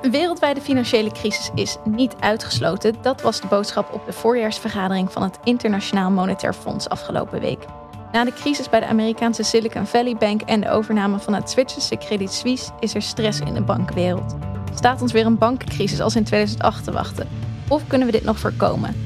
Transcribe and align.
Een 0.00 0.10
wereldwijde 0.10 0.60
financiële 0.60 1.12
crisis 1.12 1.50
is 1.54 1.76
niet 1.84 2.14
uitgesloten. 2.20 2.94
Dat 3.02 3.22
was 3.22 3.40
de 3.40 3.46
boodschap 3.46 3.92
op 3.92 4.06
de 4.06 4.12
voorjaarsvergadering 4.12 5.12
van 5.12 5.22
het 5.22 5.38
Internationaal 5.44 6.10
Monetair 6.10 6.54
Fonds 6.54 6.88
afgelopen 6.88 7.40
week. 7.40 7.64
Na 8.12 8.24
de 8.24 8.32
crisis 8.32 8.68
bij 8.68 8.80
de 8.80 8.86
Amerikaanse 8.86 9.42
Silicon 9.42 9.86
Valley 9.86 10.16
Bank 10.16 10.42
en 10.42 10.60
de 10.60 10.70
overname 10.70 11.18
van 11.18 11.34
het 11.34 11.50
Zwitserse 11.50 11.96
Credit 11.96 12.32
Suisse 12.32 12.70
is 12.80 12.94
er 12.94 13.02
stress 13.02 13.40
in 13.40 13.54
de 13.54 13.62
bankenwereld. 13.62 14.36
Staat 14.74 15.02
ons 15.02 15.12
weer 15.12 15.26
een 15.26 15.38
bankencrisis 15.38 16.00
als 16.00 16.16
in 16.16 16.24
2008 16.24 16.84
te 16.84 16.92
wachten? 16.92 17.28
Of 17.68 17.86
kunnen 17.86 18.06
we 18.06 18.12
dit 18.12 18.24
nog 18.24 18.38
voorkomen? 18.38 18.96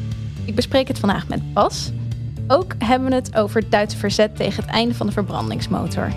Ik 0.45 0.55
bespreek 0.55 0.89
het 0.89 0.99
vandaag 0.99 1.29
met 1.29 1.53
Bas. 1.53 1.91
Ook 2.49 2.73
hebben 2.79 3.09
we 3.09 3.15
het 3.15 3.37
over 3.37 3.71
Duitse 3.71 3.97
verzet 3.97 4.37
tegen 4.37 4.63
het 4.63 4.73
einde 4.73 4.95
van 4.95 5.07
de 5.07 5.13
verbrandingsmotor. 5.13 6.09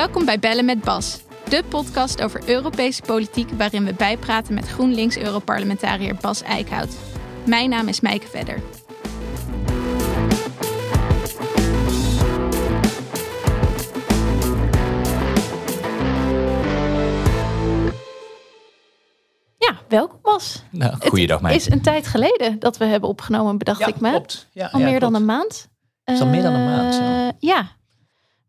Welkom 0.00 0.24
bij 0.24 0.38
Bellen 0.38 0.64
met 0.64 0.80
Bas, 0.80 1.20
de 1.48 1.64
podcast 1.68 2.22
over 2.22 2.48
Europese 2.48 3.02
politiek 3.02 3.50
waarin 3.50 3.84
we 3.84 3.94
bijpraten 3.94 4.54
met 4.54 4.68
GroenLinks-Europarlementariër 4.68 6.16
Bas 6.20 6.42
Eickhout. 6.42 6.96
Mijn 7.46 7.70
naam 7.70 7.88
is 7.88 8.00
Mijke 8.00 8.26
Vedder. 8.26 8.60
Ja, 19.56 19.74
welkom 19.88 20.18
Bas. 20.22 20.62
Nou, 20.70 20.94
goeiedag 21.08 21.40
Het 21.40 21.52
is 21.52 21.70
een 21.70 21.82
tijd 21.82 22.06
geleden 22.06 22.58
dat 22.58 22.76
we 22.76 22.84
hebben 22.84 23.08
opgenomen, 23.08 23.58
bedacht 23.58 23.78
Ja, 23.78 23.86
ik 23.86 24.00
me. 24.00 24.10
klopt. 24.10 24.48
Ja, 24.52 24.68
Al 24.72 24.80
ja, 24.80 24.86
meer 24.86 25.00
dan 25.00 25.14
een 25.14 25.24
maand. 25.24 25.68
Het 26.04 26.14
is 26.14 26.20
al 26.20 26.28
meer 26.28 26.42
dan 26.42 26.54
een 26.54 26.64
maand. 26.64 26.94
Eh, 26.94 27.38
ja. 27.38 27.78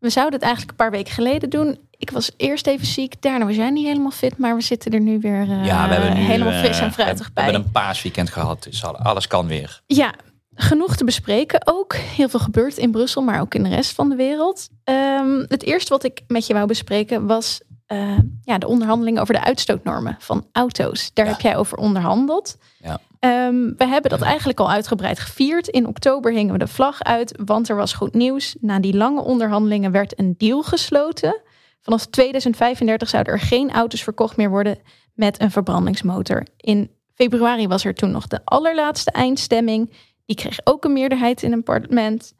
We 0.02 0.10
zouden 0.10 0.34
het 0.34 0.42
eigenlijk 0.42 0.70
een 0.70 0.76
paar 0.84 0.90
weken 0.90 1.12
geleden 1.12 1.50
doen. 1.50 1.78
Ik 1.96 2.10
was 2.10 2.30
eerst 2.36 2.66
even 2.66 2.86
ziek. 2.86 3.22
Daarna 3.22 3.46
was 3.46 3.54
jij 3.56 3.70
niet 3.70 3.86
helemaal 3.86 4.10
fit. 4.10 4.38
Maar 4.38 4.54
we 4.56 4.60
zitten 4.62 4.92
er 4.92 5.00
nu 5.00 5.18
weer 5.20 5.40
eh, 5.40 5.64
Ja, 5.64 5.88
we 5.88 5.94
hebben 5.94 6.14
nu 6.18 6.20
helemaal 6.24 6.52
eh, 6.52 6.58
fris 6.58 6.78
en 6.80 6.86
we 6.86 6.92
fruitig 6.92 7.32
bij. 7.32 7.44
hebben 7.44 7.62
een 7.62 7.70
paasweekend 7.70 8.30
gehad, 8.30 8.62
dus 8.62 8.84
al- 8.84 8.96
alles 8.96 9.26
kan 9.26 9.46
weer. 9.46 9.80
Ja, 9.86 10.14
genoeg 10.54 10.96
te 10.96 11.04
bespreken. 11.04 11.60
Ook 11.64 11.94
heel 11.94 12.28
veel 12.28 12.40
gebeurt 12.40 12.76
in 12.76 12.90
Brussel, 12.90 13.22
maar 13.22 13.40
ook 13.40 13.54
in 13.54 13.62
de 13.62 13.68
rest 13.68 13.92
van 13.94 14.08
de 14.08 14.16
wereld. 14.16 14.68
Ehm, 14.84 15.44
het 15.48 15.62
eerste 15.62 15.88
wat 15.92 16.04
ik 16.04 16.20
met 16.26 16.46
je 16.46 16.54
wou 16.54 16.66
bespreken 16.66 17.26
was 17.26 17.60
eh, 17.92 18.18
ja, 18.42 18.58
de 18.58 18.66
onderhandelingen 18.68 19.20
over 19.22 19.34
de 19.34 19.44
uitstootnormen 19.44 20.16
van 20.18 20.46
auto's. 20.52 21.10
Daar 21.14 21.24
Ja. 21.26 21.30
heb 21.32 21.40
jij 21.40 21.56
over 21.56 21.78
onderhandeld. 21.78 22.56
Ja. 22.82 23.00
Ehm, 23.18 23.70
we 23.76 23.86
hebben 23.86 24.10
dat 24.10 24.20
eigenlijk 24.20 24.60
al 24.60 24.70
uitgebreid 24.70 25.18
gevierd. 25.18 25.68
In 25.68 25.86
oktober 25.86 26.32
hingen 26.32 26.52
we 26.52 26.58
de 26.58 26.66
vlag 26.66 27.02
uit, 27.02 27.38
want 27.44 27.68
er 27.68 27.76
was 27.76 27.92
goed 27.92 28.14
nieuws. 28.14 28.56
Na 28.60 28.78
die 28.80 28.96
lange 28.96 29.20
onderhandelingen 29.22 29.90
werd 29.92 30.18
een 30.18 30.34
deal 30.38 30.62
gesloten. 30.62 31.40
Vanaf 31.80 32.06
2035 32.06 33.08
zouden 33.08 33.32
er 33.32 33.40
geen 33.40 33.72
auto's 33.72 34.02
verkocht 34.02 34.36
meer 34.36 34.50
worden 34.50 34.78
met 35.14 35.40
een 35.40 35.50
verbrandingsmotor. 35.50 36.46
In 36.56 36.90
februari 37.14 37.68
was 37.68 37.84
er 37.84 37.94
toen 37.94 38.10
nog 38.10 38.26
de 38.26 38.40
allerlaatste 38.44 39.10
eindstemming. 39.10 39.92
Die 40.26 40.36
kreeg 40.36 40.58
ook 40.64 40.84
een 40.84 40.92
meerderheid 40.92 41.42
in 41.42 41.52
een 41.52 41.62
parlement. 41.62 42.32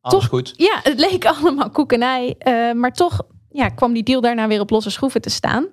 Alles 0.00 0.20
Toch? 0.20 0.28
goed? 0.30 0.52
Ja, 0.56 0.80
het 0.82 0.98
leek 1.00 1.24
allemaal 1.36 1.70
koekenij. 1.70 2.34
eh, 2.38 2.72
maar 2.72 2.92
toch 2.92 3.20
ja, 3.56 3.68
kwam 3.68 3.92
die 3.92 4.02
deal 4.02 4.20
daarna 4.20 4.46
weer 4.48 4.60
op 4.60 4.70
losse 4.70 4.90
schroeven 4.90 5.20
te 5.20 5.30
staan. 5.30 5.66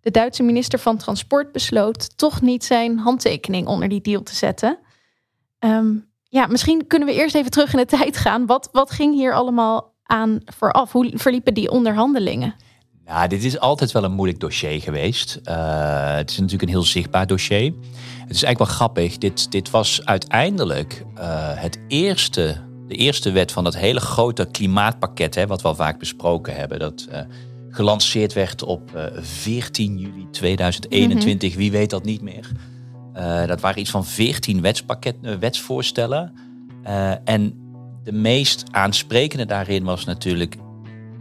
De 0.00 0.10
Duitse 0.10 0.42
minister 0.42 0.78
van 0.78 0.96
Transport 0.96 1.52
besloot 1.52 2.18
toch 2.18 2.40
niet 2.40 2.64
zijn 2.64 2.98
handtekening 2.98 3.66
onder 3.66 3.88
die 3.88 4.00
deal 4.00 4.22
te 4.22 4.34
zetten. 4.34 4.78
Ehm, 5.58 5.94
ja, 6.28 6.46
misschien 6.46 6.86
kunnen 6.86 7.08
we 7.08 7.14
eerst 7.14 7.34
even 7.34 7.50
terug 7.50 7.72
in 7.72 7.78
de 7.78 7.86
tijd 7.96 8.16
gaan. 8.16 8.46
Wat, 8.46 8.68
wat 8.72 8.90
ging 8.90 9.14
hier 9.14 9.34
allemaal 9.34 9.94
aan 10.02 10.40
vooraf? 10.44 10.92
Hoe 10.92 11.12
verliepen 11.14 11.54
die 11.54 11.70
onderhandelingen? 11.70 12.54
Nou, 13.04 13.28
dit 13.28 13.44
is 13.44 13.58
altijd 13.58 13.92
wel 13.92 14.04
een 14.04 14.12
moeilijk 14.12 14.40
dossier 14.40 14.80
geweest. 14.80 15.40
Eh, 15.44 16.14
het 16.14 16.30
is 16.30 16.36
natuurlijk 16.36 16.62
een 16.62 16.76
heel 16.76 16.82
zichtbaar 16.82 17.26
dossier. 17.26 17.72
Het 18.20 18.34
is 18.34 18.42
eigenlijk 18.42 18.58
wel 18.58 18.66
grappig. 18.66 19.18
Dit, 19.18 19.50
dit 19.52 19.70
was 19.70 20.04
uiteindelijk 20.04 21.04
eh, 21.14 21.26
het 21.54 21.78
eerste, 21.88 22.65
de 22.88 22.94
eerste 22.94 23.30
wet 23.30 23.52
van 23.52 23.64
dat 23.64 23.76
hele 23.76 24.00
grote 24.00 24.48
klimaatpakket, 24.50 25.34
hè, 25.34 25.46
wat 25.46 25.62
we 25.62 25.68
al 25.68 25.74
vaak 25.74 25.98
besproken 25.98 26.54
hebben. 26.54 26.78
Dat 26.78 27.06
eh, 27.10 27.20
gelanceerd 27.70 28.32
werd 28.32 28.62
op 28.62 28.94
eh, 28.94 29.04
14 29.20 29.98
juli 29.98 30.26
2021. 30.30 31.54
Wie 31.54 31.70
weet 31.70 31.90
dat 31.90 32.04
niet 32.04 32.22
meer. 32.22 32.50
Eh, 33.16 33.46
dat 33.46 33.60
waren 33.60 33.80
iets 33.80 33.90
van 33.90 34.04
14 34.04 34.60
wetspakket, 34.60 35.16
eh, 35.22 35.34
wetsvoorstellen. 35.34 36.32
Eh, 36.82 37.28
en 37.28 37.54
de 38.04 38.12
meest 38.12 38.64
aansprekende 38.70 39.46
daarin 39.46 39.84
was 39.84 40.04
natuurlijk 40.04 40.56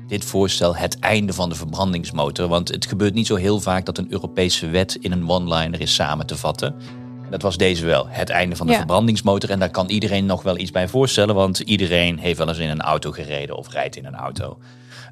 dit 0.07 0.25
voorstel 0.25 0.75
het 0.75 0.99
einde 0.99 1.33
van 1.33 1.49
de 1.49 1.55
verbrandingsmotor. 1.55 2.47
Want 2.47 2.69
het 2.69 2.85
gebeurt 2.85 3.13
niet 3.13 3.27
zo 3.27 3.35
heel 3.35 3.59
vaak 3.59 3.85
dat 3.85 3.97
een 3.97 4.11
Europese 4.11 4.67
wet 4.67 4.95
in 4.95 5.11
een 5.11 5.29
one-liner 5.29 5.81
is 5.81 5.93
samen 5.93 6.25
te 6.25 6.37
vatten. 6.37 6.75
Dat 7.29 7.41
was 7.41 7.57
deze 7.57 7.85
wel, 7.85 8.05
het 8.09 8.29
einde 8.29 8.55
van 8.55 8.65
de 8.65 8.71
Ja. 8.71 8.77
verbrandingsmotor. 8.77 9.49
En 9.49 9.59
daar 9.59 9.69
kan 9.69 9.87
iedereen 9.89 10.25
nog 10.25 10.43
wel 10.43 10.57
iets 10.57 10.71
bij 10.71 10.87
voorstellen, 10.87 11.35
want 11.35 11.59
iedereen 11.59 12.17
heeft 12.19 12.37
wel 12.37 12.47
eens 12.47 12.57
in 12.57 12.69
een 12.69 12.81
auto 12.81 13.11
gereden 13.11 13.55
of 13.57 13.71
rijdt 13.71 13.95
in 13.95 14.05
een 14.05 14.15
auto. 14.15 14.57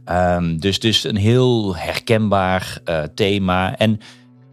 Ehm, 0.06 0.58
dus, 0.58 0.80
dus 0.80 1.04
een 1.04 1.16
heel 1.16 1.76
herkenbaar 1.76 2.80
eh, 2.86 3.02
thema. 3.16 3.78
En 3.78 4.00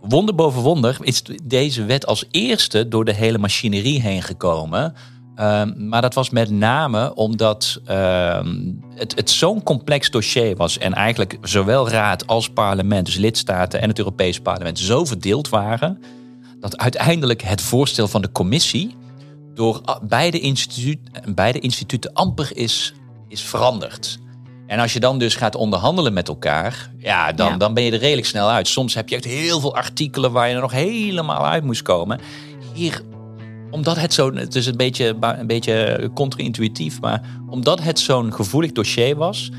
wonder 0.00 0.34
boven 0.34 0.62
wonder 0.62 0.96
is 1.00 1.22
deze 1.42 1.84
wet 1.84 2.06
als 2.06 2.24
eerste 2.30 2.88
door 2.88 3.04
de 3.04 3.14
hele 3.14 3.38
machinerie 3.38 4.00
heen 4.00 4.22
gekomen. 4.22 4.94
Ehm, 5.34 5.88
maar 5.88 6.02
dat 6.02 6.14
was 6.14 6.30
met 6.30 6.50
name 6.50 7.14
omdat 7.14 7.80
ehm, 7.84 8.56
het, 8.94 9.14
het 9.16 9.30
zo'n 9.30 9.62
complex 9.62 10.10
dossier 10.10 10.56
was. 10.56 10.78
En 10.78 10.94
eigenlijk 10.94 11.38
zowel 11.42 11.88
raad 11.88 12.26
als 12.26 12.50
parlement, 12.50 13.06
dus 13.06 13.16
lidstaten 13.16 13.80
en 13.80 13.88
het 13.88 13.98
Europees 13.98 14.40
parlement, 14.40 14.78
zo 14.78 15.04
verdeeld 15.04 15.48
waren. 15.48 16.02
Dat 16.60 16.78
uiteindelijk 16.78 17.42
het 17.42 17.60
voorstel 17.60 18.08
van 18.08 18.22
de 18.22 18.32
commissie 18.32 18.96
door 19.54 20.00
beide, 20.02 20.40
instituut, 20.40 20.98
beide 21.34 21.58
instituten 21.58 22.12
amper 22.12 22.56
is, 22.56 22.94
is 23.28 23.42
veranderd. 23.42 24.18
En 24.66 24.78
als 24.78 24.92
je 24.92 25.00
dan 25.00 25.18
dus 25.18 25.34
gaat 25.34 25.54
onderhandelen 25.54 26.12
met 26.12 26.28
elkaar, 26.28 26.90
ja, 26.98 27.32
dan, 27.32 27.48
Ja. 27.48 27.56
dan 27.56 27.74
ben 27.74 27.82
je 27.82 27.90
er 27.92 27.98
redelijk 27.98 28.26
snel 28.26 28.50
uit. 28.50 28.68
Soms 28.68 28.94
heb 28.94 29.08
je 29.08 29.14
echt 29.14 29.24
heel 29.24 29.60
veel 29.60 29.74
artikelen 29.76 30.32
waar 30.32 30.48
je 30.48 30.54
er 30.54 30.60
nog 30.60 30.72
helemaal 30.72 31.46
uit 31.46 31.64
moest 31.64 31.82
komen. 31.82 32.20
Hier, 32.74 33.02
omdat 33.70 33.96
het 33.96 34.14
zo, 34.14 34.34
het 34.34 34.54
is 34.54 34.66
een 34.66 34.76
beetje, 34.76 35.16
een 35.20 35.46
beetje 35.46 36.10
contra-intuïtief, 36.14 37.00
maar 37.00 37.22
omdat 37.48 37.82
het 37.82 37.98
zo'n 37.98 38.32
gevoelig 38.32 38.72
dossier 38.72 39.16
was, 39.16 39.50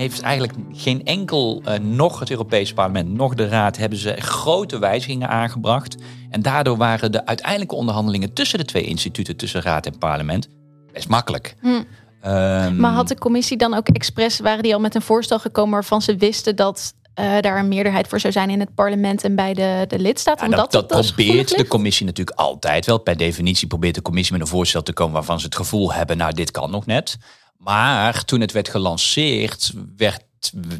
heeft 0.00 0.20
eigenlijk 0.20 0.52
geen 0.72 1.04
enkel, 1.04 1.62
eh, 1.64 1.78
nog 1.78 2.18
het 2.18 2.30
Europese 2.30 2.74
parlement, 2.74 3.12
nog 3.12 3.34
de 3.34 3.48
Raad, 3.48 3.76
hebben 3.76 3.98
ze 3.98 4.14
grote 4.18 4.78
wijzigingen 4.78 5.28
aangebracht. 5.28 5.96
En 6.30 6.42
daardoor 6.42 6.76
waren 6.76 7.12
de 7.12 7.26
uiteindelijke 7.26 7.74
onderhandelingen 7.74 8.32
tussen 8.32 8.58
de 8.58 8.64
twee 8.64 8.84
instituten, 8.84 9.36
tussen 9.36 9.62
Raad 9.62 9.86
en 9.86 9.98
parlement, 9.98 10.48
best 10.92 11.08
makkelijk. 11.08 11.54
Hm. 11.60 11.82
Ehm, 12.20 12.76
Maar 12.76 12.92
had 12.92 13.08
de 13.08 13.18
commissie 13.18 13.56
dan 13.56 13.74
ook 13.74 13.88
expres, 13.88 14.40
waren 14.40 14.62
die 14.62 14.74
al 14.74 14.80
met 14.80 14.94
een 14.94 15.02
voorstel 15.02 15.38
gekomen 15.38 15.72
waarvan 15.72 16.02
ze 16.02 16.16
wisten 16.16 16.56
dat 16.56 16.94
eh, 17.14 17.40
daar 17.40 17.58
een 17.58 17.68
meerderheid 17.68 18.08
voor 18.08 18.20
zou 18.20 18.32
zijn 18.32 18.50
in 18.50 18.60
het 18.60 18.74
parlement 18.74 19.24
en 19.24 19.34
bij 19.34 19.54
de, 19.54 19.84
de 19.88 19.98
lidstaten? 19.98 20.50
Ja, 20.50 20.56
dat, 20.56 20.72
dat 20.72 20.88
dus 20.88 21.12
probeert 21.12 21.56
de 21.56 21.66
commissie 21.66 22.06
natuurlijk 22.06 22.38
altijd 22.38 22.86
wel. 22.86 22.98
Per 22.98 23.16
definitie 23.16 23.66
probeert 23.66 23.94
de 23.94 24.02
commissie 24.02 24.32
met 24.32 24.42
een 24.42 24.48
voorstel 24.48 24.82
te 24.82 24.92
komen 24.92 25.14
waarvan 25.14 25.38
ze 25.38 25.44
het 25.44 25.56
gevoel 25.56 25.92
hebben, 25.92 26.16
nou 26.16 26.32
dit 26.32 26.50
kan 26.50 26.70
nog 26.70 26.86
net. 26.86 27.18
Maar 27.60 28.24
toen 28.24 28.40
het 28.40 28.52
werd 28.52 28.68
gelanceerd, 28.68 29.72
werd 29.96 30.22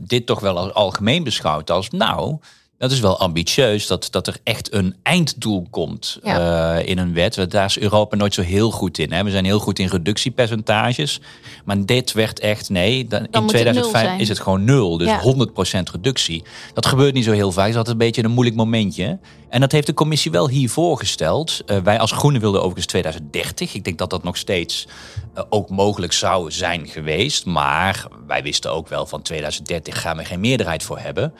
dit 0.00 0.26
toch 0.26 0.40
wel 0.40 0.72
algemeen 0.72 1.24
beschouwd 1.24 1.70
als, 1.70 1.90
nou, 1.90 2.38
dat 2.80 2.90
is 2.90 3.00
wel 3.00 3.18
ambitieus 3.18 3.86
dat, 3.86 4.08
dat 4.10 4.26
er 4.26 4.36
echt 4.42 4.72
een 4.72 4.96
einddoel 5.02 5.66
komt 5.70 6.18
Ja. 6.22 6.76
eh, 6.78 6.88
in 6.88 6.98
een 6.98 7.14
wet. 7.14 7.50
Daar 7.50 7.64
is 7.64 7.78
Europa 7.78 8.16
nooit 8.16 8.34
zo 8.34 8.42
heel 8.42 8.70
goed 8.70 8.98
in. 8.98 9.12
Hè. 9.12 9.24
We 9.24 9.30
zijn 9.30 9.44
heel 9.44 9.58
goed 9.58 9.78
in 9.78 9.86
reductiepercentages. 9.88 11.20
Maar 11.64 11.86
dit 11.86 12.12
werd 12.12 12.40
echt, 12.40 12.68
nee, 12.68 13.06
dan, 13.06 13.18
in 13.20 13.26
moet 13.26 13.34
het 13.34 13.42
nul 13.42 13.48
2005 13.48 14.04
zijn. 14.06 14.20
is 14.20 14.28
het 14.28 14.40
gewoon 14.40 14.64
nul. 14.64 14.98
Dus 14.98 15.08
Ja. 15.08 15.20
100% 15.20 15.90
reductie. 15.90 16.42
Dat 16.74 16.86
gebeurt 16.86 17.14
niet 17.14 17.24
zo 17.24 17.32
heel 17.32 17.52
vaak. 17.52 17.64
Dat 17.64 17.70
is 17.72 17.76
altijd 17.76 18.00
een 18.00 18.06
beetje 18.06 18.24
een 18.24 18.30
moeilijk 18.30 18.56
momentje. 18.56 19.18
En 19.48 19.60
dat 19.60 19.72
heeft 19.72 19.86
de 19.86 19.94
commissie 19.94 20.30
wel 20.30 20.48
hier 20.48 20.70
voorgesteld. 20.70 21.60
Eh, 21.66 21.78
wij 21.78 21.98
als 21.98 22.12
Groenen 22.12 22.40
wilden 22.40 22.60
overigens 22.60 22.86
2030. 22.86 23.74
Ik 23.74 23.84
denk 23.84 23.98
dat 23.98 24.10
dat 24.10 24.22
nog 24.22 24.36
steeds 24.36 24.86
eh, 25.34 25.42
ook 25.48 25.70
mogelijk 25.70 26.12
zou 26.12 26.50
zijn 26.50 26.86
geweest. 26.86 27.44
Maar 27.44 28.06
wij 28.26 28.42
wisten 28.42 28.72
ook 28.72 28.88
wel 28.88 29.06
van 29.06 29.22
2030 29.22 30.00
gaan 30.00 30.16
we 30.16 30.24
geen 30.24 30.40
meerderheid 30.40 30.82
voor 30.82 30.98
hebben. 30.98 31.32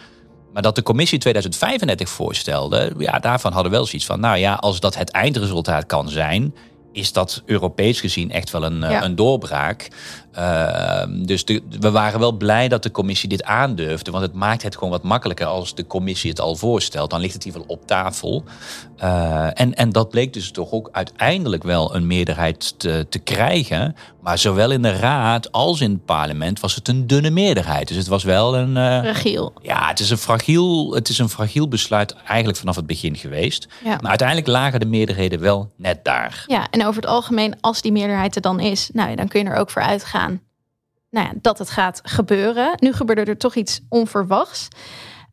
Maar 0.53 0.63
dat 0.63 0.75
de 0.75 0.83
commissie 0.83 1.19
2035 1.19 2.09
voorstelde, 2.09 2.93
ja, 2.99 3.19
daarvan 3.19 3.53
hadden 3.53 3.71
we 3.71 3.77
wel 3.77 3.87
zoiets 3.87 4.07
van, 4.07 4.21
nou 4.21 4.37
ja, 4.39 4.55
als 4.55 4.81
dat 4.81 4.97
het 4.97 5.11
eindresultaat 5.11 5.87
kan 5.87 6.09
zijn, 6.09 6.55
is 6.93 7.13
dat 7.13 7.43
Europees 7.47 8.01
gezien 8.01 8.31
echt 8.31 8.51
wel 8.51 8.65
een, 8.65 8.83
eh, 8.83 8.91
Ja. 8.91 9.05
een 9.05 9.15
doorbraak. 9.15 9.89
Ehm, 10.33 11.23
dus 11.25 11.45
de, 11.45 11.63
we 11.81 11.91
waren 11.91 12.21
wel 12.21 12.33
blij 12.33 12.69
dat 12.69 12.83
de 12.83 12.91
commissie 12.91 13.29
dit 13.29 13.45
aandurfde. 13.45 14.11
Want 14.11 14.25
het 14.25 14.35
maakt 14.35 14.63
het 14.63 14.75
gewoon 14.75 14.91
wat 14.91 15.03
makkelijker 15.03 15.47
als 15.47 15.75
de 15.75 15.87
commissie 15.87 16.31
het 16.31 16.41
al 16.41 16.57
voorstelt. 16.57 17.11
Dan 17.11 17.21
ligt 17.21 17.35
het 17.35 17.45
in 17.45 17.49
ieder 17.49 17.63
geval 17.63 17.77
op 17.77 17.87
tafel. 17.87 18.45
Uh, 19.03 19.61
en, 19.61 19.75
en 19.75 19.91
dat 19.91 20.11
bleek 20.11 20.33
dus 20.33 20.51
toch 20.51 20.71
ook 20.71 20.89
uiteindelijk 20.93 21.63
wel 21.63 21.95
een 21.95 22.07
meerderheid 22.07 22.79
te, 22.79 23.07
te 23.09 23.19
krijgen. 23.19 23.97
Maar 24.21 24.39
zowel 24.39 24.71
in 24.71 24.83
de 24.83 24.97
raad 24.97 25.53
als 25.53 25.81
in 25.81 25.91
het 25.91 26.05
parlement 26.05 26.61
was 26.61 26.75
het 26.75 26.89
een 26.89 27.07
dunne 27.07 27.31
meerderheid. 27.31 27.89
Dus 27.89 27.97
het 27.97 28.07
was 28.07 28.25
wel 28.25 28.57
een. 28.57 28.77
Uh, 28.77 29.01
fragiel. 29.01 29.53
Ja, 29.63 29.89
het 29.89 30.01
is 30.01 30.11
een 30.11 30.19
fragiel, 30.19 30.95
het 30.95 31.09
is 31.09 31.19
een 31.19 31.29
fragiel 31.29 31.69
besluit 31.69 32.15
eigenlijk 32.15 32.59
vanaf 32.59 32.77
het 32.77 32.87
begin 32.87 33.17
geweest. 33.17 33.69
Ja. 33.85 33.99
Maar 34.01 34.09
uiteindelijk 34.09 34.49
lagen 34.49 34.81
de 34.81 34.87
meerderheden 34.87 35.41
wel 35.41 35.71
net 35.77 36.05
daar. 36.05 36.45
Ja, 36.47 36.67
en 36.71 36.87
over 36.87 37.01
het 37.01 37.11
algemeen, 37.11 37.55
als 37.61 37.83
die 37.83 37.93
meerderheid 37.93 38.37
er 38.37 38.43
dan 38.43 38.61
is, 38.61 38.91
nou, 38.93 39.15
dan 39.15 39.29
kun 39.29 39.43
je 39.43 39.51
er 39.51 39.57
ook 39.57 39.71
voor 39.71 39.83
uitgaan 39.83 40.30
nou 41.11 41.27
ja, 41.27 41.33
dat 41.41 41.59
het 41.59 41.71
gaat 41.71 42.01
gebeuren. 42.05 42.73
Nu 42.77 42.93
gebeurde 42.93 43.25
er 43.25 43.39
toch 43.39 43.55
iets 43.55 43.81
onverwachts. 43.89 44.69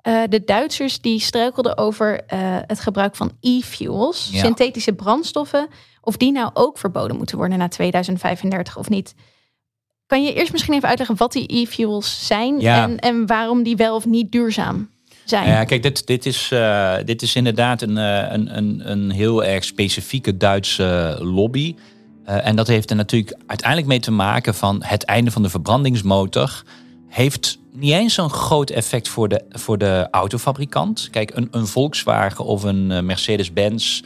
Uh, 0.08 0.22
de 0.30 0.44
Duitsers 0.44 1.02
die 1.02 1.20
struikelden 1.20 1.78
over 1.78 2.14
uh, 2.14 2.40
het 2.68 2.80
gebruik 2.80 3.16
van 3.16 3.32
e-fuels, 3.42 4.30
Ja. 4.32 4.40
synthetische 4.44 4.94
brandstoffen, 4.94 5.68
of 6.02 6.18
die 6.18 6.32
nou 6.32 6.50
ook 6.54 6.78
verboden 6.78 7.18
moeten 7.18 7.38
worden 7.38 7.58
na 7.58 7.68
2035 7.68 8.78
of 8.78 8.90
niet. 8.90 9.14
Kan 10.06 10.24
je 10.24 10.34
eerst 10.34 10.52
misschien 10.52 10.74
even 10.74 10.88
uitleggen 10.90 11.18
wat 11.18 11.32
die 11.32 11.58
e-fuels 11.62 12.28
zijn 12.28 12.60
Ja. 12.60 12.84
en, 12.84 13.00
en 13.00 13.26
waarom 13.26 13.64
die 13.64 13.76
wel 13.76 13.96
of 13.96 14.06
niet 14.06 14.32
duurzaam 14.32 14.90
zijn? 15.26 15.48
Ja, 15.48 15.64
kijk, 15.64 15.84
dit, 15.84 16.08
dit, 16.08 16.26
is, 16.26 16.52
eh, 16.52 16.96
dit 17.06 17.22
is 17.22 17.36
inderdaad 17.36 17.82
een, 17.82 17.98
eh, 17.98 18.32
een, 18.32 18.58
een, 18.58 18.92
een 18.92 19.10
heel 19.12 19.44
erg 19.44 19.64
specifieke 19.64 20.38
Duitse 20.38 21.18
lobby. 21.22 21.76
Eh, 22.28 22.48
en 22.48 22.56
dat 22.56 22.68
heeft 22.68 22.90
er 22.90 22.96
natuurlijk 22.96 23.38
uiteindelijk 23.46 23.88
mee 23.88 24.00
te 24.00 24.12
maken 24.12 24.54
van 24.54 24.84
het 24.84 25.04
einde 25.04 25.32
van 25.32 25.44
de 25.44 25.50
verbrandingsmotor. 25.50 26.64
Heeft 27.08 27.60
niet 27.72 27.92
eens 27.92 28.14
zo'n 28.14 28.30
groot 28.30 28.70
effect 28.70 29.08
voor 29.08 29.28
de, 29.28 29.44
voor 29.50 29.78
de 29.78 30.08
autofabrikant. 30.12 31.08
Kijk, 31.12 31.36
een, 31.36 31.48
een 31.52 31.68
Volkswagen 31.68 32.46
of 32.46 32.64
een 32.64 32.92
eh, 32.92 33.02
Mercedes-Benz. 33.02 34.02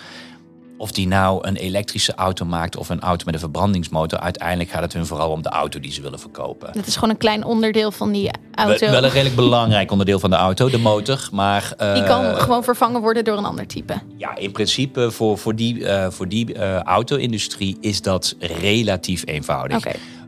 Of 0.82 0.92
die 0.92 1.08
nou 1.08 1.48
een 1.48 1.56
elektrische 1.56 2.16
auto 2.16 2.46
maakt 2.46 2.78
of 2.78 2.90
een 2.90 3.00
auto 3.00 3.26
met 3.26 3.34
een 3.34 3.40
verbrandingsmotor. 3.40 4.20
Uiteindelijk 4.20 4.70
gaat 4.70 4.82
het 4.82 4.94
hun 4.94 5.06
vooral 5.06 5.30
om 5.30 5.42
de 5.42 5.50
auto 5.50 5.80
die 5.80 5.92
ze 5.92 6.02
willen 6.02 6.20
verkopen. 6.20 6.74
Dat 6.74 6.88
is 6.88 6.94
gewoon 6.94 7.10
een 7.10 7.18
klein 7.18 7.44
onderdeel 7.44 7.92
van 7.92 8.12
die 8.12 8.32
auto. 8.56 8.80
Wel, 8.80 8.92
wel 8.92 9.04
een 9.04 9.10
redelijk 9.10 9.36
belangrijk 9.36 9.92
onderdeel 9.92 10.20
van 10.20 10.30
de 10.30 10.36
auto, 10.36 10.70
de 10.70 10.78
motor. 10.78 11.30
Maar, 11.32 11.74
die 11.94 12.04
kan 12.04 12.26
eh, 12.26 12.40
gewoon 12.40 12.64
vervangen 12.64 13.02
worden 13.02 13.24
door 13.24 13.38
een 13.38 13.46
ander 13.46 13.68
type. 13.68 14.02
Ja, 14.18 14.36
in 14.36 14.52
principe 14.52 15.12
voor, 15.12 15.38
voor 15.38 15.56
die, 15.56 15.86
eh, 15.86 16.12
voor 16.12 16.28
die 16.28 16.54
eh, 16.54 16.80
auto-industrie 16.80 17.78
is 17.82 18.02
dat 18.02 18.36
relatief 18.40 19.24
eenvoudig. 19.26 19.86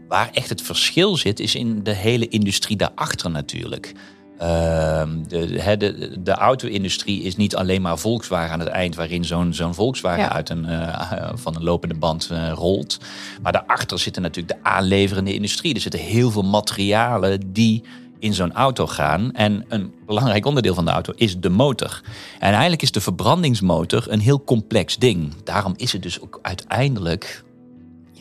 Waar 0.07 0.29
echt 0.33 0.49
het 0.49 0.61
verschil 0.61 1.17
zit, 1.17 1.39
is 1.39 1.55
in 1.55 1.83
de 1.83 1.93
hele 1.93 2.27
industrie 2.27 2.77
daarachter 2.77 3.31
natuurlijk. 3.31 3.93
Ehm, 4.37 5.09
de, 5.27 5.75
de, 5.77 6.21
de, 6.23 6.31
auto-industrie 6.31 7.21
is 7.21 7.35
niet 7.35 7.55
alleen 7.55 7.81
maar 7.81 7.97
Volkswagen 7.97 8.53
aan 8.53 8.59
het 8.59 8.69
eind, 8.69 8.95
waarin 8.95 9.25
zo'n 9.25 9.53
zo'n 9.53 9.73
Volkswagen 9.73 10.23
Ja. 10.23 10.31
uit 10.31 10.49
een, 10.49 10.65
eh, 10.65 11.29
van 11.33 11.55
een 11.55 11.63
lopende 11.63 11.95
band 11.95 12.29
eh, 12.31 12.51
rolt. 12.55 12.99
Maar 13.41 13.51
daarachter 13.51 13.99
zitten 13.99 14.21
natuurlijk 14.21 14.55
de 14.55 14.69
aanleverende 14.69 15.33
industrie. 15.33 15.73
Er 15.73 15.81
zitten 15.81 15.99
heel 15.99 16.31
veel 16.31 16.43
materialen 16.43 17.53
die 17.53 17.83
in 18.19 18.33
zo'n 18.33 18.53
auto 18.53 18.87
gaan. 18.87 19.31
En 19.31 19.65
een 19.67 19.93
belangrijk 20.05 20.45
onderdeel 20.45 20.73
van 20.73 20.85
de 20.85 20.91
auto 20.91 21.13
is 21.15 21.39
de 21.39 21.49
motor. 21.49 22.01
En 22.39 22.51
eigenlijk 22.51 22.81
is 22.81 22.91
de 22.91 23.01
verbrandingsmotor 23.01 24.05
een 24.09 24.19
heel 24.19 24.43
complex 24.43 24.97
ding. 24.97 25.33
Daarom 25.43 25.73
is 25.77 25.91
het 25.91 26.01
dus 26.01 26.21
ook 26.21 26.39
uiteindelijk 26.41 27.43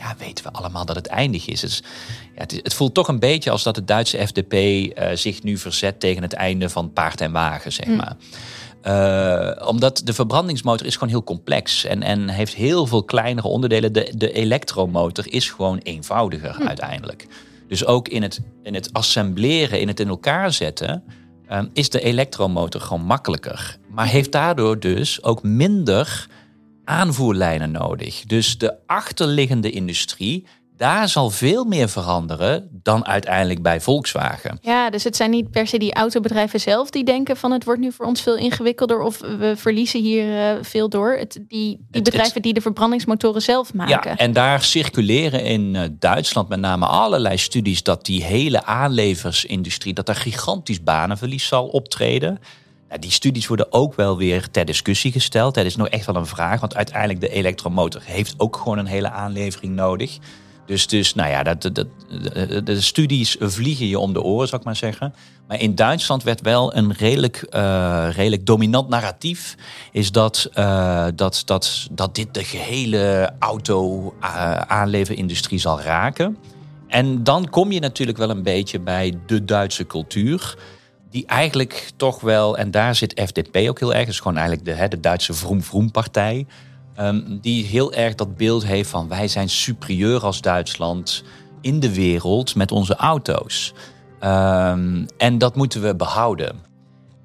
ja, 0.02 0.14
weten 0.18 0.44
we 0.44 0.50
allemaal 0.52 0.84
dat 0.84 0.96
het 0.96 1.06
eindig 1.06 1.46
is. 1.48 1.62
Het, 1.62 1.70
is- 1.70 1.82
ja, 2.34 2.40
het, 2.40 2.52
het 2.62 2.74
voelt 2.74 2.94
toch 2.94 3.08
een 3.08 3.18
beetje 3.18 3.50
als 3.50 3.62
dat 3.62 3.74
de 3.74 3.84
Duitse 3.84 4.26
FDP 4.26 4.52
eh, 4.52 5.08
zich 5.16 5.42
nu 5.42 5.58
verzet 5.58 6.00
tegen 6.00 6.22
het 6.22 6.32
einde 6.32 6.68
van 6.68 6.92
paard 6.92 7.20
en 7.20 7.32
wagen, 7.32 7.72
zeg 7.72 7.86
maar. 7.86 8.16
Eh, 8.82 9.68
omdat 9.68 10.00
de 10.04 10.12
verbrandingsmotor 10.12 10.86
is 10.86 10.94
gewoon 10.94 11.08
heel 11.08 11.24
complex 11.24 11.84
en, 11.84 12.02
en 12.02 12.28
heeft 12.28 12.54
heel 12.54 12.86
veel 12.86 13.04
kleinere 13.04 13.48
onderdelen. 13.48 13.92
De, 13.92 14.12
de 14.16 14.32
elektromotor 14.32 15.32
is 15.32 15.50
gewoon 15.50 15.78
eenvoudiger 15.78 16.56
uiteindelijk. 16.66 17.26
Dus 17.68 17.84
ook 17.86 18.08
in 18.08 18.22
het, 18.22 18.40
in 18.62 18.74
het 18.74 18.92
assembleren, 18.92 19.80
in 19.80 19.88
het 19.88 20.00
in 20.00 20.08
elkaar 20.08 20.52
zetten, 20.52 21.02
eh, 21.46 21.60
is 21.72 21.90
de 21.90 22.00
elektromotor 22.00 22.80
gewoon 22.80 23.04
makkelijker. 23.04 23.76
Maar 23.88 24.06
heeft 24.06 24.32
daardoor 24.32 24.78
dus 24.78 25.22
ook 25.22 25.42
minder 25.42 26.26
aanvoerlijnen 26.92 27.70
nodig. 27.70 28.22
Dus 28.26 28.58
de 28.58 28.74
achterliggende 28.86 29.70
industrie, 29.70 30.46
daar 30.76 31.08
zal 31.08 31.30
veel 31.30 31.64
meer 31.64 31.88
veranderen 31.88 32.68
dan 32.82 33.06
uiteindelijk 33.06 33.62
bij 33.62 33.80
Volkswagen. 33.80 34.58
Ja, 34.60 34.90
dus 34.90 35.04
het 35.04 35.16
zijn 35.16 35.30
niet 35.30 35.50
per 35.50 35.66
se 35.66 35.78
die 35.78 35.94
autobedrijven 35.94 36.60
zelf 36.60 36.90
die 36.90 37.04
denken 37.04 37.36
van 37.36 37.52
het 37.52 37.64
wordt 37.64 37.80
nu 37.80 37.92
voor 37.92 38.06
ons 38.06 38.22
veel 38.22 38.36
ingewikkelder 38.36 39.00
of 39.00 39.18
we 39.20 39.54
verliezen 39.56 40.00
hier 40.00 40.38
eh, 40.38 40.56
veel 40.62 40.88
door. 40.88 41.12
Het, 41.12 41.32
die 41.48 41.86
die 41.90 42.02
bedrijven 42.02 42.42
die 42.42 42.52
de 42.52 42.60
verbrandingsmotoren 42.60 43.42
zelf 43.42 43.74
maken. 43.74 44.10
Ja, 44.10 44.16
en 44.16 44.32
daar 44.32 44.62
circuleren 44.62 45.44
in 45.44 45.76
eh, 45.76 45.82
Duitsland 45.98 46.48
met 46.48 46.60
name 46.60 46.86
allerlei 46.86 47.38
studies 47.38 47.82
dat 47.82 48.04
die 48.04 48.24
hele 48.24 48.64
aanleversindustrie, 48.64 49.94
dat 49.94 50.06
daar 50.06 50.16
gigantisch 50.16 50.82
banenverlies 50.82 51.46
zal 51.46 51.66
optreden. 51.66 52.38
Nou, 52.92 53.04
die 53.04 53.12
studies 53.12 53.46
worden 53.46 53.72
ook 53.72 53.94
wel 53.94 54.16
weer 54.16 54.50
ter 54.50 54.64
discussie 54.64 55.12
gesteld. 55.12 55.54
Dat 55.54 55.64
is 55.64 55.76
nog 55.76 55.88
echt 55.88 56.06
wel 56.06 56.16
een 56.16 56.26
vraag, 56.26 56.60
want 56.60 56.76
uiteindelijk 56.76 57.20
de 57.20 57.28
elektromotor 57.28 58.00
heeft 58.04 58.34
ook 58.36 58.56
gewoon 58.56 58.78
een 58.78 58.86
hele 58.86 59.10
aanlevering 59.10 59.74
nodig. 59.74 60.18
Dus, 60.66 60.86
dus 60.86 61.14
nou 61.14 61.30
ja, 61.30 61.42
dat, 61.42 61.62
dat, 61.62 61.86
de, 62.64 62.80
studies 62.80 63.36
vliegen 63.40 63.86
je 63.86 63.98
om 63.98 64.12
de 64.12 64.22
oren, 64.22 64.48
zou 64.48 64.60
ik 64.60 64.66
maar 64.66 64.76
zeggen. 64.76 65.14
Maar 65.48 65.60
in 65.60 65.74
Duitsland 65.74 66.22
werd 66.22 66.40
wel 66.40 66.76
een 66.76 66.92
redelijk, 66.92 67.36
eh, 67.36 68.08
redelijk 68.10 68.46
dominant 68.46 68.88
narratief. 68.88 69.56
Is 69.92 70.12
dat, 70.12 70.48
eh, 70.52 71.06
dat, 71.14 71.42
dat, 71.44 71.88
dat 71.90 72.14
dit 72.14 72.34
de 72.34 72.44
gehele 72.44 73.32
auto-aanleverindustrie 73.38 75.58
zal 75.58 75.80
raken. 75.80 76.36
En 76.88 77.24
dan 77.24 77.50
kom 77.50 77.72
je 77.72 77.80
natuurlijk 77.80 78.18
wel 78.18 78.30
een 78.30 78.42
beetje 78.42 78.80
bij 78.80 79.18
de 79.26 79.44
Duitse 79.44 79.86
cultuur. 79.86 80.56
Die 81.12 81.26
eigenlijk 81.26 81.90
toch 81.96 82.20
wel, 82.20 82.58
en 82.58 82.70
daar 82.70 82.94
zit 82.94 83.20
FDP 83.26 83.56
ook 83.68 83.78
heel 83.78 83.94
erg, 83.94 84.08
is 84.08 84.20
gewoon 84.20 84.36
eigenlijk 84.36 84.66
de, 84.66 84.72
hè, 84.72 84.88
de 84.88 85.00
Duitse 85.00 85.34
vroom-vroom-partij. 85.34 86.46
Ehm, 86.94 87.20
die 87.40 87.64
heel 87.64 87.92
erg 87.92 88.14
dat 88.14 88.36
beeld 88.36 88.66
heeft 88.66 88.90
van 88.90 89.08
wij 89.08 89.28
zijn 89.28 89.48
superieur 89.48 90.24
als 90.24 90.40
Duitsland 90.40 91.24
in 91.60 91.80
de 91.80 91.94
wereld 91.94 92.54
met 92.54 92.72
onze 92.72 92.96
auto's. 92.96 93.74
Ehm, 94.20 95.06
en 95.16 95.38
dat 95.38 95.56
moeten 95.56 95.82
we 95.82 95.96
behouden. 95.96 96.56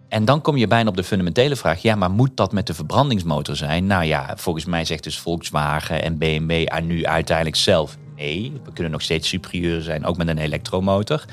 En 0.10 0.26
dan 0.26 0.42
kom 0.42 0.58
je 0.58 0.68
bijna 0.68 0.90
op 0.90 0.96
de 0.96 1.04
fundamentele 1.04 1.56
vraag: 1.56 1.82
ja, 1.82 1.96
maar 1.96 2.12
moet 2.12 2.38
dat 2.38 2.52
met 2.52 2.68
de 2.68 2.74
verbrandingsmotor 2.74 3.56
zijn? 3.56 3.86
Nou 3.86 4.04
ja, 4.04 4.34
volgens 4.36 4.66
mij 4.66 4.86
zegt 4.86 5.04
dus 5.04 5.20
Volkswagen 5.20 6.04
en 6.04 6.18
BMW 6.18 6.66
aan 6.66 6.88
nu 6.88 7.06
uiteindelijk 7.06 7.58
zelf: 7.58 7.98
nee, 8.18 8.52
we 8.64 8.74
kunnen 8.74 8.92
nog 8.92 9.02
steeds 9.02 9.28
superieur 9.28 9.82
zijn, 9.82 10.06
ook 10.06 10.18
met 10.18 10.28
een 10.28 10.38
elektromotor. 10.38 11.26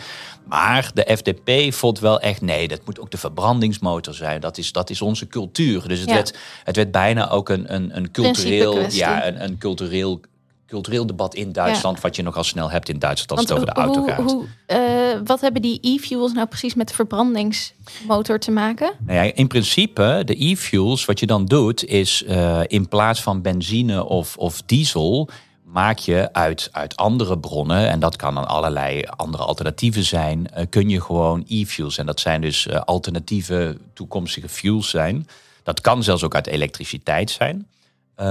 Maar 0.48 0.90
de 0.94 1.16
FDP 1.16 1.74
vond 1.74 1.98
wel 1.98 2.20
echt: 2.20 2.40
nee, 2.40 2.68
dat 2.68 2.80
moet 2.84 3.00
ook 3.00 3.10
de 3.10 3.18
verbrandingsmotor 3.18 4.14
zijn. 4.14 4.40
Dat 4.40 4.58
is, 4.58 4.72
dat 4.72 4.90
is 4.90 5.02
onze 5.02 5.26
cultuur. 5.26 5.88
Dus 5.88 6.00
het, 6.00 6.08
Ja. 6.08 6.14
werd, 6.14 6.36
het 6.64 6.76
werd 6.76 6.90
bijna 6.90 7.30
ook 7.30 7.48
een, 7.48 7.74
een, 7.74 7.96
een 7.96 8.10
cultureel, 8.10 8.90
ja, 8.90 9.26
een, 9.26 9.44
een 9.44 9.58
cultureel, 9.58 10.20
cultureel 10.66 11.06
debat 11.06 11.34
in 11.34 11.52
Duitsland, 11.52 12.00
wat 12.00 12.16
je 12.16 12.22
nog 12.22 12.36
al 12.36 12.44
snel 12.44 12.70
hebt 12.70 12.88
in 12.88 12.98
Duitsland 12.98 13.40
als 13.40 13.48
Want 13.48 13.60
het 13.60 13.76
over 13.78 13.94
de 13.94 14.00
auto 14.00 14.14
gaat. 14.14 14.30
hoe, 14.30 14.44
eh, 14.66 14.78
wat 15.24 15.40
hebben 15.40 15.62
die 15.62 15.78
e-fuels 15.80 16.32
nou 16.32 16.46
precies 16.46 16.74
met 16.74 16.88
de 16.88 16.94
verbrandingsmotor 16.94 18.38
te 18.38 18.50
maken? 18.50 18.92
Nou 19.06 19.24
ja, 19.26 19.34
in 19.34 19.46
principe, 19.46 20.22
de 20.24 20.44
e-fuels, 20.44 21.04
wat 21.04 21.20
je 21.20 21.26
dan 21.26 21.44
doet, 21.44 21.84
is 21.84 22.24
eh, 22.24 22.60
in 22.66 22.88
plaats 22.88 23.22
van 23.22 23.42
benzine 23.42 24.04
of, 24.04 24.36
of 24.36 24.62
diesel, 24.66 25.28
maak 25.74 25.98
je 25.98 26.28
uit, 26.32 26.68
uit 26.72 26.96
andere 26.96 27.38
bronnen, 27.38 27.88
en 27.88 28.00
dat 28.00 28.16
kan 28.16 28.34
dan 28.34 28.48
allerlei 28.48 29.02
andere 29.16 29.42
alternatieven 29.42 30.04
zijn, 30.04 30.50
eh, 30.50 30.66
kun 30.70 30.88
je 30.88 31.00
gewoon 31.00 31.44
e-fuels. 31.48 31.98
En 31.98 32.06
dat 32.06 32.20
zijn 32.20 32.40
dus 32.40 32.66
eh, 32.66 32.80
alternatieve 32.80 33.76
toekomstige 33.94 34.48
fuels 34.48 34.90
zijn. 34.90 35.28
Dat 35.62 35.80
kan 35.80 36.02
zelfs 36.02 36.22
ook 36.22 36.34
uit 36.34 36.46
elektriciteit 36.46 37.30
zijn. 37.30 37.66
Eh, 38.14 38.26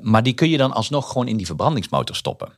maar 0.00 0.22
die 0.22 0.32
kun 0.32 0.48
je 0.48 0.56
dan 0.56 0.72
alsnog 0.72 1.08
gewoon 1.08 1.28
in 1.28 1.36
die 1.36 1.46
verbrandingsmotor 1.46 2.16
stoppen. 2.16 2.48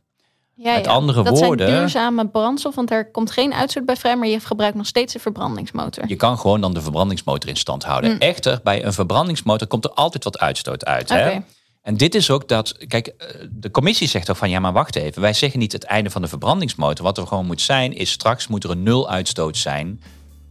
Ja, 0.55 0.75
Met 0.75 0.85
ja. 0.85 0.91
andere 0.91 1.23
dat 1.23 1.39
woorden- 1.39 1.67
zijn 1.69 1.81
duurzame 1.81 2.27
brandstof, 2.27 2.75
want 2.75 2.91
er 2.91 3.11
komt 3.11 3.31
geen 3.31 3.55
uitstoot 3.55 3.85
bij 3.85 3.97
vrij, 3.97 4.17
maar 4.17 4.29
je 4.29 4.41
gebruikt 4.41 4.77
nog 4.77 4.87
steeds 4.87 5.15
een 5.15 5.21
verbrandingsmotor. 5.21 6.05
Je 6.09 6.17
kan 6.17 6.39
gewoon 6.39 6.61
dan 6.61 6.75
de 6.75 6.83
verbrandingsmotor 6.83 7.49
in 7.49 7.57
stand 7.57 7.85
houden. 7.85 8.11
Mm. 8.11 8.19
Echter, 8.19 8.61
bij 8.63 8.85
een 8.85 8.93
verbrandingsmotor 8.93 9.67
komt 9.67 9.85
er 9.85 9.91
altijd 9.91 10.25
wat 10.25 10.39
uitstoot 10.39 10.85
uit. 10.85 11.11
Oké. 11.11 11.21
Hè? 11.21 11.39
En 11.85 11.97
dit 11.97 12.15
is 12.15 12.31
ook 12.31 12.49
dat, 12.49 12.87
kijk, 12.89 13.07
eh, 13.07 13.29
de 13.51 13.71
commissie 13.71 14.09
zegt 14.09 14.31
ook 14.31 14.37
van 14.37 14.51
ja, 14.51 14.61
maar 14.61 14.73
wacht 14.73 14.97
even. 14.97 15.23
Wij 15.23 15.33
zeggen 15.33 15.59
niet 15.59 15.73
het 15.73 15.85
einde 15.85 16.11
van 16.11 16.23
de 16.23 16.29
verbrandingsmotor. 16.29 17.05
Wat 17.05 17.19
er 17.19 17.27
gewoon 17.27 17.47
moet 17.47 17.61
zijn, 17.61 17.93
is 17.93 18.11
straks 18.11 18.47
moet 18.47 18.65
er 18.65 18.71
een 18.71 18.83
nul 18.83 19.11
uitstoot 19.11 19.57
zijn 19.57 20.01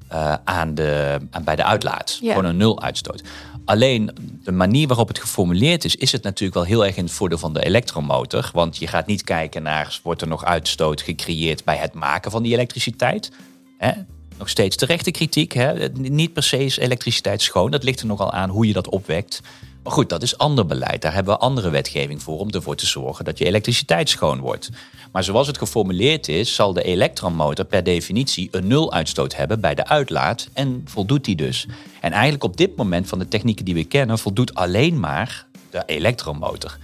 eh, 0.08 0.34
aan 0.44 0.76
de, 0.76 1.18
aan, 1.32 1.44
bij 1.44 1.56
de 1.56 1.64
uitlaat. 1.64 2.20
Gewoon 2.22 2.46
een 2.46 2.58
nul 2.58 2.82
uitstoot. 2.82 3.24
Alleen 3.66 4.12
de 4.44 4.52
manier 4.52 4.88
waarop 4.88 5.08
het 5.08 5.20
geformuleerd 5.20 5.86
is, 5.86 5.96
is 5.96 6.12
het 6.12 6.24
natuurlijk 6.24 6.54
wel 6.54 6.64
heel 6.64 6.86
erg 6.86 6.96
in 6.96 7.04
het 7.04 7.14
voordeel 7.14 7.38
van 7.38 7.54
de 7.54 7.66
elektromotor. 7.66 8.50
Want 8.54 8.78
je 8.78 8.88
gaat 8.88 9.08
niet 9.08 9.24
kijken 9.24 9.64
naar, 9.64 10.00
wordt 10.04 10.22
er 10.22 10.28
nog 10.28 10.46
uitstoot 10.46 11.02
gecreëerd 11.02 11.64
bij 11.64 11.78
het 11.78 11.94
maken 11.94 12.32
van 12.32 12.44
die 12.44 12.54
elektriciteit? 12.54 13.32
Hè? 13.78 13.92
Nog 14.38 14.50
steeds 14.50 14.76
terechte 14.76 15.12
kritiek. 15.12 15.52
Hè? 15.52 15.88
Niet 15.90 16.34
per 16.34 16.44
se 16.44 16.66
is 16.66 16.78
elektriciteit 16.78 17.42
schoon. 17.42 17.72
Dat 17.72 17.84
ligt 17.84 18.00
er 18.00 18.06
nogal 18.06 18.32
aan 18.32 18.50
hoe 18.50 18.68
je 18.68 18.74
dat 18.74 18.90
opwekt. 18.90 19.42
Maar 19.84 19.94
goed, 19.94 20.10
dat 20.10 20.22
is 20.22 20.38
ander 20.38 20.66
beleid. 20.66 21.02
Daar 21.02 21.14
hebben 21.14 21.34
we 21.34 21.40
andere 21.40 21.70
wetgeving 21.70 22.22
voor 22.22 22.40
om 22.40 22.50
ervoor 22.50 22.76
te 22.76 22.86
zorgen 22.86 23.26
dat 23.26 23.38
je 23.38 23.46
elektriciteit 23.46 24.10
schoon 24.10 24.40
wordt. 24.40 24.70
Maar 25.12 25.24
zoals 25.24 25.48
het 25.48 25.58
geformuleerd 25.58 26.28
is, 26.28 26.56
zal 26.56 26.74
de 26.74 26.84
elektromotor 26.84 27.66
per 27.66 27.84
definitie 27.84 28.48
een 28.52 28.68
nuluitstoot 28.68 29.36
hebben 29.36 29.60
bij 29.60 29.76
de 29.76 29.88
uitlaat 29.88 30.50
en 30.54 30.82
voldoet 30.86 31.26
die 31.26 31.36
dus. 31.36 31.66
En 32.02 32.12
eigenlijk 32.12 32.44
op 32.44 32.58
dit 32.58 32.76
moment 32.76 33.08
van 33.08 33.20
de 33.20 33.28
technieken 33.28 33.66
die 33.66 33.74
we 33.74 33.84
kennen, 33.84 34.20
voldoet 34.20 34.56
alleen 34.56 35.00
maar 35.00 35.46
de 35.70 35.84
elektromotor. 35.86 36.78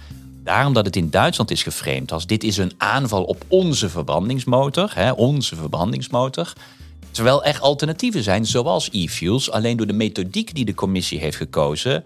Daarom 0.44 0.72
dat 0.72 0.86
het 0.86 0.96
in 0.96 1.10
Duitsland 1.10 1.50
is 1.50 1.62
geframed 1.62 2.12
als 2.12 2.26
dit 2.26 2.44
is 2.44 2.56
een 2.56 2.72
aanval 2.76 3.24
op 3.24 3.44
onze 3.48 3.88
verbrandingsmotor, 3.88 4.90
hè, 4.94 5.10
onze 5.12 5.56
verbrandingsmotor. 5.56 6.52
Terwijl 7.10 7.44
er 7.44 7.60
alternatieven 7.60 8.22
zijn, 8.22 8.46
zoals 8.46 8.88
e-fuels. 8.92 9.50
Alleen 9.50 9.76
door 9.76 9.86
de 9.86 9.92
methodiek 9.92 10.54
die 10.54 10.64
de 10.64 10.74
commissie 10.74 11.18
heeft 11.18 11.36
gekozen, 11.36 12.04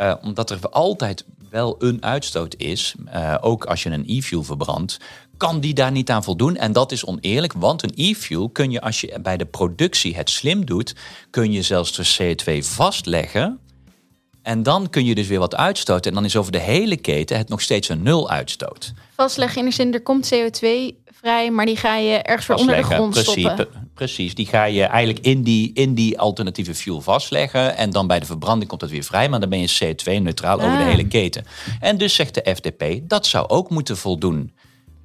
uh, 0.00 0.14
omdat 0.22 0.50
er 0.50 0.68
altijd 0.70 1.24
wel 1.50 1.76
een 1.78 2.04
uitstoot 2.04 2.54
is, 2.56 2.94
uh, 3.14 3.34
ook 3.40 3.64
als 3.64 3.82
je 3.82 3.90
een 3.90 4.04
e-fuel 4.06 4.42
verbrandt, 4.42 4.98
kan 5.36 5.60
die 5.60 5.74
daar 5.74 5.92
niet 5.92 6.10
aan 6.10 6.24
voldoen. 6.24 6.56
En 6.56 6.72
dat 6.72 6.92
is 6.92 7.04
oneerlijk, 7.04 7.52
want 7.52 7.82
een 7.82 7.92
e-fuel 7.94 8.48
kun 8.48 8.70
je 8.70 8.80
als 8.80 9.00
je 9.00 9.18
bij 9.22 9.36
de 9.36 9.44
productie 9.44 10.16
het 10.16 10.30
slim 10.30 10.64
doet, 10.66 10.94
kun 11.30 11.52
je 11.52 11.62
zelfs 11.62 11.92
de 11.92 12.34
CO2 12.34 12.58
vastleggen. 12.58 13.58
En 14.42 14.62
dan 14.62 14.90
kun 14.90 15.04
je 15.04 15.14
dus 15.14 15.26
weer 15.26 15.38
wat 15.38 15.56
uitstoten. 15.56 16.10
En 16.10 16.16
dan 16.16 16.24
is 16.24 16.36
over 16.36 16.52
de 16.52 16.60
hele 16.60 16.96
keten 16.96 17.36
het 17.36 17.48
nog 17.48 17.60
steeds 17.60 17.88
een 17.88 18.02
nul 18.02 18.30
uitstoot. 18.30 18.92
Vastleggen 19.14 19.58
in 19.58 19.68
de 19.68 19.74
zin, 19.74 19.94
er 19.94 20.02
komt 20.02 20.34
CO2 20.34 20.94
vrij, 21.26 21.50
maar 21.50 21.66
die 21.66 21.76
ga 21.76 21.96
je 21.96 22.16
ergens 22.16 22.46
weer 22.46 22.56
onder 22.56 22.76
de 22.76 22.82
grond 22.82 23.10
precies, 23.10 23.44
stoppen. 23.44 23.68
Precies, 23.94 24.34
die 24.34 24.46
ga 24.46 24.64
je 24.64 24.82
eigenlijk 24.82 25.26
in 25.26 25.42
die, 25.42 25.70
in 25.74 25.94
die 25.94 26.18
alternatieve 26.18 26.74
fuel 26.74 27.00
vastleggen. 27.00 27.76
En 27.76 27.90
dan 27.90 28.06
bij 28.06 28.20
de 28.20 28.26
verbranding 28.26 28.68
komt 28.68 28.80
het 28.80 28.90
weer 28.90 29.04
vrij, 29.04 29.28
maar 29.28 29.40
dan 29.40 29.48
ben 29.48 29.60
je 29.60 29.78
CO2-neutraal 29.84 30.56
over 30.56 30.76
de 30.76 30.84
ah. 30.84 30.90
hele 30.90 31.08
keten. 31.08 31.44
En 31.80 31.98
dus 31.98 32.14
zegt 32.14 32.34
de 32.34 32.54
FDP, 32.54 33.08
dat 33.08 33.26
zou 33.26 33.48
ook 33.48 33.70
moeten 33.70 33.96
voldoen. 33.96 34.52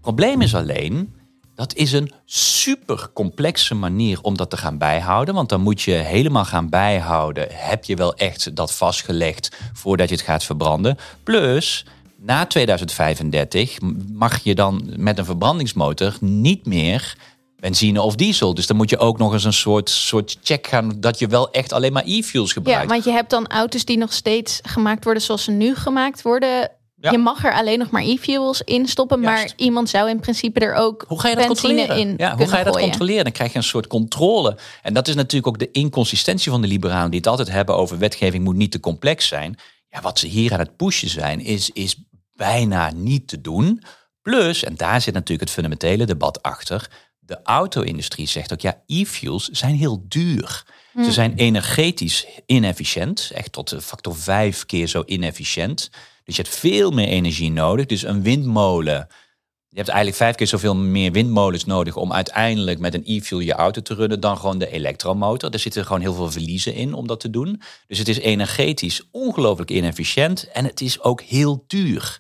Probleem 0.02 0.42
is 0.42 0.56
alleen, 0.56 1.14
dat 1.56 1.76
is 1.76 1.92
een 1.92 2.12
super 2.26 3.10
complexe 3.14 3.76
manier 3.76 4.22
om 4.22 4.38
dat 4.38 4.50
te 4.50 4.58
gaan 4.58 4.78
bijhouden. 4.78 5.34
Want 5.34 5.50
dan 5.50 5.62
moet 5.62 5.82
je 5.82 5.92
helemaal 5.92 6.46
gaan 6.46 6.70
bijhouden. 6.70 7.48
Heb 7.50 7.84
je 7.84 7.96
wel 7.96 8.16
echt 8.16 8.56
dat 8.56 8.74
vastgelegd 8.74 9.58
voordat 9.74 10.10
je 10.10 10.16
het 10.16 10.24
gaat 10.24 10.44
verbranden? 10.44 10.98
Plus, 11.24 11.86
na 12.24 12.46
2035 12.46 13.78
mag 14.14 14.44
je 14.44 14.56
dan 14.56 14.90
met 14.96 15.18
een 15.18 15.26
verbrandingsmotor 15.26 16.18
niet 16.20 16.66
meer 16.66 17.16
benzine 17.60 18.02
of 18.02 18.16
diesel. 18.16 18.54
Dus 18.54 18.68
dan 18.68 18.78
moet 18.78 18.90
je 18.90 18.98
ook 18.98 19.18
nog 19.18 19.34
eens 19.34 19.44
een 19.44 19.54
soort, 19.54 19.90
soort 19.90 20.38
check 20.44 20.68
gaan 20.68 20.94
dat 20.98 21.20
je 21.20 21.28
wel 21.28 21.52
echt 21.52 21.74
alleen 21.74 21.94
maar 21.94 22.04
e-fuels 22.06 22.54
gebruikt. 22.54 22.82
Ja, 22.82 22.88
want 22.88 23.04
je 23.04 23.12
hebt 23.12 23.30
dan 23.30 23.48
auto's 23.48 23.86
die 23.86 23.98
nog 23.98 24.14
steeds 24.14 24.60
gemaakt 24.64 25.04
worden 25.04 25.24
zoals 25.24 25.44
ze 25.44 25.52
nu 25.52 25.76
gemaakt 25.76 26.22
worden. 26.22 26.72
Je 26.96 27.18
mag 27.18 27.46
er 27.46 27.54
alleen 27.54 27.80
nog 27.80 27.90
maar 27.90 28.04
e-fuels 28.04 28.62
in 28.62 28.88
stoppen, 28.88 29.20
maar 29.20 29.54
iemand 29.56 29.90
zou 29.90 30.10
in 30.10 30.20
principe 30.20 30.60
er 30.60 30.74
ook 30.74 31.06
hoe 31.08 31.20
ga 31.20 31.30
je 31.30 31.36
dat 31.36 31.46
controleren? 31.46 31.98
in 31.98 32.14
ja, 32.18 32.36
Hoe 32.36 32.48
ga 32.48 32.58
je 32.58 32.64
dat 32.64 32.80
controleren? 32.80 33.24
Dan 33.24 33.34
krijg 33.34 33.52
je 33.52 33.58
een 33.58 33.64
soort 33.64 33.88
controle. 33.88 34.58
En 34.82 34.94
dat 34.94 35.08
is 35.08 35.16
natuurlijk 35.16 35.48
ook 35.48 35.60
de 35.60 35.72
inconsistentie 35.72 36.52
van 36.52 36.62
de 36.62 36.68
liberalen 36.68 37.10
die 37.10 37.20
het 37.20 37.28
altijd 37.28 37.52
hebben 37.52 37.76
over 37.76 37.98
wetgeving 37.98 38.44
moet 38.44 38.56
niet 38.56 38.72
te 38.72 38.80
complex 38.80 39.28
zijn. 39.28 39.56
Ja, 39.90 40.02
wat 40.02 40.20
ze 40.20 40.28
hier 40.28 40.54
aan 40.54 40.60
het 40.60 40.76
pushen 40.76 41.10
zijn, 41.10 41.40
is, 41.40 41.70
is 41.70 41.96
bijna 42.42 42.92
niet 42.92 43.28
te 43.28 43.42
doen. 43.42 43.84
Plus, 44.22 44.64
en 44.64 44.76
daar 44.76 45.02
zit 45.02 45.14
natuurlijk 45.14 45.42
het 45.42 45.50
fundamentele 45.50 46.06
debat 46.06 46.42
achter, 46.42 46.90
de 47.20 47.40
auto-industrie 47.44 48.28
zegt 48.28 48.54
ook, 48.54 48.62
ja, 48.62 48.82
e-fuels 48.88 49.50
zijn 49.50 49.76
heel 49.76 50.06
duur. 50.08 50.64
Ze 50.94 51.00
hmm. 51.00 51.12
zijn 51.12 51.36
energetisch 51.36 52.28
inefficiënt, 52.46 53.32
echt 53.34 53.52
tot 53.52 53.70
de 53.70 53.82
factor 53.82 54.16
vijf 54.16 54.66
keer 54.66 54.88
zo 54.88 55.04
inefficiënt. 55.06 55.90
Dus 56.24 56.36
je 56.36 56.42
hebt 56.42 56.56
veel 56.56 56.92
meer 56.92 57.08
energie 57.08 57.52
nodig. 57.52 57.86
Dus 57.86 58.04
een 58.04 58.24
windmolen, 58.24 59.08
je 59.72 59.78
hebt 59.78 59.90
eigenlijk 59.90 60.18
vijf 60.18 60.36
keer 60.36 60.48
zoveel 60.48 60.76
meer 60.76 61.12
windmolens 61.12 61.66
nodig 61.66 61.96
om 61.96 62.14
uiteindelijk 62.14 62.80
met 62.80 62.94
een 62.94 63.04
e-fuel 63.06 63.40
je 63.40 63.54
auto 63.54 63.82
te 63.82 63.94
runnen 63.94 64.20
dan 64.20 64.38
gewoon 64.38 64.58
de 64.58 64.72
elektromotor. 64.72 65.52
Er 65.52 65.60
zitten 65.60 65.86
gewoon 65.86 66.02
heel 66.02 66.14
veel 66.14 66.32
verliezen 66.32 66.74
in 66.74 66.94
om 66.94 67.08
dat 67.08 67.20
te 67.20 67.30
doen. 67.30 67.62
Dus 67.88 67.98
het 67.98 68.08
is 68.08 68.20
energetisch 68.20 69.08
ongelooflijk 69.12 69.72
inefficiënt 69.72 70.52
en 70.52 70.66
het 70.66 70.82
is 70.82 71.02
ook 71.02 71.22
heel 71.22 71.64
duur. 71.68 72.20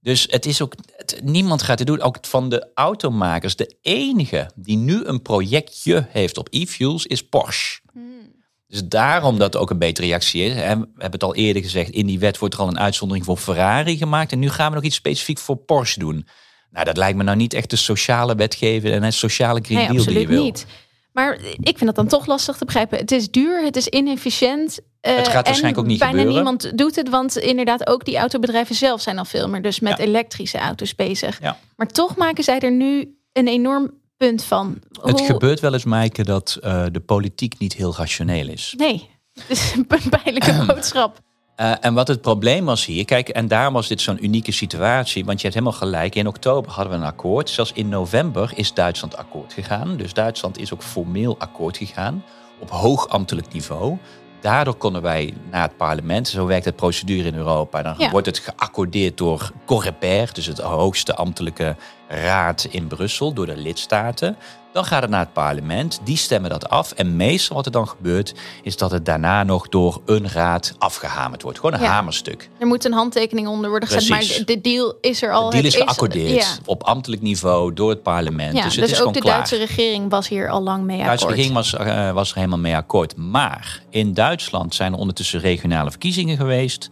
Dus 0.00 0.26
het 0.30 0.46
is 0.46 0.62
ook, 0.62 0.74
niemand 1.22 1.62
gaat 1.62 1.78
het 1.78 1.88
doen. 1.88 2.00
Ook 2.00 2.18
van 2.20 2.48
de 2.48 2.70
automakers, 2.74 3.56
de 3.56 3.76
enige 3.82 4.50
die 4.54 4.76
nu 4.76 5.04
een 5.04 5.22
projectje 5.22 6.06
heeft 6.08 6.38
op 6.38 6.48
e-fuels 6.50 7.06
is 7.06 7.28
Porsche. 7.28 7.80
Hmm. 7.92 8.34
Dus 8.66 8.84
daarom 8.84 9.38
dat 9.38 9.56
ook 9.56 9.70
een 9.70 9.78
betere 9.78 10.06
reactie 10.06 10.44
is. 10.44 10.54
We 10.54 10.60
hebben 10.60 10.86
het 10.96 11.24
al 11.24 11.34
eerder 11.34 11.62
gezegd, 11.62 11.90
in 11.90 12.06
die 12.06 12.18
wet 12.18 12.38
wordt 12.38 12.54
er 12.54 12.60
al 12.60 12.68
een 12.68 12.78
uitzondering 12.78 13.24
voor 13.24 13.36
Ferrari 13.36 13.96
gemaakt. 13.96 14.32
En 14.32 14.38
nu 14.38 14.50
gaan 14.50 14.68
we 14.68 14.74
nog 14.74 14.84
iets 14.84 14.96
specifiek 14.96 15.38
voor 15.38 15.56
Porsche 15.56 15.98
doen. 15.98 16.26
Nou, 16.70 16.84
dat 16.84 16.96
lijkt 16.96 17.16
me 17.16 17.22
nou 17.22 17.36
niet 17.36 17.54
echt 17.54 17.70
de 17.70 17.76
sociale 17.76 18.34
wetgeving 18.34 18.94
en 18.94 19.02
een 19.02 19.12
sociale 19.12 19.60
Green 19.62 19.78
nee, 19.78 19.88
Deal 19.88 20.04
die 20.04 20.20
je 20.20 20.26
wil. 20.26 20.42
Niet. 20.42 20.66
Maar 21.12 21.38
ik 21.60 21.78
vind 21.78 21.84
dat 21.84 21.94
dan 21.94 22.08
toch 22.08 22.26
lastig 22.26 22.56
te 22.56 22.64
begrijpen. 22.64 22.98
Het 22.98 23.12
is 23.12 23.30
duur, 23.30 23.64
het 23.64 23.76
is 23.76 23.88
inefficiënt. 23.88 24.78
Uh, 25.02 25.16
het 25.16 25.28
gaat 25.28 25.46
waarschijnlijk 25.46 25.78
ook 25.78 25.86
niet 25.86 25.98
bijna 25.98 26.18
gebeuren. 26.18 26.42
niemand 26.42 26.78
doet 26.78 26.96
het, 26.96 27.08
want 27.08 27.36
inderdaad 27.36 27.86
ook 27.86 28.04
die 28.04 28.16
autobedrijven 28.16 28.74
zelf 28.74 29.00
zijn 29.00 29.18
al 29.18 29.24
veel 29.24 29.48
meer 29.48 29.62
dus 29.62 29.80
met 29.80 29.98
elektrische 29.98 30.58
auto's 30.58 30.94
bezig. 30.94 31.40
Ja. 31.40 31.58
Maar 31.76 31.86
toch 31.86 32.16
maken 32.16 32.44
zij 32.44 32.60
er 32.60 32.72
nu 32.72 33.18
een 33.32 33.48
enorm 33.48 33.90
punt 34.16 34.44
van. 34.44 34.78
Het 35.02 35.20
gebeurt 35.20 35.60
wel 35.60 35.72
eens, 35.72 35.84
Maaike, 35.84 36.24
dat 36.24 36.58
uh, 36.64 36.84
de 36.92 37.00
politiek 37.00 37.58
niet 37.58 37.74
heel 37.74 37.94
rationeel 37.96 38.48
is. 38.48 38.74
Nee, 38.76 39.10
het 39.32 39.44
is 39.48 39.74
een 39.76 39.86
pijnlijke 39.86 40.64
boodschap. 40.66 41.20
Uh, 41.60 41.72
en 41.80 41.94
wat 41.94 42.08
het 42.08 42.20
probleem 42.20 42.64
was 42.64 42.84
hier, 42.84 43.04
kijk, 43.04 43.28
en 43.28 43.48
daarom 43.48 43.74
was 43.74 43.88
dit 43.88 44.00
zo'n 44.00 44.24
unieke 44.24 44.52
situatie, 44.52 45.24
want 45.24 45.40
je 45.40 45.42
hebt 45.42 45.58
helemaal 45.58 45.78
gelijk. 45.78 46.14
In 46.14 46.26
oktober 46.26 46.72
hadden 46.72 46.92
we 46.92 46.98
een 46.98 47.12
akkoord. 47.12 47.50
Zelfs 47.50 47.72
in 47.72 47.88
november 47.88 48.50
is 48.54 48.74
Duitsland 48.74 49.16
akkoord 49.16 49.52
gegaan. 49.52 49.96
Dus 49.96 50.12
Duitsland 50.12 50.58
is 50.58 50.72
ook 50.72 50.82
formeel 50.82 51.38
akkoord 51.38 51.76
gegaan 51.76 52.24
op 52.58 52.70
hoog 52.70 53.08
ambtelijk 53.08 53.52
niveau. 53.52 53.98
Daardoor 54.40 54.74
konden 54.74 55.02
wij 55.02 55.34
naar 55.50 55.62
het 55.62 55.76
parlement, 55.76 56.28
zo 56.28 56.46
werkt 56.46 56.64
het 56.64 56.76
procedure 56.76 57.28
in 57.28 57.34
Europa. 57.34 57.82
Dan 57.82 58.10
wordt 58.10 58.26
het 58.26 58.38
geaccordeerd 58.38 59.16
door 59.16 59.52
Coreper, 59.66 60.30
dus 60.32 60.46
het 60.46 60.58
hoogste 60.58 61.14
ambtelijke 61.14 61.76
raad 62.08 62.66
in 62.70 62.86
Brussel, 62.86 63.32
door 63.32 63.46
de 63.46 63.56
lidstaten. 63.56 64.36
Dan 64.78 64.86
gaat 64.86 65.02
het 65.02 65.10
naar 65.10 65.20
het 65.20 65.32
parlement, 65.32 66.00
die 66.04 66.16
stemmen 66.16 66.50
dat 66.50 66.68
af. 66.68 66.92
En 66.92 67.16
meestal 67.16 67.56
wat 67.56 67.66
er 67.66 67.72
dan 67.72 67.88
gebeurt, 67.88 68.34
is 68.62 68.76
dat 68.76 68.90
het 68.90 69.04
daarna 69.04 69.42
nog 69.42 69.68
door 69.68 70.00
een 70.06 70.28
raad 70.28 70.74
afgehamerd 70.78 71.42
wordt. 71.42 71.58
Gewoon 71.58 71.74
een 71.74 71.86
hamerstuk. 71.86 72.48
Er 72.58 72.66
moet 72.66 72.84
een 72.84 72.92
handtekening 72.92 73.48
onder 73.48 73.70
worden 73.70 73.88
gezet, 73.88 74.08
maar 74.08 74.44
de 74.44 74.60
deal 74.60 74.98
is 75.00 75.22
er 75.22 75.32
al. 75.32 75.50
De 75.50 75.56
deal 75.56 75.66
is 75.66 75.74
geaccordeerd 75.74 76.60
op 76.64 76.82
ambtelijk 76.82 77.22
niveau 77.22 77.72
door 77.72 77.90
het 77.90 78.02
parlement. 78.02 78.56
Ja, 78.56 78.62
dus, 78.62 78.76
het 78.76 78.88
dus 78.88 79.02
ook 79.02 79.14
de 79.14 79.20
Duitse 79.20 79.56
regering 79.56 80.10
was 80.10 80.28
hier 80.28 80.48
al 80.48 80.62
lang 80.62 80.84
mee 80.84 81.00
akkoord. 81.00 81.18
De 81.18 81.26
Duitse 81.26 81.42
regering 81.42 81.54
was, 81.54 81.74
uh, 81.74 82.12
was 82.12 82.30
er 82.30 82.36
helemaal 82.36 82.58
mee 82.58 82.76
akkoord. 82.76 83.16
Maar 83.16 83.82
in 83.90 84.14
Duitsland 84.14 84.74
zijn 84.74 84.92
er 84.92 84.98
ondertussen 84.98 85.40
regionale 85.40 85.90
verkiezingen 85.90 86.36
geweest. 86.36 86.88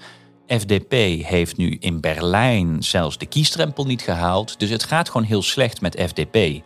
FDP 0.46 0.92
heeft 1.24 1.56
nu 1.56 1.76
in 1.80 2.00
Berlijn 2.00 2.82
zelfs 2.82 3.18
de 3.18 3.26
kiestrempel 3.26 3.84
niet 3.84 4.02
gehaald. 4.02 4.58
Dus 4.58 4.70
het 4.70 4.82
gaat 4.82 5.08
gewoon 5.08 5.26
heel 5.26 5.42
slecht 5.42 5.80
met 5.80 6.02
FDP. 6.08 6.62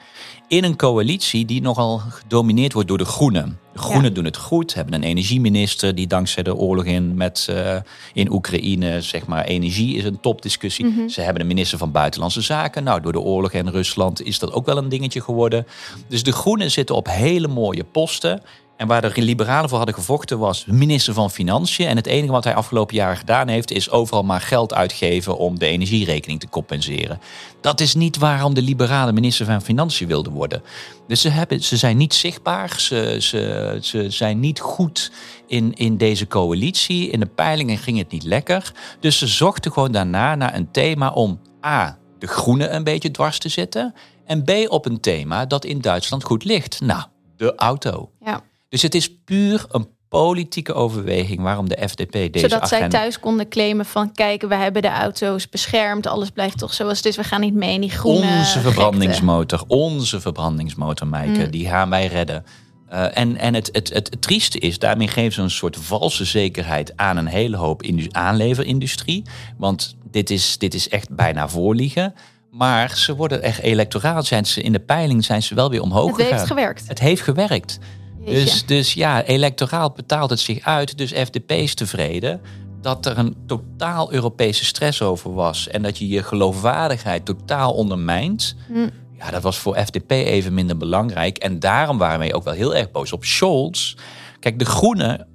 In 0.51 0.65
een 0.65 0.77
coalitie 0.77 1.45
die 1.45 1.61
nogal 1.61 1.99
gedomineerd 1.99 2.73
wordt 2.73 2.89
door 2.89 2.99
de 2.99 3.05
Groenen. 3.05 3.59
De 3.73 3.79
Groenen 3.79 4.15
doen 4.15 4.25
het 4.25 4.37
goed, 4.37 4.75
hebben 4.75 4.95
een 4.95 5.03
energieminister 5.03 5.95
die 5.95 6.07
dankzij 6.07 6.43
de 6.43 6.55
oorlog 6.55 6.85
in, 6.85 7.15
met, 7.15 7.47
uh, 7.51 7.77
in 8.13 8.33
Oekraïne, 8.33 9.01
zeg 9.01 9.27
maar, 9.27 9.45
energie 9.45 9.97
is 9.97 10.05
een 10.05 10.21
topdiscussie. 10.21 10.85
Mhm. 10.87 11.09
Ze 11.09 11.21
hebben 11.21 11.43
een 11.43 11.49
minister 11.49 11.79
van 11.79 11.91
Buitenlandse 11.91 12.41
Zaken. 12.41 12.85
Nou, 12.85 13.01
door 13.01 13.13
de 13.13 13.21
oorlog 13.21 13.53
in 13.53 13.69
Rusland 13.69 14.23
is 14.23 14.39
dat 14.39 14.53
ook 14.53 14.67
wel 14.67 14.77
een 14.77 14.89
dingetje 14.89 15.21
geworden. 15.21 15.67
Dus 16.09 16.23
de 16.23 16.33
Groenen 16.33 16.71
zitten 16.71 16.95
op 16.95 17.07
hele 17.07 17.49
mooie 17.49 17.85
posten. 17.85 18.43
En 18.81 18.87
waar 18.87 19.15
de 19.15 19.23
liberalen 19.23 19.69
voor 19.69 19.79
hadden 19.79 19.97
gevochten 19.97 20.39
was 20.39 20.65
minister 20.65 21.15
van 21.15 21.31
Financiën. 21.31 21.87
En 21.87 21.97
het 21.97 22.07
enige 22.07 22.33
wat 22.33 22.45
hij 22.45 22.55
afgelopen 22.55 22.95
jaren 22.95 23.17
gedaan 23.17 23.49
heeft, 23.49 23.71
is 23.71 23.91
overal 23.91 24.23
maar 24.23 24.41
geld 24.41 24.75
uitgeven 24.75 25.37
om 25.37 25.59
de 25.59 25.67
energierekening 25.67 26.41
te 26.41 26.49
compenseren. 26.49 27.21
Dat 27.61 27.81
is 27.81 27.95
niet 27.95 28.17
waarom 28.17 28.55
de 28.55 28.63
liberale 28.63 29.13
minister 29.13 29.47
van 29.47 29.63
Financiën 29.63 30.07
wilde 30.07 30.31
worden. 30.31 30.63
Dus 31.07 31.21
ze, 31.21 31.29
hebben, 31.29 31.63
ze 31.63 31.77
zijn 31.77 31.97
niet 31.97 32.15
zichtbaar, 32.15 32.81
ze, 32.81 33.17
ze, 33.21 33.79
ze 33.83 34.11
zijn 34.11 34.41
niet 34.41 34.61
goed 34.61 35.13
in, 35.47 35.75
in 35.75 35.97
deze 35.97 36.27
coalitie. 36.27 37.11
In 37.11 37.21
de 37.21 37.27
peilingen 37.27 37.79
ging 37.79 37.99
het 37.99 38.11
niet 38.11 38.25
lekker. 38.25 38.73
Dus 39.01 39.19
ze 39.19 39.27
zochten 39.27 39.73
gewoon 39.73 39.93
daarna 39.93 40.35
naar 40.35 40.55
een 40.55 40.71
thema 40.71 41.11
om 41.11 41.41
A. 41.67 41.99
de 42.19 42.27
groenen 42.27 42.75
een 42.75 42.85
beetje 42.85 43.11
dwars 43.11 43.39
te 43.39 43.49
zitten. 43.49 43.95
En 44.25 44.45
B. 44.45 44.51
op 44.69 44.87
een 44.87 45.01
thema 45.01 45.47
dat 45.47 45.65
in 45.65 45.81
Duitsland 45.81 46.25
goed 46.25 46.45
ligt. 46.45 46.81
Nou, 46.81 47.03
de 47.37 47.55
auto. 47.55 48.11
Ja. 48.25 48.49
Dus 48.71 48.83
het 48.83 48.95
is 48.95 49.15
puur 49.25 49.65
een 49.71 49.89
politieke 50.09 50.73
overweging 50.73 51.41
waarom 51.41 51.69
de 51.69 51.89
FDP 51.89 52.13
deze 52.13 52.39
Zodat 52.39 52.61
agenda... 52.63 52.67
zij 52.67 52.89
thuis 52.89 53.21
konden 53.21 53.49
claimen 53.49 53.85
van... 53.87 54.13
kijk, 54.13 54.43
we 54.43 54.55
hebben 54.55 54.83
de 54.83 54.89
auto's 54.89 55.49
beschermd. 55.49 56.07
Alles 56.07 56.31
blijft 56.31 56.59
toch 56.59 56.75
zoals 56.75 56.97
het 56.97 57.07
is. 57.07 57.17
We 57.17 57.25
gaan 57.25 57.41
niet 57.41 57.55
mee 57.55 57.75
in 57.75 57.81
die 57.81 57.91
groene 57.91 58.19
Onze 58.19 58.45
gekte. 58.45 58.61
verbrandingsmotor, 58.61 59.65
onze 59.67 60.21
verbrandingsmotor, 60.21 61.07
Maaike, 61.07 61.45
Mm. 61.45 61.51
die 61.51 61.67
gaan 61.69 61.91
wij 61.91 62.07
redden. 62.07 62.45
Eh, 62.89 63.17
en 63.19 63.37
en 63.37 63.55
het, 63.55 63.69
het, 63.73 63.89
het, 63.93 64.11
het 64.11 64.23
trieste 64.23 64.59
is, 64.59 64.79
daarmee 64.79 65.09
geven 65.09 65.33
ze 65.33 65.41
een 65.43 65.51
soort 65.51 65.77
valse 65.77 66.25
zekerheid 66.25 66.93
aan 66.97 67.17
een 67.17 67.27
hele 67.27 67.57
hoop 67.57 67.83
indu- 67.83 68.09
aanleverindustrie. 68.11 69.23
Want 69.59 69.97
dit 70.11 70.31
is, 70.31 70.59
dit 70.59 70.75
is 70.75 70.89
echt 70.89 71.15
bijna 71.15 71.49
voorliegen. 71.49 72.15
Maar 72.51 72.97
ze 72.97 73.17
worden 73.17 73.43
echt 73.43 73.61
electoraal, 73.61 74.23
zijn 74.23 74.47
ze 74.47 74.63
in 74.63 74.73
de 74.73 74.81
peiling 74.81 75.25
zijn 75.25 75.43
ze 75.43 75.55
wel 75.55 75.71
weer 75.71 75.83
omhoog 75.83 76.17
Het 76.17 76.31
heeft 76.31 76.47
gewerkt. 76.47 76.89
Het 76.89 76.99
heeft 76.99 77.23
gewerkt. 77.23 77.79
Jeetje. 78.25 78.45
Dus, 78.45 78.67
dus 78.67 78.93
ja, 78.93 79.25
electoraal 79.25 79.91
betaalt 79.91 80.31
het 80.31 80.41
zich 80.41 80.65
uit. 80.65 80.99
Dus 80.99 81.13
FDP 81.13 81.51
is 81.51 81.75
tevreden 81.75 82.41
dat 82.81 83.07
er 83.07 83.19
een 83.19 83.37
totaal 83.47 84.13
Europese 84.13 84.65
stress 84.65 85.03
over 85.03 85.35
was. 85.35 85.69
En 85.69 85.83
dat 85.83 85.99
je 85.99 86.09
je 86.09 86.23
geloofwaardigheid 86.23 87.25
totaal 87.25 87.73
ondermijnt. 87.73 88.57
Hm. 88.67 88.89
Ja, 89.19 89.31
dat 89.31 89.43
was 89.43 89.59
voor 89.59 89.77
FDP 89.77 90.11
even 90.11 90.55
minder 90.55 90.77
belangrijk. 90.77 91.39
En 91.39 91.59
daarom 91.59 91.99
waren 91.99 92.19
wij 92.19 92.35
ook 92.35 92.45
wel 92.45 92.55
heel 92.55 92.75
erg 92.75 92.91
boos 92.91 93.13
op 93.13 93.25
Scholz. 93.25 93.95
Kijk, 94.39 94.59
de 94.59 94.65
Groenen. 94.65 95.27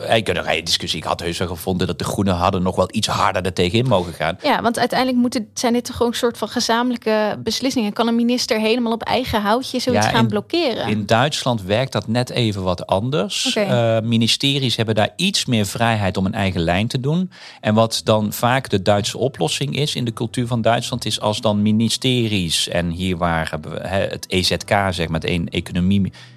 Ik 0.00 0.26
had 0.26 0.46
een 0.46 0.64
discussie. 0.64 0.98
Ik 0.98 1.04
had 1.06 1.20
heus 1.20 1.38
wel 1.38 1.48
gevonden 1.48 1.86
dat 1.86 1.98
de 1.98 2.04
Groenen 2.04 2.34
hadden 2.34 2.62
nog 2.62 2.76
wel 2.76 2.88
iets 2.90 3.06
harder 3.06 3.42
er 3.44 3.52
tegenin 3.52 3.86
mogen 3.88 4.12
gaan. 4.12 4.38
Ja, 4.42 4.62
want 4.62 4.78
uiteindelijk 4.78 5.18
moeten, 5.20 5.48
zijn 5.54 5.72
dit 5.72 5.84
toch 5.84 5.96
gewoon 5.96 6.12
een 6.12 6.18
soort 6.18 6.38
van 6.38 6.48
gezamenlijke 6.48 7.38
beslissingen. 7.42 7.92
Kan 7.92 8.08
een 8.08 8.14
minister 8.14 8.60
helemaal 8.60 8.92
op 8.92 9.02
eigen 9.02 9.40
houtje 9.42 9.78
zoiets 9.80 10.04
Ja, 10.06 10.10
gaan 10.10 10.20
in- 10.22 10.28
blokkeren? 10.28 10.88
In 10.88 11.06
Duitsland 11.06 11.62
werkt 11.62 11.92
dat 11.92 12.08
net 12.08 12.30
even 12.30 12.62
wat 12.62 12.86
anders. 12.86 13.54
Eh, 13.54 14.00
ministeries 14.00 14.76
hebben 14.76 14.94
daar 14.94 15.12
iets 15.16 15.44
meer 15.44 15.66
vrijheid 15.66 16.16
om 16.16 16.26
een 16.26 16.34
eigen 16.34 16.60
lijn 16.60 16.86
te 16.86 17.00
doen. 17.00 17.30
En 17.60 17.74
wat 17.74 18.00
dan 18.04 18.32
vaak 18.32 18.68
de 18.68 18.82
Duitse 18.82 19.18
oplossing 19.18 19.76
is 19.76 19.94
in 19.94 20.04
de 20.04 20.12
cultuur 20.12 20.46
van 20.46 20.62
Duitsland, 20.62 21.04
is 21.04 21.20
als 21.20 21.40
dan 21.40 21.62
ministeries, 21.62 22.68
en 22.68 22.90
hier 22.90 23.16
waar 23.16 23.50
hebben 23.50 23.70
we 23.70 23.88
hè, 23.88 24.00
het 24.00 24.24
EZK, 24.28 24.70
zeg 24.90 25.08
maar, 25.08 25.20
het 25.20 25.30
een 25.30 25.48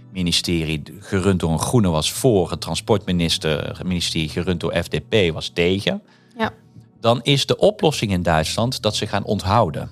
economie-ministerie, 0.08 0.84
gerund 1.00 1.40
door 1.40 1.52
een 1.52 1.60
groene 1.60 1.90
was 1.90 2.12
voor, 2.12 2.52
het 2.52 2.62
transportminister, 2.62 3.80
ministerie 3.86 4.30
gerund 4.30 4.60
door 4.60 4.76
FDP 4.76 5.34
was 5.34 5.50
tegen. 5.50 6.02
Ja. 6.38 6.52
Dan 7.00 7.22
is 7.24 7.46
de 7.46 7.58
oplossing 7.58 8.12
in 8.12 8.24
Duitsland 8.24 8.82
dat 8.82 8.96
ze 8.96 9.08
gaan 9.08 9.24
onthouden. 9.24 9.90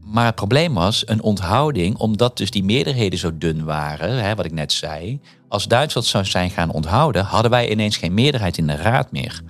Maar 0.00 0.26
het 0.26 0.34
probleem 0.34 0.74
was 0.74 1.08
een 1.08 1.22
onthouding, 1.22 1.96
omdat 1.96 2.36
dus 2.36 2.50
die 2.50 2.64
meerderheden 2.64 3.18
zo 3.18 3.38
dun 3.38 3.64
waren, 3.64 4.22
hè, 4.24 4.34
wat 4.34 4.44
ik 4.44 4.52
net 4.52 4.72
zei. 4.72 5.20
Als 5.48 5.68
Duitsland 5.68 6.06
zou 6.06 6.24
zijn 6.24 6.50
gaan 6.50 6.70
onthouden, 6.70 7.24
hadden 7.24 7.50
wij 7.50 7.70
ineens 7.70 7.96
geen 7.96 8.14
meerderheid 8.14 8.58
in 8.58 8.66
de 8.66 8.76
raad 8.76 9.12
meer. 9.12 9.42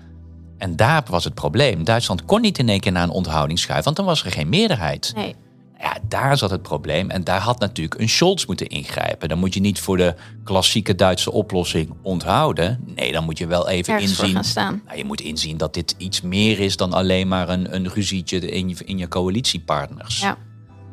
En 0.58 0.76
daar 0.76 1.02
was 1.10 1.24
het 1.24 1.34
probleem. 1.34 1.84
Duitsland 1.84 2.24
kon 2.24 2.40
niet 2.40 2.58
in 2.58 2.68
één 2.68 2.80
keer 2.80 2.92
naar 2.92 3.02
een 3.02 3.10
onthouding 3.10 3.58
schuiven, 3.58 3.84
want 3.84 3.96
dan 3.96 4.06
was 4.06 4.24
er 4.24 4.30
geen 4.30 4.48
meerderheid. 4.48 5.12
Nee. 5.14 5.34
Ja, 5.78 5.96
daar 6.08 6.38
zat 6.38 6.50
het 6.50 6.62
probleem. 6.62 7.10
En 7.10 7.24
daar 7.24 7.40
had 7.40 7.58
natuurlijk 7.58 8.00
een 8.00 8.08
Scholz 8.08 8.44
moeten 8.44 8.66
ingrijpen. 8.66 9.28
Dan 9.28 9.38
moet 9.38 9.54
je 9.54 9.60
niet 9.60 9.80
voor 9.80 9.96
de 9.96 10.14
klassieke 10.44 10.94
Duitse 10.94 11.32
oplossing 11.32 11.94
onthouden. 12.02 12.80
Nee, 12.94 13.12
dan 13.12 13.24
moet 13.24 13.38
je 13.38 13.46
wel 13.46 13.68
even 13.68 13.94
Ergens 13.94 14.10
inzien. 14.10 14.34
gaan 14.34 14.44
staan. 14.44 14.82
Nou, 14.84 14.98
je 14.98 15.04
moet 15.04 15.20
inzien 15.20 15.56
dat 15.56 15.74
dit 15.74 15.94
iets 15.98 16.20
meer 16.20 16.60
is 16.60 16.76
dan 16.76 16.92
alleen 16.92 17.28
maar 17.28 17.48
een, 17.48 17.74
een 17.74 17.88
ruzietje 17.88 18.38
in 18.50 18.68
je, 18.68 18.76
in 18.84 18.98
je 18.98 19.08
coalitiepartners. 19.08 20.20
Ja. 20.20 20.36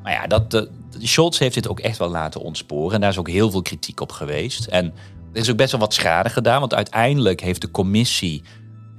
Maar 0.04 0.12
ja, 0.12 0.28
dat, 0.28 0.52
de, 0.52 0.70
de 1.00 1.08
Scholz 1.08 1.40
heeft 1.40 1.54
dit 1.54 1.68
ook 1.68 1.80
echt 1.80 1.98
wel 1.98 2.10
laten 2.10 2.42
ontsporen. 2.42 2.94
En 2.94 3.02
daar 3.02 3.10
is 3.10 3.18
ook 3.18 3.30
heel 3.30 3.52
veel 3.52 3.62
kritiek 3.62 4.02
op 4.02 4.12
geweest. 4.12 4.66
En 4.66 4.86
er 5.34 5.42
is 5.42 5.50
ook 5.50 5.58
best 5.58 5.72
wel 5.72 5.82
wat 5.82 5.94
schade 5.94 6.30
gedaan. 6.30 6.60
Want 6.60 6.74
uiteindelijk 6.74 7.42
heeft 7.42 7.62
de 7.62 7.72
commissie... 7.72 8.44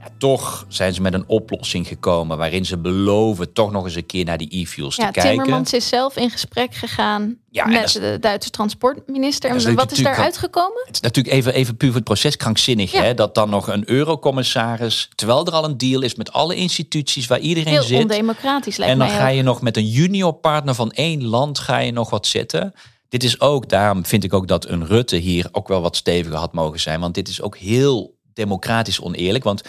Ja, 0.02 0.08
toch 0.18 0.64
zijn 0.68 0.94
ze 0.94 1.00
met 1.02 1.14
een 1.14 1.24
oplossing 1.26 1.86
gekomen... 1.86 2.38
waarin 2.38 2.64
ze 2.64 2.78
beloven 2.78 3.52
toch 3.52 3.70
nog 3.72 3.84
eens 3.84 3.94
een 3.94 4.06
keer 4.06 4.24
naar 4.24 4.38
die 4.38 4.60
e-fuels 4.60 4.96
Ja, 4.96 5.06
te 5.06 5.12
kijken. 5.12 5.30
Timmermans 5.30 5.72
is 5.72 5.88
zelf 5.88 6.16
in 6.16 6.30
gesprek 6.30 6.74
gegaan 6.74 7.36
Ja, 7.50 7.66
met 7.66 7.84
is- 7.84 7.92
de 7.92 8.16
Duitse 8.20 8.50
transportminister. 8.50 9.50
En 9.50 9.74
wat 9.74 9.92
is 9.92 9.98
daar 9.98 10.16
uitgekomen? 10.16 10.82
Het 10.84 10.94
is 10.94 11.00
natuurlijk 11.00 11.34
even, 11.34 11.54
even 11.54 11.76
puur 11.76 11.88
voor 11.88 11.96
het 11.96 12.04
proces 12.04 12.36
krankzinnig. 12.36 12.92
Hè? 12.92 13.14
Dat 13.14 13.34
dan 13.34 13.50
nog 13.50 13.68
een 13.68 13.90
eurocommissaris... 13.90 15.08
terwijl 15.14 15.46
er 15.46 15.52
al 15.52 15.64
een 15.64 15.78
deal 15.78 16.02
is 16.02 16.14
met 16.14 16.32
alle 16.32 16.54
instituties 16.54 17.26
waar 17.26 17.38
iedereen 17.38 17.72
Heel 17.72 17.82
zit... 17.82 18.02
ondemocratisch 18.02 18.76
lijkt 18.76 18.92
En 18.92 18.98
dan 18.98 19.08
mij 19.08 19.16
ga 19.16 19.28
ook. 19.28 19.34
je 19.34 19.42
nog 19.42 19.62
met 19.62 19.76
een 19.76 19.88
junior 19.88 20.32
partner 20.32 20.74
van 20.74 20.90
één 20.90 21.24
land 21.24 21.58
ga 21.58 21.78
je 21.78 21.92
nog 21.92 22.10
wat 22.10 22.26
zitten. 22.26 22.74
Dit 23.08 23.24
is 23.24 23.40
ook, 23.40 23.68
daarom 23.68 24.06
vind 24.06 24.24
ik 24.24 24.32
ook 24.34 24.48
dat 24.48 24.68
een 24.68 24.86
Rutte 24.86 25.16
hier 25.16 25.48
ook 25.52 25.68
wel 25.68 25.80
wat 25.80 25.96
steviger 25.96 26.38
had 26.38 26.52
mogen 26.52 26.80
zijn. 26.80 27.00
Want 27.00 27.14
dit 27.14 27.28
is 27.28 27.42
ook 27.42 27.56
heel 27.56 28.14
democratisch 28.34 29.00
oneerlijk. 29.00 29.44
Want 29.44 29.62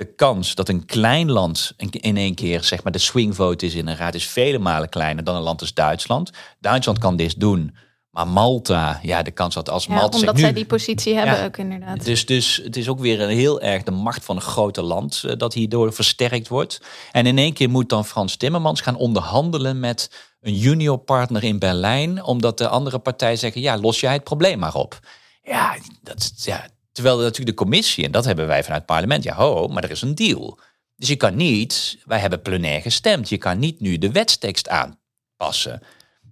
de 0.00 0.14
kans 0.14 0.54
dat 0.54 0.68
een 0.68 0.86
klein 0.86 1.30
land 1.30 1.72
in- 1.76 2.16
één 2.16 2.34
keer 2.34 2.64
zeg 2.64 2.82
maar 2.82 2.92
de 2.92 2.98
swingvote 2.98 3.66
is 3.66 3.74
in 3.74 3.86
een 3.88 3.96
raad 3.96 4.14
is 4.14 4.26
vele 4.26 4.58
malen 4.58 4.88
kleiner 4.88 5.24
dan 5.24 5.36
een 5.36 5.42
land 5.42 5.60
als 5.60 5.74
Duitsland. 5.74 6.30
Duitsland 6.60 6.98
kan 6.98 7.16
dit 7.16 7.40
doen. 7.40 7.76
Maar 8.10 8.28
Malta, 8.28 8.98
ja, 9.02 9.22
de 9.22 9.30
kans 9.30 9.54
dat 9.54 9.70
als 9.70 9.84
Ja, 9.84 9.94
Malta 9.94 10.18
omdat 10.18 10.34
nu, 10.34 10.40
zij 10.40 10.52
die 10.52 10.66
positie 10.66 11.14
hebben 11.14 11.36
Ja. 11.36 11.44
ook 11.44 11.56
inderdaad. 11.56 12.04
dus, 12.04 12.26
dus 12.26 12.60
het 12.64 12.76
is 12.76 12.88
ook 12.88 12.98
weer 13.00 13.20
een 13.20 13.28
heel 13.36 13.60
erg 13.60 13.82
de 13.82 13.90
macht 13.90 14.24
van 14.24 14.36
een 14.36 14.42
grote 14.42 14.82
land 14.82 15.22
eh, 15.24 15.36
dat 15.36 15.54
hierdoor 15.54 15.92
versterkt 15.92 16.48
wordt. 16.48 16.80
En 17.12 17.26
in 17.26 17.38
één 17.38 17.52
keer 17.52 17.70
moet 17.70 17.88
dan 17.88 18.04
Frans 18.04 18.36
Timmermans 18.36 18.80
gaan 18.80 18.96
onderhandelen 18.96 19.80
met 19.80 20.10
een 20.40 20.54
junior 20.56 20.98
partner 20.98 21.44
in 21.44 21.58
Berlijn, 21.58 22.22
omdat 22.24 22.58
de 22.58 22.68
andere 22.68 22.98
partij 22.98 23.36
zeggen, 23.36 23.60
ja, 23.60 23.78
los 23.78 24.00
jij 24.00 24.12
het 24.12 24.24
probleem 24.24 24.58
maar 24.58 24.74
op. 24.74 24.98
Ja, 25.42 25.76
dat, 26.02 26.32
ja, 26.36 26.66
terwijl 27.00 27.18
natuurlijk 27.18 27.56
de 27.58 27.64
commissie, 27.64 28.04
en 28.04 28.10
dat 28.12 28.24
hebben 28.24 28.46
wij 28.46 28.62
vanuit 28.62 28.80
het 28.82 28.90
parlement, 28.90 29.24
ja 29.24 29.34
ho, 29.34 29.68
maar 29.68 29.84
er 29.84 29.90
is 29.90 30.02
een 30.02 30.14
deal. 30.14 30.58
Dus 30.96 31.08
je 31.08 31.16
kan 31.16 31.36
niet, 31.36 31.98
wij 32.04 32.18
hebben 32.18 32.42
plenair 32.42 32.80
gestemd, 32.80 33.28
je 33.28 33.38
kan 33.38 33.58
niet 33.58 33.80
nu 33.80 33.98
de 33.98 34.10
wetstekst 34.10 34.68
aanpassen. 34.68 35.82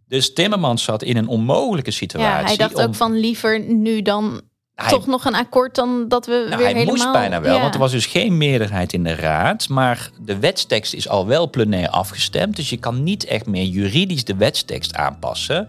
Dus 0.09 0.33
Timmermans 0.33 0.83
zat 0.83 1.03
in 1.03 1.17
een 1.17 1.29
onmogelijke 1.29 1.91
situatie. 1.91 2.41
ja, 2.41 2.45
hij 2.47 2.57
dacht 2.57 2.75
om- 2.75 2.81
ook 2.83 2.95
van 2.95 3.13
liever 3.19 3.61
nu 3.61 4.03
dan 4.03 4.41
Hij- 4.75 4.89
toch 4.91 5.07
nog 5.07 5.25
een 5.25 5.35
akkoord 5.35 5.75
dan 5.75 6.09
dat 6.09 6.27
we 6.27 6.33
nou, 6.33 6.49
weer 6.49 6.57
hij 6.59 6.67
helemaal... 6.67 6.95
moest 6.95 7.13
bijna 7.13 7.41
wel, 7.41 7.55
Ja. 7.55 7.61
want 7.61 7.75
er 7.75 7.81
was 7.81 7.91
dus 7.91 8.07
geen 8.07 8.37
meerderheid 8.37 8.93
in 8.93 9.05
de 9.05 9.15
raad. 9.15 9.69
Maar 9.69 10.11
de 10.21 10.39
wetstekst 10.39 10.95
is 10.95 11.09
al 11.09 11.27
wel 11.27 11.51
plenair 11.51 11.89
afgestemd. 11.89 12.57
Dus 12.57 12.71
je 12.71 12.77
kan 12.77 13.03
niet 13.03 13.25
echt 13.25 13.47
meer 13.47 13.65
juridisch 13.65 14.25
de 14.25 14.37
wetstekst 14.37 14.95
aanpassen. 14.95 15.69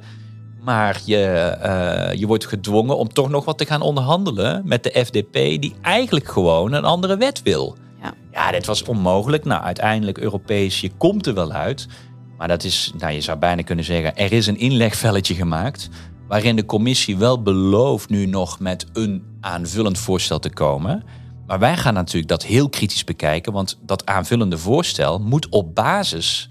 Maar 0.61 1.01
je, 1.05 1.25
eh, 1.25 2.19
je 2.19 2.27
wordt 2.27 2.47
gedwongen 2.47 2.97
om 2.97 3.13
toch 3.13 3.29
nog 3.29 3.45
wat 3.45 3.57
te 3.57 3.65
gaan 3.65 3.81
onderhandelen 3.81 4.61
met 4.65 4.83
de 4.83 5.05
FDP, 5.05 5.33
die 5.33 5.75
eigenlijk 5.81 6.27
gewoon 6.27 6.73
een 6.73 6.83
andere 6.83 7.17
wet 7.17 7.41
wil. 7.41 7.75
Ja. 8.01 8.13
ja, 8.31 8.51
dit 8.51 8.65
was 8.65 8.83
onmogelijk. 8.83 9.45
Nou, 9.45 9.63
uiteindelijk 9.63 10.17
Europees, 10.17 10.81
je 10.81 10.91
komt 10.97 11.27
er 11.27 11.33
wel 11.33 11.51
uit. 11.51 11.87
Maar 12.37 12.47
dat 12.47 12.63
is, 12.63 12.91
nou, 12.97 13.13
je 13.13 13.21
zou 13.21 13.37
bijna 13.37 13.61
kunnen 13.61 13.85
zeggen, 13.85 14.17
er 14.17 14.31
is 14.31 14.47
een 14.47 14.59
inlegvelletje 14.59 15.35
gemaakt. 15.35 15.89
Waarin 16.27 16.55
de 16.55 16.65
commissie 16.65 17.17
wel 17.17 17.41
belooft 17.41 18.09
nu 18.09 18.25
nog 18.25 18.59
met 18.59 18.85
een 18.93 19.23
aanvullend 19.41 19.97
voorstel 19.97 20.39
te 20.39 20.49
komen. 20.49 21.03
Maar 21.47 21.59
wij 21.59 21.77
gaan 21.77 21.93
natuurlijk 21.93 22.27
dat 22.27 22.43
heel 22.43 22.69
kritisch 22.69 23.03
bekijken. 23.03 23.53
Want 23.53 23.79
dat 23.81 24.05
aanvullende 24.05 24.57
voorstel 24.57 25.19
moet 25.19 25.49
op 25.49 25.75
basis 25.75 26.49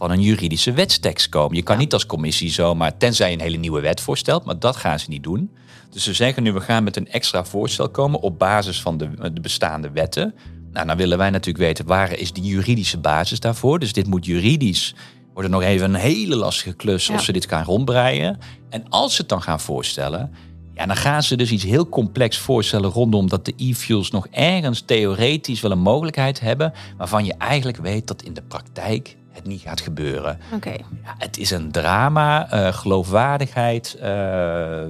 van 0.00 0.10
een 0.10 0.20
juridische 0.20 0.72
wetstekst 0.72 1.28
komen. 1.28 1.56
Je 1.56 1.62
kan 1.62 1.78
niet 1.78 1.92
als 1.92 2.06
commissie 2.06 2.50
zomaar, 2.50 2.96
tenzij 2.96 3.28
je 3.30 3.36
een 3.36 3.42
hele 3.42 3.56
nieuwe 3.56 3.80
wet 3.80 4.00
voorstelt. 4.00 4.44
Maar 4.44 4.58
dat 4.58 4.76
gaan 4.76 4.98
ze 4.98 5.08
niet 5.08 5.22
doen. 5.22 5.50
Dus 5.90 6.04
ze 6.04 6.14
zeggen 6.14 6.42
nu, 6.42 6.52
we 6.52 6.60
gaan 6.60 6.84
met 6.84 6.96
een 6.96 7.08
extra 7.08 7.44
voorstel 7.44 7.88
komen 7.88 8.20
op 8.20 8.38
basis 8.38 8.80
van 8.80 8.98
de, 8.98 9.32
de 9.32 9.40
bestaande 9.40 9.90
wetten. 9.90 10.34
Nou, 10.72 10.86
dan 10.86 10.96
willen 10.96 11.18
wij 11.18 11.30
natuurlijk 11.30 11.64
weten, 11.64 11.86
waar 11.86 12.18
is 12.18 12.32
die 12.32 12.44
juridische 12.44 12.98
basis 12.98 13.40
daarvoor? 13.40 13.78
Dus 13.78 13.92
dit 13.92 14.06
moet 14.06 14.26
juridisch 14.26 14.94
wordt 15.32 15.48
het 15.48 15.60
nog 15.60 15.68
even 15.68 15.94
een 15.94 16.00
hele 16.00 16.36
lastige 16.36 16.72
klus 16.72 17.06
Ja. 17.06 17.14
of 17.14 17.22
ze 17.22 17.32
dit 17.32 17.48
gaan 17.48 17.64
rondbreien. 17.64 18.38
En 18.68 18.88
als 18.88 19.14
ze 19.14 19.20
het 19.20 19.30
dan 19.30 19.42
gaan 19.42 19.60
voorstellen, 19.60 20.32
ja, 20.74 20.86
dan 20.86 20.96
gaan 20.96 21.22
ze 21.22 21.36
dus 21.36 21.50
iets 21.50 21.64
heel 21.64 21.88
complex 21.88 22.38
voorstellen 22.38 22.90
rondom 22.90 23.28
dat 23.28 23.44
de 23.44 23.54
e-fuels 23.56 24.10
nog 24.10 24.26
ergens 24.30 24.80
theoretisch 24.80 25.60
wel 25.60 25.70
een 25.70 25.78
mogelijkheid 25.78 26.40
hebben, 26.40 26.72
waarvan 26.96 27.24
je 27.24 27.34
eigenlijk 27.34 27.76
weet 27.76 28.06
dat 28.06 28.22
in 28.22 28.34
de 28.34 28.42
praktijk 28.42 29.16
het 29.32 29.46
niet 29.46 29.60
gaat 29.60 29.80
gebeuren. 29.80 30.38
Oké. 30.54 30.70
Ja, 30.70 31.14
het 31.18 31.38
is 31.38 31.50
een 31.50 31.72
drama, 31.72 32.50
eh, 32.50 32.72
geloofwaardigheid. 32.72 33.94
eh, 34.00 34.82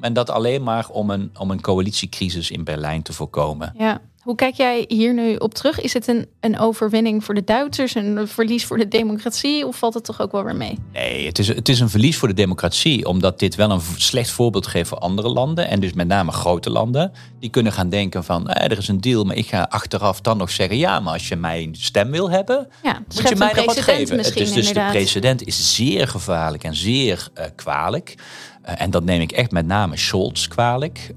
en 0.00 0.12
dat 0.12 0.30
alleen 0.30 0.62
maar 0.62 0.88
om 0.88 1.10
een, 1.10 1.30
om 1.38 1.50
een 1.50 1.60
coalitiecrisis 1.60 2.50
in 2.50 2.64
Berlijn 2.64 3.02
te 3.02 3.12
voorkomen. 3.12 3.74
Ja. 3.78 4.00
Hoe 4.22 4.34
kijk 4.34 4.54
jij 4.54 4.84
hier 4.88 5.14
nu 5.14 5.36
op 5.36 5.54
terug? 5.54 5.80
Is 5.80 5.92
het 5.92 6.08
een, 6.08 6.26
een 6.40 6.58
overwinning 6.58 7.24
voor 7.24 7.34
de 7.34 7.44
Duitsers, 7.44 7.94
een 7.94 8.28
verlies 8.28 8.64
voor 8.64 8.78
de 8.78 8.88
democratie, 8.88 9.66
of 9.66 9.76
valt 9.76 9.94
het 9.94 10.04
toch 10.04 10.20
ook 10.20 10.32
wel 10.32 10.44
weer 10.44 10.56
mee? 10.56 10.78
Nee, 10.92 11.26
het 11.26 11.38
is, 11.38 11.48
het 11.48 11.68
is 11.68 11.80
een 11.80 11.88
verlies 11.88 12.16
voor 12.16 12.28
de 12.28 12.34
democratie, 12.34 13.06
omdat 13.06 13.38
dit 13.38 13.54
wel 13.54 13.70
een 13.70 13.80
slecht 13.96 14.30
voorbeeld 14.30 14.66
geeft 14.66 14.88
voor 14.88 14.98
andere 14.98 15.28
landen. 15.28 15.68
En 15.68 15.80
dus 15.80 15.92
met 15.92 16.06
name 16.06 16.32
grote 16.32 16.70
landen. 16.70 17.12
Die 17.40 17.50
kunnen 17.50 17.72
gaan 17.72 17.88
denken 17.88 18.24
van, 18.24 18.48
eh, 18.48 18.70
er 18.70 18.78
is 18.78 18.88
een 18.88 19.00
deal, 19.00 19.24
maar 19.24 19.36
ik 19.36 19.48
ga 19.48 19.66
achteraf 19.70 20.20
dan 20.20 20.36
nog 20.36 20.50
zeggen, 20.50 20.76
ja, 20.76 21.00
maar 21.00 21.12
als 21.12 21.28
je 21.28 21.36
mijn 21.36 21.74
stem 21.74 22.10
wil 22.10 22.30
hebben, 22.30 22.68
Ja, 22.82 23.02
moet 23.14 23.28
je 23.28 23.36
mij 23.36 23.52
nog 23.52 23.64
wat 23.64 23.80
geven. 23.80 24.18
Het 24.18 24.36
is 24.36 24.52
dus 24.52 24.72
de 24.72 24.86
precedent 24.90 25.46
is 25.46 25.74
zeer 25.74 26.08
gevaarlijk 26.08 26.64
en 26.64 26.74
zeer 26.74 27.28
eh, 27.34 27.46
kwalijk. 27.56 28.14
Eh, 28.62 28.80
en 28.80 28.90
dat 28.90 29.04
neem 29.04 29.20
ik 29.20 29.32
echt 29.32 29.50
met 29.50 29.66
name 29.66 29.96
Scholz 29.96 30.48
kwalijk. 30.48 31.10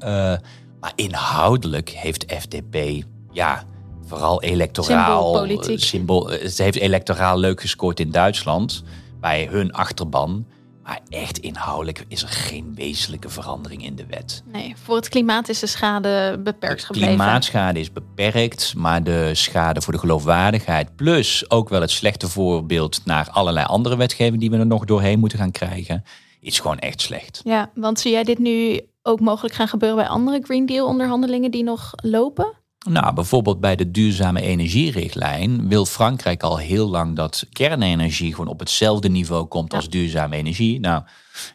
Maar 0.86 0.94
inhoudelijk 0.96 1.90
heeft 1.90 2.26
FDP, 2.28 3.04
ja, 3.32 3.64
vooral 4.08 4.42
electoraal. 4.42 5.48
Symbool, 5.76 6.30
het 6.30 6.58
heeft 6.58 6.78
electoraal 6.78 7.38
leuk 7.38 7.62
gescoord 7.62 8.00
in 8.00 8.12
Duitsland. 8.12 8.84
Bij 9.20 9.48
hun 9.52 9.74
achterban. 9.74 10.46
Maar 10.84 11.00
echt 11.10 11.38
inhoudelijk 11.38 12.06
is 12.08 12.22
er 12.22 12.28
geen 12.28 12.72
wezenlijke 12.76 13.30
verandering 13.30 13.86
in 13.86 13.96
de 13.96 14.06
wet. 14.06 14.44
Nee, 14.52 14.74
voor 14.84 14.96
het 14.96 15.10
klimaat 15.10 15.50
is 15.50 15.60
de 15.60 15.68
schade 15.68 16.40
beperkt 16.44 16.80
De 16.80 16.86
gebleven. 16.86 17.16
klimaatschade 17.16 17.80
is 17.80 17.92
beperkt, 17.92 18.74
maar 18.76 19.04
de 19.04 19.30
schade 19.34 19.82
voor 19.82 19.94
de 19.94 20.00
geloofwaardigheid, 20.00 20.96
plus 20.96 21.50
ook 21.50 21.70
wel 21.70 21.82
het 21.82 21.92
slechte 21.92 22.30
voorbeeld 22.30 23.02
naar 23.06 23.30
allerlei 23.32 23.66
andere 23.66 23.98
wetgeving 23.98 24.40
die 24.40 24.50
we 24.50 24.58
er 24.58 24.66
nog 24.66 24.86
doorheen 24.86 25.20
moeten 25.20 25.38
gaan 25.38 25.52
krijgen, 25.52 26.04
is 26.46 26.60
gewoon 26.60 26.80
echt 26.80 27.02
slecht. 27.02 27.42
Ja, 27.44 27.72
want 27.74 28.00
zie 28.00 28.12
jij 28.12 28.24
dit 28.24 28.40
nu 28.40 28.80
ook 29.02 29.20
mogelijk 29.20 29.54
gaan 29.54 29.68
gebeuren 29.68 29.98
bij 29.98 30.08
andere 30.08 30.42
Green 30.44 30.66
Deal 30.66 30.88
onderhandelingen 30.88 31.52
die 31.52 31.64
nog 31.64 31.94
lopen? 31.96 32.54
Nou, 32.90 33.14
bijvoorbeeld 33.14 33.60
bij 33.60 33.76
de 33.76 33.92
duurzame 33.92 34.42
energierichtlijn 34.42 35.68
wil 35.68 35.86
Frankrijk 35.86 36.44
al 36.44 36.58
heel 36.58 36.88
lang 36.88 37.16
dat 37.16 37.46
kernenergie 37.52 38.32
gewoon 38.32 38.48
op 38.48 38.60
hetzelfde 38.60 39.10
niveau 39.10 39.46
komt 39.46 39.74
als 39.74 39.90
duurzame 39.90 40.36
energie. 40.36 40.80
Nou, 40.80 41.04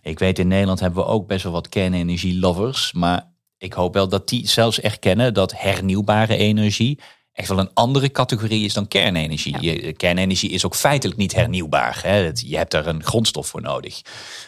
ik 0.03 0.19
weet 0.19 0.39
in 0.39 0.49
Nederland 0.49 0.81
hebben 0.81 1.05
we 1.05 1.11
ook 1.11 1.27
best 1.27 1.43
wel 1.43 1.53
wat 1.53 1.69
kernenergie-lovers, 1.69 2.93
maar 2.93 3.33
ik 3.59 3.73
hoop 3.73 3.95
wel 3.95 4.09
dat 4.09 4.29
die 4.29 4.49
zelfs 4.49 4.81
erkennen 4.81 5.35
dat 5.35 5.53
hernieuwbare 5.57 6.37
energie 6.37 6.99
echt 7.41 7.49
wel 7.49 7.59
een 7.59 7.75
andere 7.75 8.11
categorie 8.11 8.65
is 8.65 8.75
dan 8.75 8.89
kernenergie. 8.89 9.57
Je- 9.61 9.93
Kernenergie 9.93 10.51
is 10.51 10.65
ook 10.65 10.75
feitelijk 10.75 11.19
niet 11.19 11.35
hernieuwbaar. 11.35 11.99
Hè? 12.03 12.11
Het- 12.25 12.43
Je 12.47 12.57
hebt 12.57 12.71
daar 12.71 12.87
een 12.87 13.05
grondstof 13.05 13.47
voor 13.47 13.61
nodig. 13.63 14.01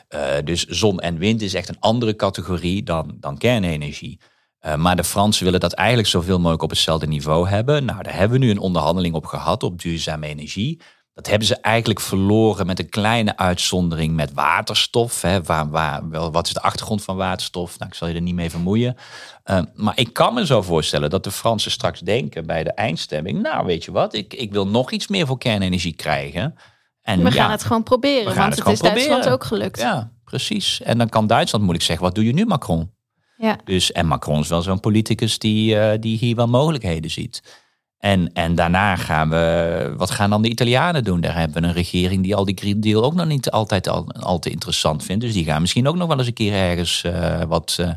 Eh, 0.08 0.20
dus 0.44 0.64
zon 0.66 1.00
en 1.00 1.18
wind 1.18 1.42
is 1.42 1.54
echt 1.54 1.68
een 1.68 1.80
andere 1.80 2.16
categorie 2.16 2.82
dan, 2.82 3.16
dan 3.20 3.38
kernenergie. 3.38 4.20
Eh, 4.58 4.74
maar 4.74 4.96
de 4.96 5.04
Fransen 5.04 5.44
willen 5.44 5.60
dat 5.60 5.72
eigenlijk 5.72 6.08
zoveel 6.08 6.38
mogelijk 6.38 6.62
op 6.62 6.70
hetzelfde 6.70 7.06
niveau 7.06 7.48
hebben. 7.48 7.84
Nou, 7.84 8.02
daar 8.02 8.16
hebben 8.16 8.38
we 8.38 8.44
nu 8.44 8.50
een 8.50 8.58
onderhandeling 8.58 9.14
op 9.14 9.26
gehad 9.26 9.62
op 9.62 9.80
duurzame 9.82 10.26
energie. 10.26 10.80
Dat 11.14 11.26
hebben 11.26 11.46
ze 11.46 11.56
eigenlijk 11.56 12.00
verloren 12.00 12.66
met 12.66 12.78
een 12.78 12.88
kleine 12.88 13.36
uitzondering 13.36 14.14
met 14.14 14.32
waterstof. 14.32 15.22
Hè. 15.22 15.42
Waar, 15.42 15.70
waar, 15.70 16.08
wel, 16.08 16.32
wat 16.32 16.46
is 16.46 16.52
de 16.52 16.62
achtergrond 16.62 17.02
van 17.04 17.16
waterstof? 17.16 17.78
Nou, 17.78 17.90
ik 17.90 17.96
zal 17.96 18.08
je 18.08 18.14
er 18.14 18.20
niet 18.20 18.34
mee 18.34 18.50
vermoeien. 18.50 18.96
Eh, 19.44 19.62
maar 19.74 19.98
ik 19.98 20.12
kan 20.12 20.34
me 20.34 20.46
zo 20.46 20.62
voorstellen 20.62 21.10
dat 21.10 21.24
de 21.24 21.30
Fransen 21.30 21.70
straks 21.70 22.00
denken 22.00 22.46
bij 22.46 22.64
de 22.64 22.72
eindstemming. 22.72 23.42
Nou, 23.42 23.66
weet 23.66 23.84
je 23.84 23.92
wat, 23.92 24.14
ik, 24.14 24.34
ik 24.34 24.52
wil 24.52 24.66
nog 24.66 24.90
iets 24.90 25.08
meer 25.08 25.26
voor 25.26 25.38
kernenergie 25.38 25.94
krijgen. 25.94 26.54
En 27.02 27.22
We 27.22 27.30
gaan 27.30 27.50
het 27.50 27.64
gewoon 27.64 27.82
proberen, 27.82 28.34
want 28.36 28.56
het 28.56 28.66
is 28.66 28.80
Duitsland 28.80 29.08
proberen. 29.08 29.32
ook 29.32 29.44
gelukt. 29.44 29.78
Ja, 29.80 30.12
precies. 30.24 30.82
En 30.82 30.98
dan 30.98 31.08
kan 31.08 31.26
Duitsland 31.26 31.64
moeilijk 31.64 31.86
zeggen, 31.86 32.04
wat 32.06 32.14
doe 32.14 32.24
je 32.24 32.32
nu 32.32 32.46
Macron? 32.46 32.90
Ja. 33.36 33.58
Dus, 33.64 33.92
en 33.92 34.06
Macron 34.06 34.40
is 34.40 34.48
wel 34.48 34.62
zo'n 34.62 34.80
politicus 34.80 35.38
die, 35.38 35.78
eh, 35.78 36.00
die 36.00 36.18
hier 36.18 36.36
wel 36.36 36.48
mogelijkheden 36.48 37.10
ziet. 37.10 37.42
En, 38.02 38.32
en 38.32 38.54
daarna 38.54 38.96
gaan 38.96 39.28
we, 39.30 39.94
wat 39.96 40.10
gaan 40.10 40.30
dan 40.30 40.42
de 40.42 40.48
Italianen 40.48 41.04
doen? 41.04 41.20
Daar 41.20 41.34
hebben 41.36 41.62
we 41.62 41.68
een 41.68 41.74
regering 41.74 42.22
die 42.22 42.34
al 42.34 42.44
die 42.44 42.56
Green 42.58 42.80
Deal 42.80 43.04
ook 43.04 43.14
nog 43.14 43.26
niet 43.26 43.50
altijd 43.50 43.88
al, 43.88 44.12
al 44.12 44.38
te 44.38 44.50
interessant 44.50 45.04
vindt. 45.04 45.24
Dus 45.24 45.32
die 45.32 45.44
gaan 45.44 45.60
misschien 45.60 45.88
ook 45.88 45.96
nog 45.96 46.08
wel 46.08 46.18
eens 46.18 46.26
een 46.26 46.32
keer 46.32 46.52
ergens 46.52 47.02
eh, 47.04 47.42
wat, 47.42 47.76
eh, 47.80 47.90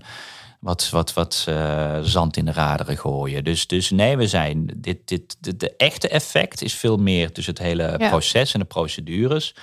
wat, 0.60 0.90
wat, 0.90 1.14
wat 1.14 1.46
eh, 1.50 2.00
zand 2.02 2.38
in 2.38 2.46
de 2.46 2.52
raderen 2.52 2.98
gooien. 2.98 3.44
Dus, 3.44 3.68
dus 3.68 3.90
nee, 3.90 4.18
we 4.18 4.28
zijn, 4.28 4.70
dit, 4.76 4.98
dit, 5.06 5.38
de, 5.40 5.58
de 5.58 5.76
echte 5.78 6.10
effect 6.10 6.62
is 6.62 6.74
veel 6.74 6.98
meer 6.98 7.32
tussen 7.32 7.54
het 7.54 7.64
hele 7.64 7.96
Ja. 7.98 8.10
proces 8.10 8.54
en 8.54 8.60
de 8.60 8.66
procedures. 8.66 9.56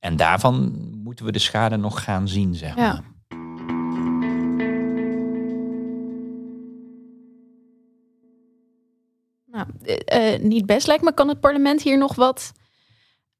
En 0.00 0.16
daarvan 0.16 0.72
moeten 1.04 1.24
we 1.24 1.32
de 1.32 1.38
schade 1.38 1.76
nog 1.76 2.04
gaan 2.04 2.28
zien, 2.28 2.54
zeg 2.54 2.76
maar. 2.76 2.84
Ja. 2.84 3.02
Nou, 9.52 9.66
eh, 9.84 10.34
eh, 10.34 10.40
niet 10.40 10.66
best 10.66 10.86
lijkt 10.86 11.04
me. 11.04 11.14
Kan 11.14 11.28
het 11.28 11.40
parlement 11.40 11.82
hier 11.82 11.98
nog 11.98 12.14
wat 12.14 12.52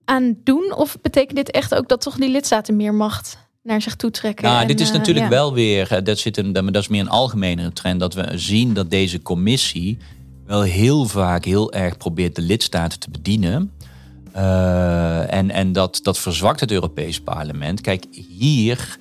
aan 0.04 0.36
doen? 0.44 0.74
Of 0.76 1.00
betekent 1.00 1.36
dit 1.36 1.50
echt 1.50 1.74
ook 1.74 1.88
dat 1.88 2.00
toch 2.00 2.16
die 2.16 2.30
lidstaten 2.30 2.76
meer 2.76 2.94
macht 2.94 3.38
naar 3.62 3.82
zich 3.82 3.96
toe 3.96 4.10
trekken? 4.10 4.44
Nou, 4.44 4.60
En, 4.60 4.66
dit 4.66 4.80
is 4.80 4.90
eh, 4.90 4.96
natuurlijk 4.96 5.24
ja. 5.24 5.30
wel 5.30 5.54
weer, 5.54 6.04
dat, 6.04 6.18
zit 6.18 6.36
een, 6.36 6.52
dat 6.52 6.76
is 6.76 6.88
meer 6.88 7.00
een 7.00 7.08
algemene 7.08 7.72
trend, 7.72 8.00
dat 8.00 8.14
we 8.14 8.38
zien 8.38 8.74
dat 8.74 8.90
deze 8.90 9.22
commissie 9.22 9.98
wel 10.46 10.62
heel 10.62 11.04
vaak 11.04 11.44
heel 11.44 11.72
erg 11.72 11.96
probeert 11.96 12.36
de 12.36 12.42
lidstaten 12.42 12.98
te 12.98 13.10
bedienen. 13.10 13.72
En 14.32 15.50
en 15.50 15.72
dat, 15.72 16.00
dat 16.02 16.18
verzwakt 16.18 16.60
het 16.60 16.70
Europees 16.70 17.20
Parlement. 17.20 17.80
Kijk, 17.80 18.04
hier 18.10 18.98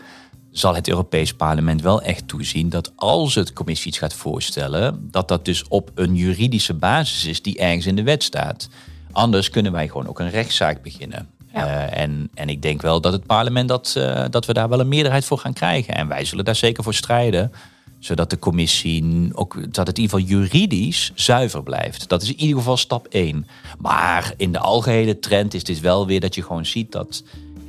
zal 0.52 0.76
het 0.76 0.88
Europees 0.88 1.34
Parlement 1.34 1.82
wel 1.82 2.02
echt 2.02 2.28
toezien 2.28 2.70
dat 2.70 2.92
als 2.96 3.36
het 3.36 3.54
commissie 3.54 3.88
iets 3.88 3.98
gaat 3.98 4.14
voorstellen, 4.14 5.08
dat 5.12 5.28
dat 5.28 5.46
dus 5.46 5.68
op 5.68 5.92
een 5.96 6.16
juridische 6.16 6.74
basis 6.74 7.26
is 7.26 7.42
die 7.42 7.58
ergens 7.58 7.86
in 7.86 7.96
de 7.96 8.04
wet 8.04 8.24
staat. 8.24 8.70
Anders 9.12 9.50
kunnen 9.50 9.72
wij 9.72 9.88
gewoon 9.88 10.08
ook 10.08 10.20
een 10.20 10.30
rechtszaak 10.30 10.82
beginnen. 10.82 11.28
Ja. 11.54 11.68
Eh, 11.68 12.02
en, 12.02 12.30
en 12.34 12.50
ik 12.50 12.62
denk 12.62 12.82
wel 12.82 13.02
dat 13.02 13.14
het 13.14 13.26
parlement 13.26 13.68
dat, 13.68 13.94
eh, 13.98 14.26
dat 14.30 14.46
we 14.46 14.54
daar 14.54 14.70
wel 14.70 14.80
een 14.80 14.88
meerderheid 14.88 15.26
voor 15.26 15.38
gaan 15.38 15.54
krijgen. 15.54 15.96
En 15.96 16.08
wij 16.08 16.26
zullen 16.26 16.46
daar 16.46 16.56
zeker 16.56 16.84
voor 16.84 16.94
strijden. 16.94 17.52
Zodat 18.00 18.30
de 18.30 18.40
commissie 18.40 19.30
ook 19.34 19.74
dat 19.74 19.88
het 19.88 19.98
in 19.98 20.04
ieder 20.04 20.20
geval 20.20 20.38
juridisch 20.38 21.12
zuiver 21.16 21.64
blijft. 21.64 22.10
Dat 22.10 22.22
is 22.22 22.30
in 22.30 22.40
ieder 22.40 22.58
geval 22.58 22.78
stap 22.78 23.08
één. 23.08 23.48
Maar 23.80 24.34
in 24.38 24.52
de 24.52 24.60
algehele 24.60 25.20
trend 25.20 25.54
is 25.54 25.64
dit 25.64 25.80
wel 25.80 26.08
weer 26.08 26.20
dat 26.20 26.36
je 26.36 26.44
gewoon 26.44 26.66
ziet 26.66 26.92
dat, 26.92 27.24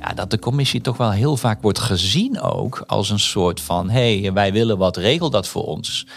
ja, 0.07 0.13
dat 0.13 0.31
de 0.31 0.39
commissie 0.39 0.81
toch 0.81 0.97
wel 0.97 1.11
heel 1.11 1.37
vaak 1.37 1.61
wordt 1.61 1.79
gezien 1.79 2.41
ook 2.41 2.83
als 2.87 3.09
een 3.09 3.19
soort 3.19 3.61
van 3.61 3.89
hé, 3.89 4.19
hey, 4.19 4.33
wij 4.33 4.53
willen 4.53 4.77
wat, 4.77 4.97
regel 4.97 5.29
dat 5.29 5.47
voor 5.47 5.63
ons. 5.63 6.07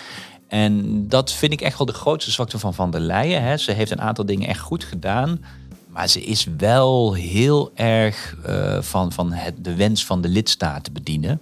En 0.49 1.05
dat 1.09 1.33
vind 1.33 1.53
ik 1.53 1.61
echt 1.61 1.79
wel 1.79 1.87
de 1.87 1.93
grootste 1.93 2.31
zwakte 2.31 2.59
van 2.59 2.75
Van 2.75 2.91
der 2.91 3.01
Leyen. 3.01 3.43
Hè. 3.43 3.57
Ze 3.57 3.73
heeft 3.73 3.91
een 3.91 4.01
aantal 4.01 4.27
dingen 4.27 4.49
echt 4.49 4.61
goed 4.61 4.85
gedaan. 4.85 5.45
Maar 5.87 6.09
ze 6.09 6.25
is 6.25 6.47
wel 6.57 7.13
heel 7.13 7.71
erg 7.75 8.37
eh, 8.45 8.83
van, 8.83 9.13
van 9.13 9.33
het, 9.33 9.65
de 9.65 9.75
wens 9.75 10.05
van 10.05 10.21
de 10.21 10.29
lidstaten 10.29 10.93
bedienen. 10.93 11.41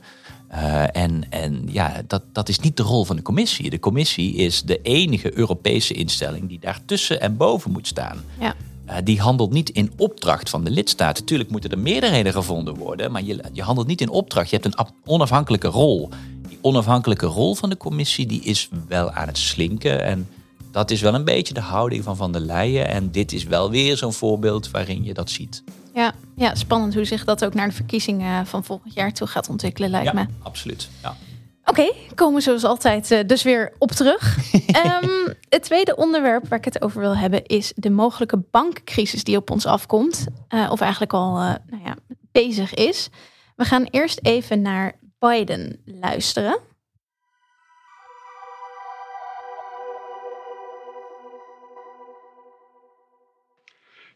Eh, 0.48 0.96
en 0.96 1.30
en 1.30 1.68
ja, 1.70 2.02
dat, 2.07 2.22
dat 2.33 2.48
is 2.48 2.59
niet 2.59 2.76
de 2.76 2.83
rol 2.83 3.04
van 3.04 3.16
de 3.16 3.22
commissie. 3.22 3.70
De 3.70 3.78
commissie 3.78 4.35
is 4.35 4.62
de 4.62 4.80
enige 4.83 5.38
Europese 5.38 5.94
instelling 5.94 6.48
die 6.48 6.59
daartussen 6.61 7.20
en 7.20 7.37
boven 7.37 7.70
moet 7.70 7.87
staan. 7.87 8.24
Ja. 8.40 8.54
Eh, 8.87 8.97
die 9.05 9.20
handelt 9.20 9.53
niet 9.53 9.70
in 9.70 9.92
opdracht 9.97 10.51
van 10.51 10.64
de 10.64 10.70
lidstaten. 10.70 11.25
Tuurlijk 11.25 11.51
moeten 11.51 11.70
er 11.70 11.79
meerderheden 11.79 12.33
gevonden 12.33 12.75
worden, 12.75 13.12
maar 13.12 13.23
je, 13.23 13.44
je 13.53 13.62
handelt 13.62 13.87
niet 13.87 14.01
in 14.01 14.09
opdracht. 14.09 14.51
Je 14.51 14.59
hebt 14.61 14.79
een 14.79 14.87
onafhankelijke 15.05 15.68
rol. 15.68 16.09
Die 16.49 16.59
onafhankelijke 16.61 17.27
rol 17.27 17.55
van 17.55 17.70
de 17.70 17.77
commissie 17.77 18.27
die 18.27 18.42
is 18.42 18.68
wel 18.88 19.11
aan 19.11 19.27
het 19.27 19.38
slinken. 19.38 20.05
En 20.05 20.29
dat 20.70 20.90
is 20.90 21.01
wel 21.01 21.14
een 21.14 21.25
beetje 21.25 21.55
de 21.55 21.61
houding 21.61 22.05
van 22.05 22.16
Van 22.16 22.33
der 22.33 22.40
Leyen. 22.40 22.88
En 22.88 23.11
dit 23.11 23.33
is 23.33 23.44
wel 23.44 23.70
weer 23.70 23.97
zo'n 23.97 24.12
voorbeeld 24.12 24.70
waarin 24.70 25.05
je 25.05 25.14
dat 25.14 25.31
ziet. 25.31 25.62
Ja, 25.94 26.14
ja, 26.37 26.55
spannend 26.55 26.94
hoe 26.94 27.05
zich 27.05 27.25
dat 27.25 27.44
ook 27.44 27.55
naar 27.55 27.68
de 27.68 27.75
verkiezingen 27.75 28.47
van 28.47 28.64
volgend 28.64 28.94
jaar 28.94 29.12
toe 29.12 29.27
gaat 29.27 29.49
ontwikkelen, 29.49 29.90
lijkt 29.90 30.12
me. 30.12 30.20
ja, 30.20 30.29
absoluut. 30.42 30.88
Ja. 31.03 31.16
Oké, 31.64 31.92
komen 32.14 32.35
we 32.35 32.40
zoals 32.40 32.64
altijd 32.64 33.11
eh, 33.11 33.18
dus 33.27 33.42
weer 33.42 33.72
op 33.79 33.90
terug. 33.90 34.37
Ehm, 34.66 35.33
het 35.48 35.62
tweede 35.62 35.96
onderwerp 35.96 36.48
waar 36.48 36.59
ik 36.59 36.64
het 36.64 36.83
over 36.83 37.00
wil 37.00 37.16
hebben 37.16 37.44
is 37.46 37.72
de 37.77 37.90
mogelijke 37.90 38.42
bankcrisis 38.50 39.24
die 39.24 39.37
op 39.37 39.50
ons 39.50 39.66
afkomt. 39.66 40.27
Eh, 40.48 40.68
of 40.70 40.81
eigenlijk 40.81 41.12
al 41.12 41.38
eh, 41.38 41.55
nou 41.66 41.83
ja, 41.85 41.96
bezig 42.33 42.74
is. 42.74 43.09
We 43.57 43.64
gaan 43.64 43.85
eerst 43.90 44.18
even 44.22 44.62
naar 44.62 44.92
Biden 45.18 45.81
luisteren. 45.85 46.59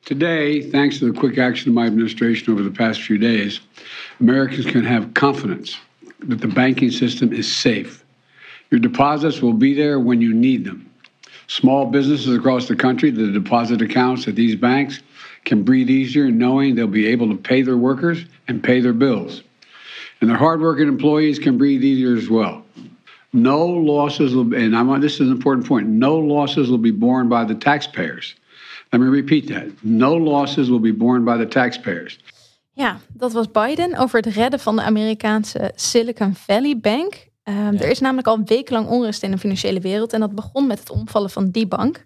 Today, 0.01 0.69
thanks 0.71 0.99
to 0.99 1.07
the 1.07 1.19
quick 1.19 1.39
action 1.39 1.77
of 1.77 1.83
my 1.83 1.89
administration 1.89 2.55
over 2.55 2.65
the 2.65 2.85
past 2.85 3.01
few 3.01 3.19
days, 3.19 3.69
Americans 4.21 4.65
can 4.65 4.85
have 4.85 5.13
confidence 5.13 5.79
that 6.21 6.41
the 6.41 6.49
banking 6.49 6.91
system 6.91 7.33
is 7.33 7.53
safe. 7.53 8.05
Your 8.71 8.81
deposits 8.81 9.41
will 9.41 9.53
be 9.53 9.75
there 9.75 9.99
when 9.99 10.21
you 10.21 10.35
need 10.35 10.65
them. 10.65 10.91
Small 11.47 11.87
businesses 11.87 12.37
across 12.37 12.69
the 12.69 12.77
country, 12.77 13.11
the 13.11 13.33
deposit 13.33 13.81
accounts 13.81 14.29
at 14.29 14.35
these 14.35 14.55
banks 14.55 15.01
can 15.45 15.63
breathe 15.63 15.89
easier 15.89 16.31
knowing 16.31 16.75
they'll 16.75 16.87
be 16.87 17.07
able 17.07 17.31
to 17.31 17.37
pay 17.37 17.63
their 17.63 17.79
workers 17.79 18.25
and 18.49 18.63
pay 18.63 18.81
their 18.81 18.93
bills. 18.93 19.43
And 20.21 20.29
their 20.29 20.37
hardworking 20.37 20.89
employees 20.89 21.39
can 21.39 21.57
breathe 21.57 21.83
easier 21.83 22.17
as 22.17 22.29
well. 22.29 22.65
No 23.33 23.65
losses 23.65 24.35
will, 24.35 24.55
and 24.55 24.77
I 24.77 24.83
want 24.83 25.03
this 25.03 25.15
is 25.15 25.21
an 25.21 25.31
important 25.31 25.67
point. 25.67 25.87
No 25.87 26.17
losses 26.17 26.71
will 26.71 26.79
be 26.79 26.91
borne 26.91 27.29
by 27.29 27.45
the 27.45 27.55
taxpayers. 27.55 28.35
Let 28.93 29.01
me 29.01 29.09
repeat 29.09 29.49
that. 29.49 29.85
No 29.85 30.15
losses 30.15 30.71
will 30.71 30.81
be 30.81 30.93
borne 30.93 31.25
by 31.25 31.37
the 31.37 31.47
taxpayers. 31.47 32.19
Ja, 32.79 32.97
dat 33.13 33.33
was 33.33 33.51
Biden 33.51 33.97
over 33.97 34.21
het 34.21 34.35
redden 34.35 34.61
van 34.61 34.77
de 34.77 34.83
Amerikaanse 34.83 35.73
Silicon 35.75 36.35
Valley 36.35 36.79
Bank. 36.81 37.27
Ehm, 37.43 37.75
Er 37.77 37.91
is 37.91 38.01
namelijk 38.01 38.27
al 38.27 38.41
wekenlang 38.45 38.89
onrust 38.89 39.23
in 39.23 39.31
de 39.31 39.39
financiële 39.39 39.81
wereld 39.81 40.13
en 40.13 40.21
dat 40.21 40.35
begon 40.35 40.67
met 40.67 40.79
het 40.79 40.91
omvallen 40.91 41.31
van 41.31 41.51
die 41.51 41.67
bank. 41.67 42.03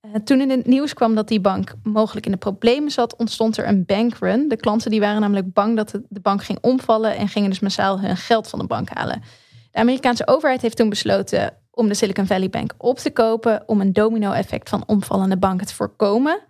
Eh, 0.00 0.10
toen 0.24 0.40
in 0.40 0.50
het 0.50 0.66
nieuws 0.66 0.94
kwam 0.94 1.14
dat 1.14 1.28
die 1.28 1.40
bank 1.40 1.72
mogelijk 1.82 2.26
in 2.26 2.32
de 2.32 2.38
problemen 2.38 2.90
zat, 2.90 3.16
ontstond 3.16 3.56
er 3.56 3.66
een 3.68 3.84
bankrun. 3.84 4.48
De 4.48 4.56
klanten 4.56 4.90
die 4.90 5.00
waren 5.00 5.20
namelijk 5.20 5.52
bang 5.52 5.76
dat 5.76 5.88
de- 5.88 6.02
de 6.08 6.20
bank 6.20 6.44
ging 6.44 6.58
omvallen 6.60 7.16
en 7.16 7.28
gingen 7.28 7.50
dus 7.50 7.60
massaal 7.60 8.00
hun 8.00 8.16
geld 8.16 8.48
van 8.48 8.58
de 8.58 8.66
bank 8.66 8.88
halen. 8.92 9.22
De 9.70 9.78
Amerikaanse 9.78 10.26
overheid 10.26 10.62
heeft 10.62 10.76
toen 10.76 10.88
besloten 10.88 11.54
om 11.70 11.88
de 11.88 11.94
Silicon 11.94 12.26
Valley 12.26 12.50
Bank 12.50 12.72
op 12.78 12.98
te 12.98 13.10
kopen 13.10 13.62
om 13.66 13.80
een 13.80 13.92
domino-effect 13.92 14.68
van 14.68 14.82
omvallende 14.86 15.36
banken 15.36 15.66
te 15.66 15.74
voorkomen. 15.74 16.40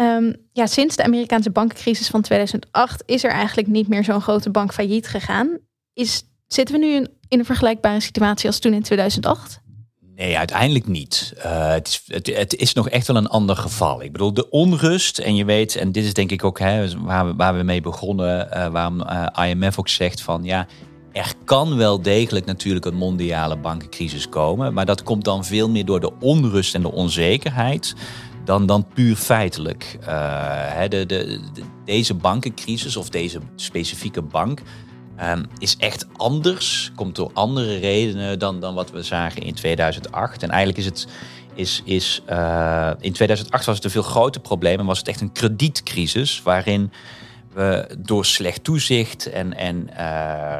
Ehm, 0.00 0.32
ja, 0.52 0.66
sinds 0.66 0.96
de 0.96 1.04
Amerikaanse 1.04 1.50
bankencrisis 1.50 2.08
van 2.08 2.20
2008 2.20 3.02
is 3.06 3.24
er 3.24 3.30
eigenlijk 3.30 3.68
niet 3.68 3.88
meer 3.88 4.04
zo'n 4.04 4.20
grote 4.20 4.50
bank 4.50 4.72
failliet 4.72 5.08
gegaan. 5.08 5.58
Is, 5.92 6.22
zitten 6.46 6.74
we 6.74 6.86
nu 6.86 6.94
in, 7.28 7.38
een 7.38 7.44
vergelijkbare 7.44 8.00
situatie 8.00 8.46
als 8.46 8.58
toen 8.58 8.72
in 8.72 8.82
2008? 8.82 9.60
Nee, 10.14 10.38
uiteindelijk 10.38 10.86
niet. 10.86 11.32
Uh, 11.36 11.68
het, 11.68 11.88
is, 11.88 12.24
het, 12.34 12.54
is 12.54 12.72
nog 12.72 12.88
echt 12.88 13.06
wel 13.06 13.16
een 13.16 13.26
ander 13.26 13.56
geval. 13.56 14.02
Ik 14.02 14.12
bedoel, 14.12 14.34
de 14.34 14.50
onrust, 14.50 15.18
en 15.18 15.36
je 15.36 15.44
weet, 15.44 15.76
en 15.76 15.92
dit 15.92 16.04
is 16.04 16.14
denk 16.14 16.30
ik 16.30 16.44
ook 16.44 16.58
hè, 16.58 16.98
waar, 16.98 17.26
we, 17.26 17.34
waar 17.34 17.56
we 17.56 17.62
mee 17.62 17.80
begonnen, 17.80 18.48
uh, 18.52 18.66
waarom 18.66 19.00
uh, 19.00 19.48
IMF 19.48 19.78
ook 19.78 19.88
zegt 19.88 20.20
van 20.20 20.44
ja, 20.44 20.66
er 21.12 21.32
kan 21.44 21.76
wel 21.76 22.02
degelijk 22.02 22.46
natuurlijk 22.46 22.84
een 22.84 22.96
mondiale 22.96 23.56
bankencrisis 23.56 24.28
komen, 24.28 24.72
maar 24.74 24.86
dat 24.86 25.02
komt 25.02 25.24
dan 25.24 25.44
veel 25.44 25.70
meer 25.70 25.84
door 25.84 26.00
de 26.00 26.12
onrust 26.20 26.74
en 26.74 26.82
de 26.82 26.92
onzekerheid 26.92 27.94
dan, 28.44 28.66
dan 28.66 28.86
puur 28.94 29.16
feitelijk. 29.16 29.98
Hè, 30.00 30.88
de, 30.88 31.06
de, 31.06 31.40
de, 31.52 31.62
deze 31.84 32.14
bankencrisis 32.14 32.96
of 32.96 33.08
deze 33.08 33.40
specifieke 33.54 34.22
bank 34.22 34.62
Um, 35.22 35.46
is 35.58 35.76
echt 35.76 36.06
anders, 36.16 36.92
komt 36.94 37.16
door 37.16 37.30
andere 37.34 37.78
redenen 37.78 38.38
dan, 38.38 38.60
dan 38.60 38.74
wat 38.74 38.90
we 38.90 39.02
zagen 39.02 39.42
in 39.42 39.54
2008. 39.54 40.42
En 40.42 40.48
eigenlijk 40.50 40.78
is 40.78 40.84
het, 40.84 41.06
is, 41.54 41.82
is, 41.84 42.22
uh, 42.30 42.90
in 43.00 43.12
2008 43.12 43.64
was 43.64 43.74
het 43.76 43.84
een 43.84 43.90
veel 43.90 44.02
groter 44.02 44.40
probleem 44.40 44.78
en 44.78 44.86
was 44.86 44.98
het 44.98 45.08
echt 45.08 45.20
een 45.20 45.32
kredietcrisis 45.32 46.42
waarin 46.42 46.92
we 47.52 47.86
door 47.98 48.24
slecht 48.24 48.64
toezicht 48.64 49.26
en, 49.26 49.56
en 49.56 49.88
uh, 49.90 49.96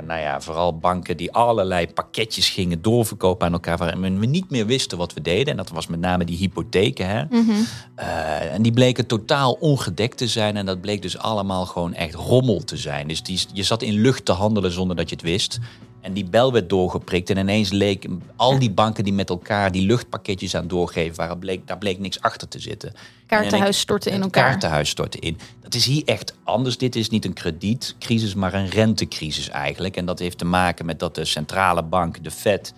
nou 0.06 0.20
ja, 0.20 0.40
vooral 0.40 0.78
banken 0.78 1.16
die 1.16 1.32
allerlei 1.32 1.88
pakketjes 1.92 2.48
gingen 2.48 2.82
doorverkopen 2.82 3.46
aan 3.46 3.52
elkaar, 3.52 3.76
waarin 3.76 4.20
we 4.20 4.26
niet 4.26 4.50
meer 4.50 4.66
wisten 4.66 4.98
wat 4.98 5.14
we 5.14 5.20
deden. 5.20 5.46
En 5.46 5.56
dat 5.56 5.70
was 5.70 5.86
met 5.86 6.00
name 6.00 6.24
die 6.24 6.36
hypotheken. 6.36 7.06
Hè? 7.06 7.24
Mm 7.24 7.44
-hmm. 7.46 7.66
uh, 7.98 8.54
en 8.54 8.62
die 8.62 8.72
bleken 8.72 9.06
totaal 9.06 9.52
ongedekt 9.52 10.16
te 10.16 10.26
zijn. 10.26 10.56
En 10.56 10.66
dat 10.66 10.80
bleek 10.80 11.02
dus 11.02 11.18
allemaal 11.18 11.66
gewoon 11.66 11.94
echt 11.94 12.14
rommel 12.14 12.64
te 12.64 12.76
zijn. 12.76 13.08
Dus 13.08 13.22
die, 13.22 13.40
je 13.52 13.62
zat 13.62 13.82
in 13.82 14.00
lucht 14.00 14.24
te 14.24 14.32
handelen 14.32 14.72
zonder 14.72 14.96
dat 14.96 15.08
je 15.08 15.14
het 15.14 15.24
wist. 15.24 15.58
En 16.00 16.12
die 16.12 16.24
bel 16.24 16.52
werd 16.52 16.68
doorgeprikt. 16.68 17.30
En 17.30 17.36
ineens 17.36 17.70
leek 17.70 18.06
al 18.36 18.58
die 18.58 18.70
banken 18.70 19.04
die 19.04 19.12
met 19.12 19.28
elkaar 19.28 19.72
die 19.72 19.86
luchtpakketjes 19.86 20.54
aan 20.54 20.68
doorgeven 20.68 21.16
waren, 21.16 21.38
bleek, 21.38 21.66
daar 21.66 21.78
bleek 21.78 21.98
niks 21.98 22.20
achter 22.20 22.48
te 22.48 22.58
zitten. 22.58 22.92
Kaartenhuis 23.30 23.78
stortte 23.78 24.10
in 24.10 24.22
elkaar. 24.22 24.48
Kaartenhuis 24.48 24.88
stortte 24.88 25.18
in. 25.18 25.38
Dat 25.60 25.74
is 25.74 25.86
hier 25.86 26.02
echt 26.04 26.34
anders. 26.44 26.78
Dit 26.78 26.96
is 26.96 27.08
niet 27.08 27.24
een 27.24 27.32
kredietcrisis, 27.32 28.34
maar 28.34 28.54
een 28.54 28.68
rentecrisis 28.68 29.48
eigenlijk. 29.48 29.96
En 29.96 30.04
dat 30.04 30.18
heeft 30.18 30.38
te 30.38 30.44
maken 30.44 30.86
met 30.86 30.98
dat 30.98 31.14
de 31.14 31.24
centrale 31.24 31.82
bank, 31.82 32.24
de 32.24 32.30
Fed, 32.30 32.74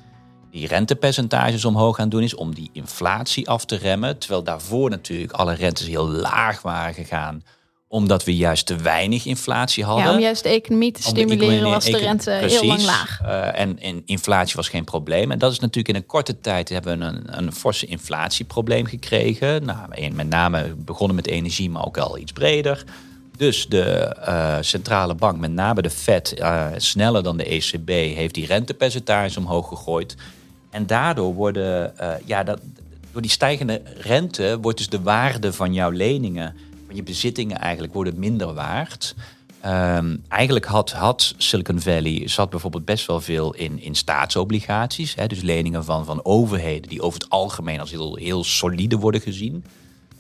die 0.51 0.67
rentepercentages 0.67 1.65
omhoog 1.65 1.97
gaan 1.97 2.09
doen 2.09 2.23
is 2.23 2.35
om 2.35 2.55
die 2.55 2.71
inflatie 2.73 3.49
af 3.49 3.65
te 3.65 3.77
remmen. 3.77 4.19
Terwijl 4.19 4.43
daarvoor 4.43 4.91
natuurlijk 4.91 5.33
alle 5.33 5.55
rentes 5.55 5.87
heel 5.87 6.09
laag 6.09 6.63
waren 6.63 6.95
gegaan 6.95 7.43
omdat 7.93 8.25
we 8.25 8.37
juist 8.37 8.67
te 8.67 8.77
weinig 8.77 9.27
inflatie 9.27 9.85
hadden. 9.85 10.05
Ja, 10.05 10.15
om 10.15 10.21
juist 10.21 10.43
de 10.43 10.49
economie 10.49 10.93
te 10.93 11.03
stimuleren 11.03 11.71
was 11.71 11.85
de 11.85 11.99
rente 11.99 12.37
Precies. 12.41 12.61
heel 12.61 12.69
lang 12.69 12.83
laag. 12.83 13.21
Uh, 13.23 13.61
en, 13.61 13.79
en, 13.79 14.03
inflatie 14.05 14.57
was 14.57 14.69
geen 14.69 14.85
probleem. 14.85 15.31
En 15.31 15.39
dat 15.39 15.53
is 15.53 15.59
natuurlijk 15.59 15.89
in 15.89 15.95
een 15.95 16.07
korte 16.07 16.41
tijd 16.41 16.69
hebben 16.69 16.99
we 16.99 17.05
een, 17.05 17.39
een 17.39 17.53
forse 17.53 17.87
inflatieprobleem 17.87 18.87
gekregen. 18.87 19.65
Nou, 19.65 20.11
met 20.13 20.29
name 20.29 20.75
begonnen 20.77 21.17
met 21.17 21.27
energie, 21.27 21.71
maar 21.71 21.87
ook 21.87 21.99
al 21.99 22.19
iets 22.19 22.33
breder. 22.33 22.85
Dus 23.37 23.69
de 23.69 24.17
uh, 24.29 24.57
centrale 24.61 25.15
bank, 25.15 25.39
met 25.39 25.53
name 25.53 25.83
de 25.83 25.91
Fed, 25.91 26.35
uh, 26.39 26.67
sneller 26.77 27.23
dan 27.23 27.37
de 27.37 27.45
ECB, 27.45 27.89
heeft 27.89 28.35
die 28.35 28.47
rentepercentages 28.47 29.37
omhoog 29.37 29.69
gegooid. 29.69 30.17
En 30.71 30.87
daardoor 30.87 31.35
worden, 31.35 31.95
ja, 32.25 32.43
dat, 32.43 32.61
door 33.13 33.23
die 33.23 33.31
stijgende 33.31 33.83
rente 33.97 34.59
wordt 34.61 34.79
dus 34.79 34.89
de 34.89 35.03
waarde 35.03 35.53
van 35.53 35.75
jouw 35.75 35.91
leningen 35.91 36.55
je 36.95 37.03
bezittingen 37.03 37.59
eigenlijk 37.59 37.93
worden 37.93 38.19
minder 38.19 38.55
waard. 38.55 39.15
Um, 39.67 40.23
eigenlijk 40.29 40.65
had, 40.65 40.93
had 40.93 41.35
Silicon 41.37 41.81
Valley 41.81 42.29
zat 42.29 42.51
bijvoorbeeld 42.51 42.85
best 42.85 43.07
wel 43.07 43.21
veel 43.21 43.55
in, 43.55 43.81
in 43.81 43.95
staatsobligaties. 43.95 45.15
Hè, 45.15 45.27
dus 45.27 45.41
leningen 45.41 45.85
van, 45.85 46.05
van 46.05 46.25
overheden 46.25 46.89
die 46.89 47.03
over 47.03 47.21
het 47.21 47.31
algemeen 47.31 47.81
als 47.81 47.91
heel, 47.91 48.17
heel 48.17 48.45
solide 48.45 48.99
worden 48.99 49.21
gezien. 49.21 49.65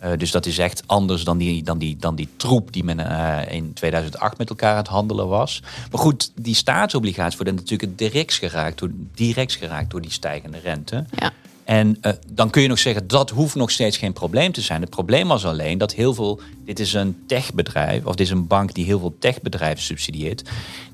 Uh, 0.04 0.10
dus 0.16 0.30
dat 0.30 0.46
is 0.46 0.58
echt 0.58 0.82
anders 0.86 1.24
dan 1.24 1.38
die, 1.38 1.62
dan 1.62 1.78
die, 1.78 1.96
dan 1.96 2.14
die 2.14 2.28
troep 2.36 2.72
die 2.72 2.84
men 2.84 2.98
uh, 2.98 3.38
in 3.48 3.72
2008 3.72 4.38
met 4.38 4.48
elkaar 4.48 4.70
aan 4.70 4.76
het 4.76 4.88
handelen 4.88 5.28
was. 5.28 5.62
Maar 5.90 6.00
goed, 6.00 6.32
die 6.34 6.54
staatsobligaties 6.54 7.36
worden 7.36 7.54
natuurlijk 7.54 7.98
direct 7.98 8.34
geraakt 8.34 8.78
door, 8.78 8.90
direct 9.14 9.54
geraakt 9.54 9.90
door 9.90 10.00
die 10.00 10.10
stijgende 10.10 10.58
rente. 10.58 11.04
Ja. 11.10 11.32
En 11.64 11.98
uh, 12.02 12.12
dan 12.28 12.50
kun 12.50 12.62
je 12.62 12.68
nog 12.68 12.78
zeggen, 12.78 13.08
dat 13.08 13.30
hoeft 13.30 13.54
nog 13.54 13.70
steeds 13.70 13.96
geen 13.96 14.12
probleem 14.12 14.52
te 14.52 14.60
zijn. 14.60 14.80
Het 14.80 14.90
probleem 14.90 15.28
was 15.28 15.44
alleen 15.44 15.78
dat 15.78 15.94
heel 15.94 16.14
veel, 16.14 16.40
dit 16.64 16.80
is 16.80 16.92
een 16.92 17.22
techbedrijf, 17.26 18.04
of 18.04 18.14
dit 18.14 18.26
is 18.26 18.32
een 18.32 18.46
bank 18.46 18.74
die 18.74 18.84
heel 18.84 18.98
veel 18.98 19.16
techbedrijven 19.18 19.82
subsidieert. 19.82 20.42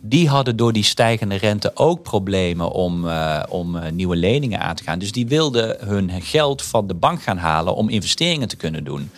Die 0.01 0.29
hadden 0.29 0.57
door 0.57 0.73
die 0.73 0.85
stijgende 0.85 1.35
rente 1.35 1.71
ook 1.75 2.03
problemen 2.03 2.71
om, 2.71 3.07
uh, 3.07 3.43
om 3.49 3.77
uh, 3.77 3.91
nieuwe 3.91 4.17
leningen 4.17 4.61
aan 4.61 4.75
te 4.75 4.83
gaan. 4.83 4.99
Dus 4.99 5.13
die 5.13 5.27
wilden 5.27 5.77
hun 5.81 6.11
geld 6.23 6.63
van 6.63 6.87
de 6.87 6.95
bank 6.95 7.23
gaan 7.23 7.39
halen 7.39 7.75
om 7.75 7.89
investeringen 7.89 8.49
te 8.49 8.57
kunnen 8.57 8.85
doen. 8.85 9.11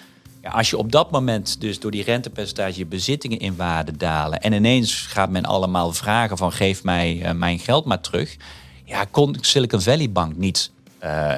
Ja, 0.43 0.51
als 0.51 0.71
je 0.71 0.79
op 0.79 0.93
dat 0.93 1.11
moment 1.11 1.61
dus 1.61 1.81
door 1.81 1.91
die 1.91 2.05
rentepercentage 2.05 2.79
je 2.79 2.87
bezittingen 2.87 3.39
in 3.39 3.57
waarde 3.57 3.97
dalen 3.97 4.41
en 4.41 4.53
ineens 4.53 4.95
gaat 4.95 5.31
men 5.31 5.45
allemaal 5.45 5.93
vragen 5.93 6.37
van 6.37 6.53
geef 6.53 6.83
mij 6.83 7.35
mijn 7.35 7.59
geld 7.59 7.85
maar 7.85 8.01
terug. 8.01 8.37
Ja, 8.85 9.05
kon 9.05 9.37
Silicon 9.41 9.81
Valley 9.81 10.11
Bank 10.11 10.37
niet 10.37 10.71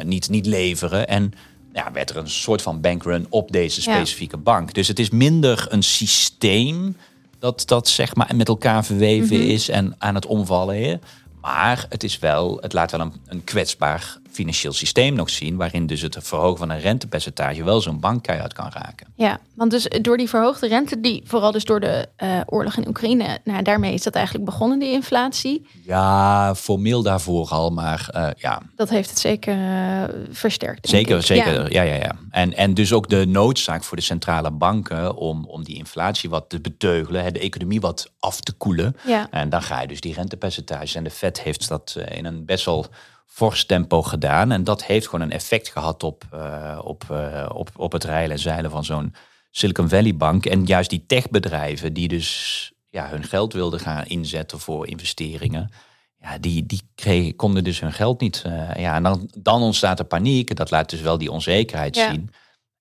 niet, 0.04 0.28
niet 0.28 0.46
leveren. 0.46 1.08
En 1.08 1.32
ja, 1.72 1.92
werd 1.92 2.10
er 2.10 2.16
een 2.16 2.30
soort 2.30 2.62
van 2.62 2.80
bankrun 2.80 3.26
op 3.28 3.52
deze 3.52 3.82
specifieke 3.82 4.36
ja. 4.36 4.42
bank. 4.42 4.74
Dus 4.74 4.88
het 4.88 4.98
is 4.98 5.10
minder 5.10 5.66
een 5.68 5.82
systeem 5.82 6.96
dat, 7.38 7.62
dat 7.66 7.88
zeg 7.88 8.14
maar 8.14 8.36
met 8.36 8.48
elkaar 8.48 8.84
verweven 8.84 9.36
mm 9.36 9.42
-hmm. 9.42 9.50
is 9.50 9.68
en 9.68 9.94
aan 9.98 10.14
het 10.14 10.26
omvallen 10.26 10.76
is. 10.76 10.96
Maar 11.40 11.86
het 11.88 12.04
is 12.04 12.18
wel, 12.18 12.58
het 12.60 12.72
laat 12.72 12.90
wel 12.90 13.00
een, 13.00 13.12
een 13.26 13.44
kwetsbaar 13.44 14.18
financieel 14.32 14.72
systeem 14.72 15.14
nog 15.14 15.30
zien, 15.30 15.56
waarin 15.56 15.86
dus 15.86 16.00
het 16.00 16.16
verhogen 16.20 16.58
van 16.58 16.70
een 16.70 16.80
rentepercentage 16.80 17.64
wel 17.64 17.80
zo'n 17.80 18.00
bank 18.00 18.22
keihard 18.22 18.52
kan 18.52 18.70
raken. 18.72 19.06
Ja, 19.16 19.38
want 19.54 19.70
dus 19.70 19.88
door 20.00 20.16
die 20.16 20.28
verhoogde 20.28 20.68
rente, 20.68 21.00
die 21.00 21.22
vooral 21.26 21.52
dus 21.52 21.64
door 21.64 21.80
de 21.80 22.08
uh, 22.22 22.40
oorlog 22.46 22.76
in 22.76 22.88
Oekraïne, 22.88 23.38
nou, 23.44 23.62
daarmee 23.62 23.94
is 23.94 24.02
dat 24.02 24.14
eigenlijk 24.14 24.44
begonnen, 24.44 24.78
die 24.78 24.92
inflatie. 24.92 25.66
Ja, 25.84 26.54
formeel 26.54 27.02
daarvoor 27.02 27.48
al, 27.48 27.70
maar 27.70 28.08
uh, 28.16 28.28
ja. 28.36 28.62
Dat 28.76 28.88
heeft 28.88 29.10
het 29.10 29.18
zeker 29.18 29.56
uh, 29.56 30.02
versterkt. 30.30 30.88
Zeker, 30.88 31.16
ik. 31.16 31.24
zeker. 31.24 31.72
Ja. 31.72 31.82
ja, 31.82 31.94
ja, 31.94 32.02
ja. 32.02 32.16
En, 32.30 32.56
en 32.56 32.74
dus 32.74 32.92
ook 32.92 33.08
de 33.08 33.26
noodzaak 33.26 33.84
voor 33.84 33.96
de 33.96 34.02
centrale 34.02 34.50
banken 34.50 35.16
om, 35.16 35.44
om 35.44 35.64
die 35.64 35.76
inflatie 35.76 36.30
wat 36.30 36.48
te 36.48 36.60
beteugelen, 36.60 37.32
de 37.32 37.38
economie 37.38 37.80
wat 37.80 38.10
af 38.18 38.40
te 38.40 38.52
koelen. 38.52 38.96
Ja. 39.06 39.26
En 39.30 39.48
dan 39.48 39.62
ga 39.62 39.80
je 39.80 39.88
dus 39.88 40.00
die 40.00 40.14
rentepercentages. 40.14 40.94
En 40.94 41.04
de 41.04 41.10
Fed 41.10 41.40
heeft 41.40 41.68
dat 41.68 41.96
in 42.08 42.24
een 42.24 42.44
best 42.44 42.64
wel 42.64 42.86
fors 43.32 43.66
tempo 43.66 44.02
gedaan. 44.02 44.52
En 44.52 44.64
dat 44.64 44.84
heeft 44.84 45.08
gewoon 45.08 45.20
een 45.20 45.32
effect 45.32 45.68
gehad 45.68 46.02
op, 46.02 46.24
uh, 46.34 46.78
op, 46.84 47.04
uh, 47.10 47.48
op, 47.54 47.70
op 47.76 47.92
het 47.92 48.04
rijlen 48.04 48.30
en 48.30 48.38
zeilen 48.38 48.70
van 48.70 48.84
zo'n 48.84 49.14
Silicon 49.50 49.88
Valley 49.88 50.16
Bank. 50.16 50.46
En 50.46 50.64
juist 50.64 50.90
die 50.90 51.04
techbedrijven 51.06 51.92
die 51.92 52.08
dus 52.08 52.72
ja, 52.88 53.08
hun 53.08 53.24
geld 53.24 53.52
wilden 53.52 53.80
gaan 53.80 54.04
inzetten 54.04 54.60
voor 54.60 54.86
investeringen. 54.86 55.70
Ja, 56.18 56.38
die, 56.38 56.66
die 56.66 56.80
kregen, 56.94 57.36
konden 57.36 57.64
dus 57.64 57.80
hun 57.80 57.92
geld 57.92 58.20
niet. 58.20 58.42
Uh, 58.46 58.74
ja, 58.76 58.94
en 58.94 59.02
dan, 59.02 59.30
dan 59.38 59.62
ontstaat 59.62 59.98
er 59.98 60.04
paniek. 60.04 60.56
Dat 60.56 60.70
laat 60.70 60.90
dus 60.90 61.00
wel 61.00 61.18
die 61.18 61.30
onzekerheid 61.30 61.96
ja. 61.96 62.10
zien. 62.10 62.30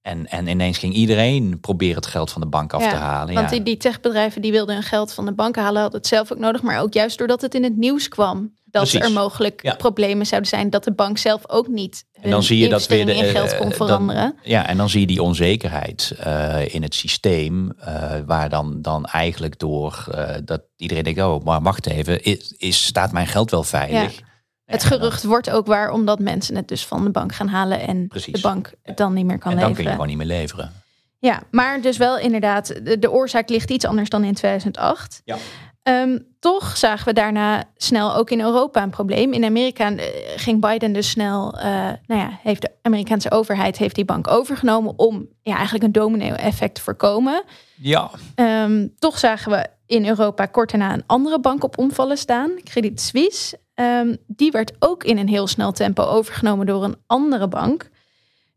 En, 0.01 0.27
en 0.27 0.47
ineens 0.47 0.77
ging 0.77 0.93
iedereen 0.93 1.59
proberen 1.59 1.95
het 1.95 2.05
geld 2.05 2.31
van 2.31 2.41
de 2.41 2.47
bank 2.47 2.73
af 2.73 2.81
ja, 2.81 2.89
te 2.89 2.95
halen. 2.95 3.33
Want 3.33 3.49
ja. 3.49 3.55
die, 3.55 3.63
die 3.63 3.77
techbedrijven 3.77 4.41
die 4.41 4.51
wilden 4.51 4.75
hun 4.75 4.83
geld 4.83 5.13
van 5.13 5.25
de 5.25 5.33
bank 5.33 5.55
halen, 5.55 5.81
hadden 5.81 5.99
het 5.99 6.09
zelf 6.09 6.31
ook 6.31 6.39
nodig. 6.39 6.61
Maar 6.61 6.81
ook 6.81 6.93
juist 6.93 7.17
doordat 7.17 7.41
het 7.41 7.55
in 7.55 7.63
het 7.63 7.77
nieuws 7.77 8.07
kwam. 8.07 8.53
Dat 8.71 8.81
Precies. 8.81 8.99
er 8.99 9.11
mogelijk 9.11 9.63
Ja. 9.63 9.75
problemen 9.75 10.25
zouden 10.25 10.49
zijn. 10.49 10.69
Dat 10.69 10.83
de 10.83 10.91
bank 10.93 11.17
zelf 11.17 11.49
ook 11.49 11.67
niet 11.67 12.05
En 12.21 12.29
dan 12.29 12.43
zie 12.43 12.57
je 12.57 12.69
dat 12.69 12.87
weer 12.87 13.05
de, 13.05 13.13
in 13.13 13.23
geld 13.23 13.57
kon 13.57 13.69
eh, 13.69 13.75
veranderen. 13.75 14.21
Dan, 14.21 14.35
ja, 14.43 14.67
en 14.67 14.77
dan 14.77 14.89
zie 14.89 14.99
je 14.99 15.07
die 15.07 15.21
onzekerheid 15.21 16.13
eh, 16.19 16.73
in 16.73 16.83
het 16.83 16.95
systeem, 16.95 17.71
eh, 17.79 18.11
waar 18.25 18.49
dan, 18.49 18.81
dan 18.81 19.05
eigenlijk 19.05 19.59
door 19.59 20.05
eh, 20.11 20.35
dat 20.45 20.61
iedereen 20.77 21.03
denkt, 21.03 21.21
oh, 21.21 21.43
maar 21.43 21.61
wacht 21.61 21.87
even, 21.87 22.23
is, 22.23 22.53
is, 22.57 22.85
staat 22.85 23.11
mijn 23.11 23.27
geld 23.27 23.51
wel 23.51 23.63
veilig? 23.63 24.15
Ja. 24.15 24.25
Het 24.65 24.83
gerucht 24.83 25.23
wordt 25.23 25.49
ook 25.49 25.65
waar 25.65 25.91
omdat 25.91 26.19
mensen 26.19 26.55
het 26.55 26.67
dus 26.67 26.85
van 26.85 27.03
de 27.03 27.09
bank 27.09 27.35
gaan 27.35 27.47
halen 27.47 27.79
en 27.87 28.07
Precies. 28.07 28.33
de 28.33 28.41
bank 28.41 28.73
het 28.83 28.97
dan 28.97 29.13
niet 29.13 29.25
meer 29.25 29.37
kan 29.37 29.51
en 29.51 29.57
dan 29.57 29.65
kun 29.73 29.83
leveren. 29.83 29.91
je 29.91 29.91
gewoon 29.91 30.07
niet 30.17 30.27
meer 30.27 30.37
leveren. 30.37 30.71
Ja, 31.19 31.41
maar 31.51 31.81
dus 31.81 31.97
wel 31.97 32.17
inderdaad, 32.19 32.67
de, 32.83 32.99
de 32.99 33.11
oorzaak 33.11 33.49
ligt 33.49 33.69
iets 33.71 33.85
anders 33.85 34.09
dan 34.09 34.23
in 34.23 34.33
2008. 34.33 35.21
Ja. 35.25 35.37
Ehm, 35.83 36.17
toch 36.39 36.77
zagen 36.77 37.05
we 37.05 37.13
daarna 37.13 37.63
snel 37.77 38.15
ook 38.15 38.29
in 38.29 38.41
Europa 38.41 38.83
een 38.83 38.89
probleem. 38.89 39.33
In 39.33 39.43
Amerika 39.43 39.95
eh, 39.95 40.05
ging 40.35 40.61
Biden 40.61 40.93
dus 40.93 41.09
snel, 41.09 41.57
eh, 41.57 41.65
nou 42.05 42.21
ja, 42.21 42.39
heeft 42.41 42.61
de 42.61 42.71
Amerikaanse 42.81 43.31
overheid 43.31 43.77
heeft 43.77 43.95
die 43.95 44.05
bank 44.05 44.27
overgenomen 44.27 44.99
om 44.99 45.27
ja, 45.41 45.53
eigenlijk 45.53 45.83
een 45.83 45.91
domino-effect 45.91 46.75
te 46.75 46.81
voorkomen. 46.81 47.43
Ja, 47.75 48.09
Ehm, 48.35 48.87
toch 48.99 49.19
zagen 49.19 49.51
we 49.51 49.67
in 49.85 50.07
Europa 50.07 50.45
kort 50.45 50.71
daarna 50.71 50.93
een 50.93 51.03
andere 51.05 51.39
bank 51.39 51.63
op 51.63 51.77
omvallen 51.77 52.17
staan, 52.17 52.51
Credit 52.63 53.01
Suisse. 53.01 53.59
Ehm, 53.73 54.15
die 54.27 54.51
werd 54.51 54.73
ook 54.79 55.03
in 55.03 55.17
een 55.17 55.29
heel 55.29 55.47
snel 55.47 55.71
tempo 55.71 56.03
overgenomen 56.03 56.65
door 56.65 56.83
een 56.83 56.95
andere 57.07 57.47
bank, 57.47 57.89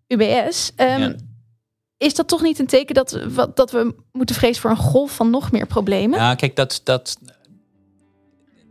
UBS. 0.08 0.72
Ja. 0.76 1.14
Is 2.04 2.14
dat 2.14 2.28
toch 2.28 2.42
niet 2.42 2.58
een 2.58 2.66
teken 2.66 2.94
dat, 2.94 3.18
dat 3.54 3.70
we 3.70 3.94
moeten 4.12 4.36
vrezen 4.36 4.62
voor 4.62 4.70
een 4.70 4.76
golf 4.76 5.14
van 5.14 5.30
nog 5.30 5.52
meer 5.52 5.66
problemen? 5.66 6.18
Ja, 6.18 6.34
kijk, 6.34 6.56
dat, 6.56 6.80
dat. 6.84 7.18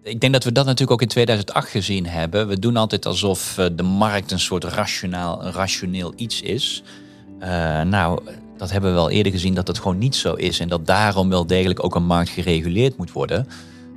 Ik 0.04 0.22
denk 0.22 0.34
dat 0.34 0.44
we 0.44 0.52
dat 0.52 0.66
natuurlijk 0.66 0.92
ook 0.92 1.02
in 1.02 1.08
2008 1.08 1.70
gezien 1.70 2.06
hebben. 2.06 2.48
We 2.48 2.60
doen 2.60 2.78
altijd 2.78 3.06
alsof 3.06 3.58
eh, 3.58 3.66
de 3.76 3.84
markt 3.84 4.32
een 4.32 4.40
soort 4.40 4.64
rationaal, 4.64 5.44
rationeel 5.44 6.14
iets 6.16 6.42
is. 6.42 6.84
Eh, 7.40 7.82
nou, 7.82 8.20
dat 8.58 8.72
hebben 8.72 8.90
we 8.90 8.96
wel 8.96 9.10
eerder 9.10 9.32
gezien 9.32 9.54
dat 9.54 9.66
dat 9.66 9.78
gewoon 9.78 9.98
niet 9.98 10.16
zo 10.16 10.34
is. 10.34 10.60
En 10.60 10.68
dat 10.68 10.86
daarom 10.86 11.30
wel 11.30 11.48
degelijk 11.48 11.84
ook 11.84 11.96
een 11.96 12.06
markt 12.06 12.30
gereguleerd 12.30 12.98
moet 12.98 13.12
worden. 13.12 13.48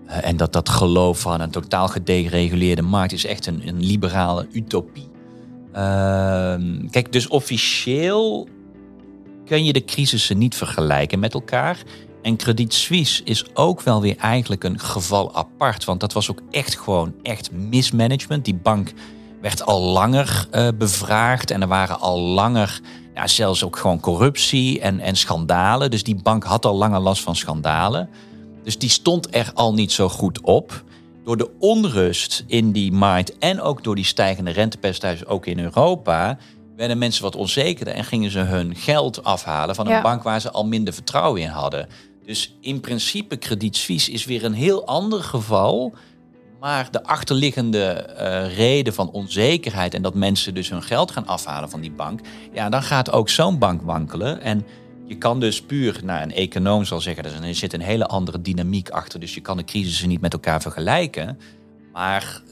Eh, 0.07 0.29
en 0.29 0.37
dat 0.37 0.53
dat 0.53 0.69
geloof 0.69 1.21
van 1.21 1.41
een 1.41 1.51
totaal 1.51 1.89
gedegereguleerde 1.89 2.83
markt 2.83 3.13
is 3.13 3.27
echt 3.27 3.47
een, 3.47 3.69
een 3.69 3.85
liberale 3.85 4.47
utopie. 4.53 5.09
Ehm, 5.73 6.89
kijk, 6.91 7.13
dus 7.13 7.29
officieel 7.29 8.49
kun 9.47 9.65
je 9.65 9.73
de 9.73 9.85
crisissen 9.85 10.39
niet 10.39 10.55
vergelijken 10.55 11.19
met 11.19 11.35
elkaar. 11.35 11.83
En 12.23 12.37
Credit 12.37 12.75
Suisse 12.75 13.23
is 13.25 13.45
ook 13.55 13.83
wel 13.83 14.01
weer 14.01 14.17
eigenlijk 14.17 14.65
een 14.65 14.81
geval 14.81 15.35
apart. 15.35 15.85
Want 15.85 16.01
dat 16.01 16.13
was 16.13 16.31
ook 16.31 16.43
echt 16.51 16.79
gewoon 16.79 17.15
echt 17.23 17.51
mismanagement. 17.53 18.45
Die 18.45 18.55
bank 18.55 18.93
werd 19.41 19.67
al 19.67 19.81
langer 19.81 20.47
eh, 20.51 20.69
bevraagd. 20.79 21.51
En 21.51 21.63
er 21.63 21.69
waren 21.69 22.01
al 22.01 22.21
langer 22.21 22.81
ja, 23.15 23.27
zelfs 23.27 23.65
ook 23.65 23.77
gewoon 23.77 24.01
corruptie 24.01 24.81
en, 24.81 25.01
en 25.01 25.17
schandalen. 25.17 25.91
Dus 25.91 26.03
die 26.03 26.23
bank 26.23 26.45
had 26.45 26.65
al 26.65 26.77
langer 26.77 27.01
last 27.01 27.23
van 27.23 27.37
schandalen. 27.37 28.09
Dus 28.65 28.79
die 28.79 28.91
stond 28.91 29.35
er 29.35 29.51
al 29.55 29.75
niet 29.75 29.93
zo 29.93 30.09
goed 30.09 30.41
op. 30.41 30.85
Door 31.25 31.37
de 31.37 31.51
onrust 31.59 32.45
in 32.47 32.73
die 32.73 32.93
markt 32.93 33.39
en 33.39 33.61
ook 33.61 33.85
door 33.85 33.95
die 33.95 34.05
stijgende 34.05 34.51
rentepercentages 34.51 35.27
ook 35.27 35.47
in 35.47 35.59
Europa... 35.59 36.39
werden 36.77 36.99
mensen 36.99 37.23
wat 37.23 37.37
onzekerder 37.37 37.95
en 37.95 38.05
gingen 38.05 38.31
ze 38.31 38.39
hun 38.39 38.75
geld 38.77 39.25
afhalen 39.25 39.75
van 39.75 39.87
een 39.87 39.93
Ja. 39.93 40.03
bank 40.03 40.23
waar 40.23 40.41
ze 40.41 40.51
al 40.51 40.67
minder 40.67 40.95
vertrouwen 40.95 41.41
in 41.43 41.49
hadden. 41.49 41.89
Dus 42.25 42.57
in 42.61 42.81
principe 42.81 43.39
Credit 43.39 43.77
Suisse 43.77 44.11
is 44.13 44.25
weer 44.25 44.45
een 44.45 44.53
heel 44.53 44.87
ander 44.87 45.23
geval. 45.23 45.95
Maar 46.61 46.91
de 46.91 47.03
achterliggende 47.05 47.85
eh, 47.87 48.57
reden 48.57 48.95
van 48.95 49.11
onzekerheid 49.11 49.95
en 49.95 50.03
dat 50.03 50.15
mensen 50.15 50.55
dus 50.55 50.71
hun 50.71 50.83
geld 50.83 51.11
gaan 51.11 51.27
afhalen 51.27 51.71
van 51.71 51.81
die 51.81 51.91
bank, 51.91 52.21
ja, 52.53 52.69
dan 52.69 52.83
gaat 52.83 53.13
ook 53.13 53.29
zo'n 53.29 53.59
bank 53.59 53.83
wankelen. 53.83 54.41
En 54.41 54.67
je 55.07 55.19
kan 55.19 55.41
dus 55.41 55.63
puur, 55.63 56.01
nou, 56.05 56.23
een 56.23 56.33
econoom 56.33 56.85
zal 56.85 57.01
zeggen, 57.01 57.25
er 57.45 57.55
zit 57.55 57.73
een 57.73 57.81
hele 57.81 58.07
andere 58.07 58.41
dynamiek 58.41 58.91
achter, 58.91 59.21
dus 59.21 59.35
je 59.35 59.41
kan 59.41 59.57
de 59.57 59.65
crisissen 59.65 60.09
niet 60.09 60.21
met 60.21 60.33
elkaar 60.33 60.63
vergelijken. 60.63 61.39
Maar 61.93 62.43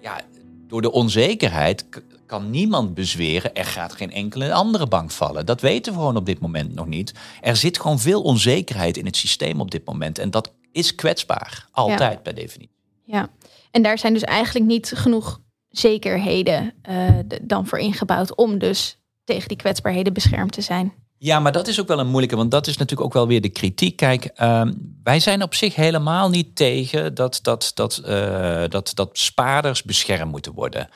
ja, 0.00 0.20
door 0.68 0.82
de 0.82 0.92
onzekerheid 0.92 1.86
kan 2.34 2.50
niemand 2.50 2.94
bezweren, 2.94 3.54
er 3.54 3.64
gaat 3.64 3.92
geen 3.92 4.12
enkele 4.12 4.52
andere 4.52 4.86
bank 4.86 5.10
vallen. 5.10 5.46
Dat 5.46 5.60
weten 5.60 5.92
we 5.92 5.98
gewoon 5.98 6.16
op 6.16 6.26
dit 6.26 6.40
moment 6.40 6.74
nog 6.74 6.86
niet. 6.86 7.12
Er 7.40 7.56
zit 7.56 7.80
gewoon 7.80 7.98
veel 7.98 8.22
onzekerheid 8.22 8.96
in 8.96 9.06
het 9.06 9.16
systeem 9.16 9.60
op 9.60 9.70
dit 9.70 9.86
moment. 9.86 10.18
En 10.18 10.30
dat 10.30 10.52
is 10.72 10.94
kwetsbaar, 10.94 11.68
altijd 11.70 12.22
per 12.22 12.34
definitie. 12.34 12.74
Ja, 13.04 13.28
en 13.70 13.82
daar 13.82 13.98
zijn 13.98 14.12
dus 14.12 14.22
eigenlijk 14.22 14.66
niet 14.66 14.92
genoeg 14.94 15.40
zekerheden 15.68 16.72
eh, 16.82 17.18
dan 17.42 17.66
voor 17.66 17.78
ingebouwd 17.78 18.34
om 18.34 18.58
dus 18.58 18.98
tegen 19.24 19.48
die 19.48 19.56
kwetsbaarheden 19.56 20.12
beschermd 20.12 20.52
te 20.52 20.60
zijn. 20.60 20.92
Ja, 21.18 21.40
maar 21.40 21.52
dat 21.52 21.68
is 21.68 21.80
ook 21.80 21.88
wel 21.88 21.98
een 21.98 22.06
moeilijke, 22.06 22.36
want 22.36 22.50
dat 22.50 22.66
is 22.66 22.76
natuurlijk 22.76 23.06
ook 23.06 23.14
wel 23.14 23.26
weer 23.26 23.40
de 23.40 23.48
kritiek. 23.48 23.96
Kijk, 23.96 24.24
ehm, 24.24 24.72
wij 25.02 25.20
zijn 25.20 25.42
op 25.42 25.54
zich 25.54 25.74
helemaal 25.74 26.30
niet 26.30 26.56
tegen 26.56 27.14
dat, 27.14 27.38
dat, 27.42 27.70
dat, 27.74 27.96
eh, 27.96 28.64
dat, 28.68 28.92
dat 28.94 29.18
spaarders 29.18 29.82
beschermd 29.82 30.30
moeten 30.30 30.52
worden. 30.52 30.88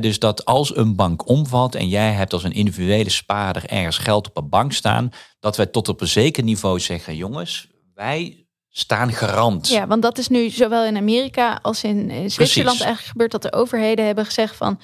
Dus 0.00 0.18
dat 0.18 0.44
als 0.44 0.76
een 0.76 0.96
bank 0.96 1.28
omvalt 1.28 1.74
en 1.74 1.88
jij 1.88 2.12
hebt 2.12 2.32
als 2.32 2.44
een 2.44 2.52
individuele 2.52 3.10
spaarder 3.10 3.64
ergens 3.66 3.98
geld 3.98 4.28
op 4.28 4.36
een 4.36 4.48
bank 4.48 4.72
staan, 4.72 5.10
dat 5.40 5.56
wij 5.56 5.66
tot 5.66 5.88
op 5.88 6.00
een 6.00 6.08
zeker 6.08 6.42
niveau 6.42 6.80
zeggen, 6.80 7.16
jongens, 7.16 7.68
wij 7.94 8.46
staan 8.68 9.12
garant. 9.12 9.68
Ja, 9.68 9.86
want 9.86 10.02
dat 10.02 10.18
is 10.18 10.28
nu 10.28 10.50
zowel 10.50 10.84
in 10.84 10.96
Amerika 10.96 11.58
als 11.62 11.84
in, 11.84 12.10
in 12.10 12.30
Zwitserland 12.30 12.80
eigenlijk 12.80 13.10
gebeurd 13.10 13.30
dat 13.30 13.42
de 13.42 13.52
overheden 13.52 14.06
hebben 14.06 14.24
gezegd 14.24 14.56
van 14.56 14.80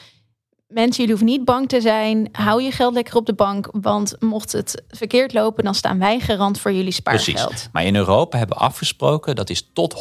mensen, 0.68 1.04
jullie 1.04 1.10
hoeven 1.10 1.26
niet 1.26 1.44
bang 1.44 1.68
te 1.68 1.80
zijn, 1.80 2.28
hou 2.32 2.62
je 2.62 2.70
geld 2.70 2.94
lekker 2.94 3.16
op 3.16 3.26
de 3.26 3.34
bank, 3.34 3.68
want 3.72 4.16
mocht 4.20 4.52
het 4.52 4.82
verkeerd 4.88 5.32
lopen, 5.32 5.64
dan 5.64 5.74
staan 5.74 5.98
wij 5.98 6.20
garant 6.20 6.60
voor 6.60 6.72
jullie 6.72 6.92
spaargeld. 6.92 7.46
Precies. 7.46 7.68
Maar 7.72 7.84
in 7.84 7.96
Europa 7.96 8.38
hebben 8.38 8.56
we 8.56 8.62
afgesproken 8.62 9.36
dat 9.36 9.50
is 9.50 9.68
tot 9.72 9.94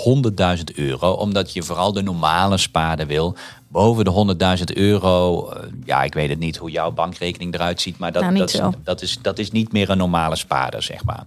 100.000 0.58 0.64
euro, 0.76 1.12
omdat 1.12 1.54
je 1.54 1.64
vooral 1.64 1.94
de 1.94 2.02
normale 2.02 2.58
spaarder 2.58 3.08
wil. 3.08 3.36
Boven 3.68 4.06
de 4.06 4.36
100.000 4.58 4.78
euro, 4.78 5.50
eh, 5.50 5.64
ja, 5.86 6.04
ik 6.04 6.14
weet 6.14 6.30
het 6.30 6.40
niet 6.40 6.58
hoe 6.58 6.72
jouw 6.72 6.92
bankrekening 6.92 7.54
eruit 7.54 7.82
ziet, 7.82 7.98
maar 7.98 8.12
dat, 8.12 8.22
Nou, 8.22 8.38
dat, 8.38 8.54
is, 8.54 8.62
dat, 8.84 9.02
is, 9.02 9.20
dat 9.22 9.40
is 9.40 9.52
niet 9.52 9.72
meer 9.72 9.90
een 9.90 9.98
normale 9.98 10.36
spaarder, 10.36 10.84
zeg 10.84 11.04
maar. 11.04 11.26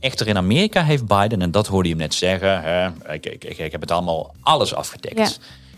Echter 0.00 0.26
in 0.28 0.36
Amerika 0.36 0.82
heeft 0.82 1.06
Biden, 1.06 1.42
en 1.42 1.50
dat 1.50 1.66
hoorde 1.66 1.88
je 1.88 1.94
hem 1.94 2.02
net 2.02 2.14
zeggen, 2.14 2.62
hè, 2.62 2.86
ik, 3.12 3.26
ik, 3.26 3.44
ik, 3.44 3.58
ik 3.58 3.72
heb 3.72 3.80
het 3.80 3.90
allemaal 3.90 4.34
alles 4.40 4.74
afgedekt. 4.74 5.18
Ja. 5.18 5.28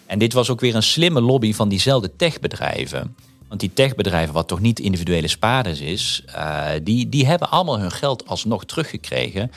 En 0.08 0.18
dit 0.18 0.32
was 0.32 0.50
ook 0.50 0.60
weer 0.60 0.74
een 0.74 0.82
slimme 0.82 1.20
lobby 1.20 1.52
van 1.54 1.68
diezelfde 1.68 2.16
techbedrijven. 2.16 3.14
Want 3.48 3.60
die 3.60 3.72
techbedrijven, 3.72 4.34
wat 4.34 4.48
toch 4.48 4.60
niet 4.60 4.78
individuele 4.78 5.28
spaarders 5.28 5.80
is, 5.80 6.22
eh, 6.26 6.66
die, 6.82 7.08
die 7.08 7.26
hebben 7.26 7.50
allemaal 7.50 7.78
hun 7.78 7.90
geld 7.90 8.26
alsnog 8.26 8.64
teruggekregen. 8.64 9.50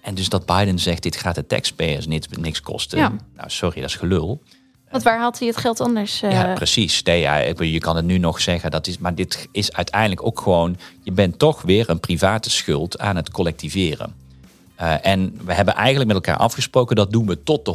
En 0.00 0.14
dus 0.14 0.28
dat 0.28 0.46
Biden 0.46 0.78
zegt, 0.78 1.02
dit 1.02 1.16
gaat 1.16 1.34
de 1.34 1.46
taxpayers 1.46 2.06
niet, 2.06 2.38
niks 2.38 2.60
kosten. 2.60 2.98
Ja. 2.98 3.12
Nou, 3.36 3.50
sorry, 3.50 3.80
dat 3.80 3.90
is 3.90 3.96
gelul. 3.96 4.42
Want 4.90 5.02
waar 5.02 5.18
haalt 5.18 5.38
hij 5.38 5.48
het 5.48 5.56
geld 5.56 5.80
anders? 5.80 6.22
eh, 6.22 6.32
Ja, 6.32 6.52
precies. 6.52 7.02
Nee, 7.02 7.20
ja, 7.20 7.36
je 7.58 7.78
kan 7.78 7.96
het 7.96 8.04
nu 8.04 8.18
nog 8.18 8.40
zeggen, 8.40 8.70
dat 8.70 8.86
is, 8.86 8.98
maar 8.98 9.14
dit 9.14 9.48
is 9.52 9.72
uiteindelijk 9.72 10.26
ook 10.26 10.40
gewoon... 10.40 10.76
je 11.02 11.12
bent 11.12 11.38
toch 11.38 11.62
weer 11.62 11.90
een 11.90 12.00
private 12.00 12.50
schuld 12.50 12.98
aan 12.98 13.16
het 13.16 13.30
collectiveren. 13.30 14.14
Eh, 14.74 15.06
en 15.06 15.40
we 15.44 15.54
hebben 15.54 15.74
eigenlijk 15.74 16.06
met 16.06 16.16
elkaar 16.16 16.36
afgesproken, 16.36 16.96
dat 16.96 17.12
doen 17.12 17.26
we 17.26 17.42
tot 17.42 17.64
de 17.64 17.72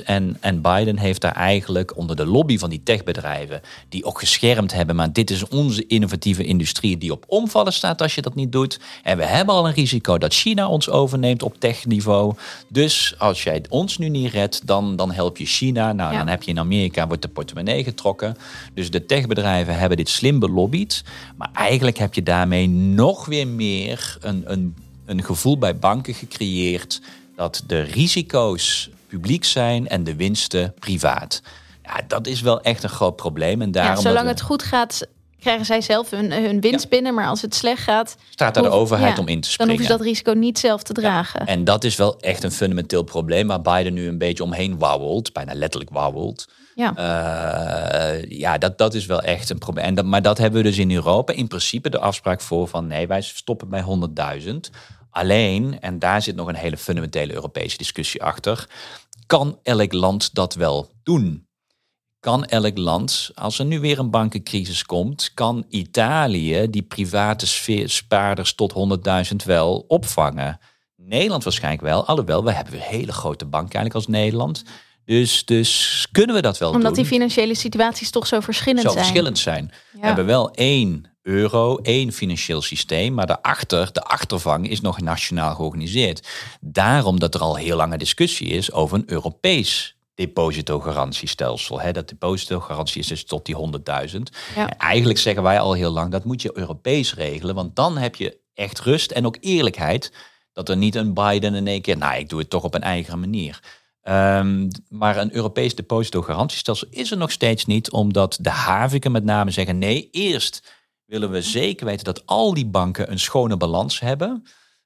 100.000. 0.00 0.04
En, 0.04 0.36
en 0.40 0.60
Biden 0.60 0.98
heeft 0.98 1.20
daar 1.20 1.34
eigenlijk 1.34 1.96
onder 1.96 2.16
de 2.16 2.26
lobby 2.26 2.58
van 2.58 2.70
die 2.70 2.82
techbedrijven... 2.82 3.60
die 3.88 4.04
ook 4.04 4.18
geschermd 4.18 4.72
hebben, 4.72 4.96
maar 4.96 5.12
dit 5.12 5.30
is 5.30 5.48
onze 5.48 5.86
innovatieve 5.86 6.44
industrie... 6.44 6.98
die 6.98 7.12
op 7.12 7.24
omvallen 7.26 7.72
staat 7.72 8.02
als 8.02 8.14
je 8.14 8.22
dat 8.22 8.34
niet 8.34 8.52
doet. 8.52 8.80
En 9.02 9.16
we 9.16 9.24
hebben 9.24 9.54
al 9.54 9.66
een 9.66 9.74
risico 9.74 10.18
dat 10.18 10.34
China 10.34 10.68
ons 10.68 10.88
overneemt 10.88 11.42
op 11.42 11.60
techniveau. 11.60 12.34
Dus 12.68 13.14
als 13.18 13.42
jij 13.42 13.62
ons 13.68 13.98
nu 13.98 14.08
niet 14.08 14.32
redt, 14.32 14.66
dan, 14.66 14.96
dan 14.96 15.12
help 15.12 15.36
je 15.36 15.46
China. 15.46 15.92
Nou, 15.92 16.12
Ja. 16.12 16.18
dan 16.18 16.28
heb 16.28 16.42
je 16.42 16.50
in 16.50 16.58
Amerika, 16.58 17.06
wordt 17.06 17.22
de 17.22 17.28
portemonnee 17.28 17.84
getrokken. 17.84 18.36
Dus 18.74 18.90
de 18.90 19.06
techbedrijven 19.06 19.78
hebben 19.78 19.96
dit 19.96 20.08
slim 20.08 20.38
belobbyd. 20.38 21.04
Maar 21.36 21.50
eigenlijk 21.54 21.98
heb 21.98 22.14
je 22.14 22.22
daarmee 22.22 22.68
nog 22.68 23.26
weer 23.26 23.48
meer 23.48 24.16
een, 24.20 24.42
een, 24.46 24.74
een 25.10 25.24
gevoel 25.24 25.58
bij 25.58 25.76
banken 25.78 26.14
gecreëerd... 26.14 27.00
dat 27.36 27.62
de 27.66 27.80
risico's 27.80 28.90
publiek 29.06 29.44
zijn 29.44 29.88
en 29.88 30.04
de 30.04 30.16
winsten 30.16 30.74
privaat. 30.78 31.42
Ja, 31.82 32.00
dat 32.06 32.26
is 32.26 32.40
wel 32.40 32.60
echt 32.60 32.82
een 32.82 32.88
groot 32.88 33.16
probleem. 33.16 33.60
En 33.60 33.66
ja, 33.66 33.72
daarom 33.72 33.96
zolang 34.02 34.16
dat 34.16 34.24
we- 34.24 34.30
het 34.30 34.40
goed 34.40 34.62
gaat, 34.62 35.06
krijgen 35.40 35.64
zij 35.66 35.80
zelf 35.80 36.10
hun, 36.10 36.32
hun 36.32 36.60
winst 36.60 36.88
binnen. 36.88 37.14
Maar 37.14 37.26
als 37.26 37.42
het 37.42 37.54
slecht 37.54 37.82
gaat, 37.82 38.16
staat 38.30 38.54
daar 38.54 38.62
de 38.62 38.68
overheid 38.70 39.16
ja, 39.16 39.22
om 39.22 39.28
in 39.28 39.34
te 39.40 39.40
dan 39.40 39.50
springen. 39.50 39.74
hoeven 39.74 39.92
ze 39.92 39.98
dat 39.98 40.06
risico 40.06 40.32
niet 40.32 40.58
zelf 40.58 40.82
te 40.82 40.92
dragen. 40.92 41.46
En 41.46 41.64
dat 41.64 41.84
is 41.84 41.96
wel 41.96 42.20
echt 42.20 42.42
een 42.42 42.52
fundamenteel 42.52 43.02
probleem 43.02 43.46
waar 43.46 43.62
Biden 43.62 43.94
nu 43.94 44.08
een 44.08 44.18
beetje 44.18 44.42
omheen 44.42 44.78
wauwelt, 44.78 45.32
bijna 45.32 45.54
letterlijk 45.54 45.92
wauwelt. 45.92 46.48
Ja. 46.74 46.96
Eh, 46.96 48.30
ja, 48.30 48.58
dat, 48.58 48.78
dat 48.78 48.94
is 48.94 49.06
wel 49.06 49.20
echt 49.20 49.50
een 49.50 49.58
probleem. 49.58 49.84
En 49.84 49.94
dat, 49.94 50.04
maar 50.04 50.22
dat 50.22 50.38
hebben 50.38 50.62
we 50.62 50.68
dus 50.68 50.78
in 50.78 50.92
Europa 50.92 51.32
in 51.32 51.46
principe 51.48 51.90
de 51.90 51.98
afspraak 51.98 52.40
voor 52.40 52.68
van 52.68 52.86
nee, 52.86 53.06
wij 53.06 53.20
stoppen 53.20 53.68
bij 53.68 53.84
100.000. 54.42 54.50
Alleen, 55.10 55.80
en 55.80 55.98
daar 55.98 56.22
zit 56.22 56.36
nog 56.36 56.48
een 56.48 56.54
hele 56.54 56.76
fundamentele 56.76 57.34
Europese 57.34 57.76
discussie 57.76 58.22
achter, 58.22 58.68
kan 59.26 59.58
elk 59.62 59.92
land 59.92 60.34
dat 60.34 60.54
wel 60.54 60.90
doen? 61.02 61.48
Kan 62.20 62.44
elk 62.44 62.78
land, 62.78 63.30
als 63.34 63.58
er 63.58 63.64
nu 63.64 63.80
weer 63.80 63.98
een 63.98 64.10
bankencrisis 64.10 64.84
komt, 64.84 65.30
kan 65.34 65.64
Italië 65.68 66.70
die 66.70 66.82
private 66.82 67.46
sfeer, 67.46 67.88
spaarders 67.90 68.54
tot 68.54 68.72
100.000 69.30 69.36
wel 69.44 69.84
opvangen? 69.88 70.58
Nederland 70.96 71.44
waarschijnlijk 71.44 71.82
wel, 71.82 72.06
alhoewel 72.06 72.44
we 72.44 72.52
hebben 72.52 72.72
weer 72.72 72.82
hele 72.82 73.12
grote 73.12 73.44
banken 73.44 73.74
eigenlijk 73.74 73.94
als 73.94 74.06
Nederland. 74.06 74.64
Dus, 75.04 75.44
dus 75.44 76.06
kunnen 76.12 76.36
we 76.36 76.42
dat 76.42 76.58
wel 76.58 76.70
Omdat 76.70 76.94
doen? 76.94 77.02
die 77.02 77.12
financiële 77.12 77.54
situaties 77.54 78.10
toch 78.10 78.26
zo 78.26 78.40
verschillend 78.40 78.82
zo 78.82 78.90
zijn. 78.90 79.04
verschillend 79.04 79.38
zijn. 79.38 79.72
We 79.92 80.06
hebben 80.06 80.26
wel 80.26 80.50
één 80.50 81.09
euro, 81.22 81.76
één 81.76 82.12
financieel 82.12 82.62
systeem, 82.62 83.14
maar 83.14 83.26
daarachter, 83.26 83.92
de 83.92 84.02
achtervang 84.02 84.68
is 84.68 84.80
nog 84.80 85.00
nationaal 85.00 85.54
georganiseerd. 85.54 86.28
Daarom 86.60 87.18
dat 87.18 87.34
er 87.34 87.40
al 87.40 87.56
heel 87.56 87.76
lange 87.76 87.98
discussie 87.98 88.48
is 88.48 88.72
over 88.72 88.96
een 88.96 89.10
Europees 89.10 89.96
depositogarantiestelsel. 90.14 91.80
Hè, 91.80 91.92
dat 91.92 92.08
depositogarantie 92.08 93.00
is 93.00 93.06
dus 93.06 93.24
tot 93.24 93.46
die 93.46 93.56
100.000. 93.56 94.18
Ja. 94.54 94.68
En 94.68 94.76
Eigenlijk 94.78 95.18
zeggen 95.18 95.42
wij 95.42 95.60
al 95.60 95.72
heel 95.72 95.90
lang, 95.90 96.10
dat 96.10 96.24
moet 96.24 96.42
je 96.42 96.58
Europees 96.58 97.14
regelen, 97.14 97.54
want 97.54 97.76
dan 97.76 97.96
heb 97.96 98.14
je 98.14 98.38
echt 98.54 98.80
rust 98.80 99.10
en 99.10 99.26
ook 99.26 99.36
eerlijkheid. 99.40 100.12
Dat 100.52 100.68
er 100.68 100.76
niet 100.76 100.94
een 100.94 101.14
Biden 101.14 101.54
in 101.54 101.66
één 101.66 101.80
keer, 101.82 101.96
nou, 101.96 102.18
ik 102.18 102.28
doe 102.28 102.38
het 102.38 102.50
toch 102.50 102.64
op 102.64 102.74
een 102.74 102.82
eigen 102.82 103.20
manier. 103.20 103.60
Ehm, 104.02 104.68
maar 104.88 105.16
een 105.16 105.34
Europees 105.34 105.74
depositogarantiestelsel 105.74 106.86
is 106.90 107.10
er 107.10 107.16
nog 107.16 107.30
steeds 107.30 107.66
niet, 107.66 107.90
omdat 107.90 108.38
de 108.40 108.50
haviken 108.50 109.12
met 109.12 109.24
name 109.24 109.50
zeggen: 109.50 109.78
nee, 109.78 110.08
eerst 110.10 110.78
willen 111.10 111.30
we 111.30 111.42
zeker 111.42 111.86
weten 111.86 112.04
dat 112.04 112.26
al 112.26 112.54
die 112.54 112.66
banken 112.66 113.10
een 113.10 113.18
schone 113.18 113.56
balans 113.56 114.00
hebben. 114.00 114.44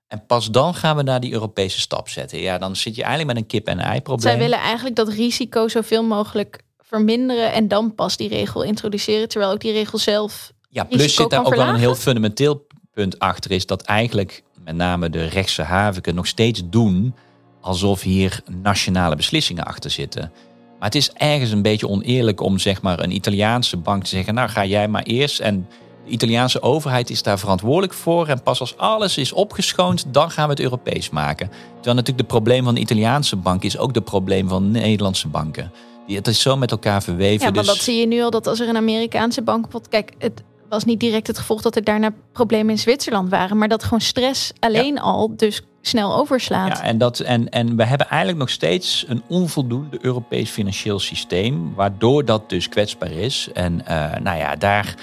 En 0.08 0.26
pas 0.26 0.50
dan 0.50 0.74
gaan 0.74 0.96
we 0.96 1.02
naar 1.02 1.20
die 1.20 1.32
Europese 1.32 1.80
stap 1.80 2.08
zetten. 2.08 2.38
Ja, 2.38 2.58
dan 2.58 2.76
zit 2.76 2.94
je 2.94 3.02
eigenlijk 3.02 3.32
met 3.32 3.42
een 3.42 3.48
kip-en-ei 3.48 4.00
probleem. 4.00 4.30
Zij 4.30 4.38
willen 4.38 4.58
eigenlijk 4.58 4.96
dat 4.96 5.08
risico 5.08 5.68
zoveel 5.68 6.04
mogelijk 6.04 6.62
verminderen 6.78 7.52
en 7.52 7.68
dan 7.68 7.94
pas 7.94 8.16
die 8.16 8.28
regel 8.28 8.62
introduceren, 8.62 9.28
terwijl 9.28 9.52
ook 9.52 9.60
die 9.60 9.72
regel 9.72 9.98
zelf. 9.98 10.52
Ja, 10.68 10.84
plus 10.84 11.14
zit 11.14 11.30
daar 11.30 11.44
ook 11.44 11.54
wel 11.54 11.68
een 11.68 11.74
heel 11.74 11.94
fundamenteel 11.94 12.66
punt 12.92 13.18
achter, 13.18 13.50
is 13.50 13.66
dat 13.66 13.82
eigenlijk 13.82 14.42
met 14.64 14.76
name 14.76 15.10
de 15.10 15.24
rechtse 15.24 15.62
haviken 15.62 16.14
nog 16.14 16.26
steeds 16.26 16.62
doen 16.64 17.14
alsof 17.60 18.02
hier 18.02 18.40
nationale 18.62 19.16
beslissingen 19.16 19.64
achter 19.64 19.90
zitten. 19.90 20.32
Maar 20.78 20.88
het 20.88 20.94
is 20.94 21.12
ergens 21.12 21.50
een 21.50 21.62
beetje 21.62 21.88
oneerlijk 21.88 22.40
om 22.40 22.58
zeg 22.58 22.82
maar 22.82 23.00
een 23.00 23.14
Italiaanse 23.14 23.76
bank 23.76 24.02
te 24.02 24.08
zeggen, 24.08 24.34
nou 24.34 24.48
ga 24.48 24.64
jij 24.64 24.88
maar 24.88 25.02
eerst 25.02 25.40
en 25.40 25.68
de 26.04 26.10
Italiaanse 26.10 26.62
overheid 26.62 27.10
is 27.10 27.22
daar 27.22 27.38
verantwoordelijk 27.38 27.92
voor. 27.92 28.28
En 28.28 28.42
pas 28.42 28.60
als 28.60 28.76
alles 28.76 29.16
is 29.16 29.32
opgeschoond, 29.32 30.04
dan 30.08 30.30
gaan 30.30 30.44
we 30.44 30.50
het 30.50 30.60
Europees 30.60 31.10
maken. 31.10 31.48
Terwijl 31.74 31.94
natuurlijk 31.94 32.28
de 32.28 32.34
probleem 32.34 32.64
van 32.64 32.74
de 32.74 32.80
Italiaanse 32.80 33.36
bank 33.36 33.62
is 33.62 33.78
ook 33.78 33.94
de 33.94 34.02
probleem 34.02 34.48
van 34.48 34.70
Nederlandse 34.70 35.28
banken. 35.28 35.72
Die, 36.06 36.16
het 36.16 36.26
is 36.26 36.40
zo 36.40 36.56
met 36.56 36.70
elkaar 36.70 37.02
verweven. 37.02 37.46
Ja, 37.46 37.52
maar 37.52 37.62
dus... 37.62 37.72
dat 37.72 37.82
zie 37.82 38.00
je 38.00 38.06
nu 38.06 38.22
al 38.22 38.30
dat 38.30 38.46
als 38.46 38.60
er 38.60 38.68
een 38.68 38.76
Amerikaanse 38.76 39.42
bank 39.42 39.66
kijk, 39.88 40.12
het 40.18 40.42
was 40.68 40.84
niet 40.84 41.00
direct 41.00 41.26
het 41.26 41.38
gevolg 41.38 41.62
dat 41.62 41.76
er 41.76 41.84
daarna 41.84 42.10
problemen 42.32 42.70
in 42.70 42.78
Zwitserland 42.78 43.30
waren, 43.30 43.58
maar 43.58 43.68
dat 43.68 43.82
gewoon 43.82 44.00
stress 44.00 44.52
alleen 44.60 45.00
al 45.00 45.36
dus 45.36 45.62
snel 45.80 46.16
overslaat. 46.16 46.78
Ja, 46.78 46.82
en, 46.82 46.98
dat, 46.98 47.20
en, 47.20 47.48
en 47.48 47.76
we 47.76 47.84
hebben 47.84 48.08
eigenlijk 48.08 48.40
nog 48.40 48.50
steeds 48.50 49.04
een 49.08 49.22
onvoldoende 49.28 49.98
Europees 50.00 50.50
financieel 50.50 50.98
systeem, 50.98 51.74
waardoor 51.74 52.24
dat 52.24 52.48
dus 52.50 52.68
kwetsbaar 52.68 53.12
is. 53.12 53.48
En 53.52 53.86
eh, 53.86 54.20
nou 54.20 54.38
ja, 54.38 54.56
daar. 54.56 54.94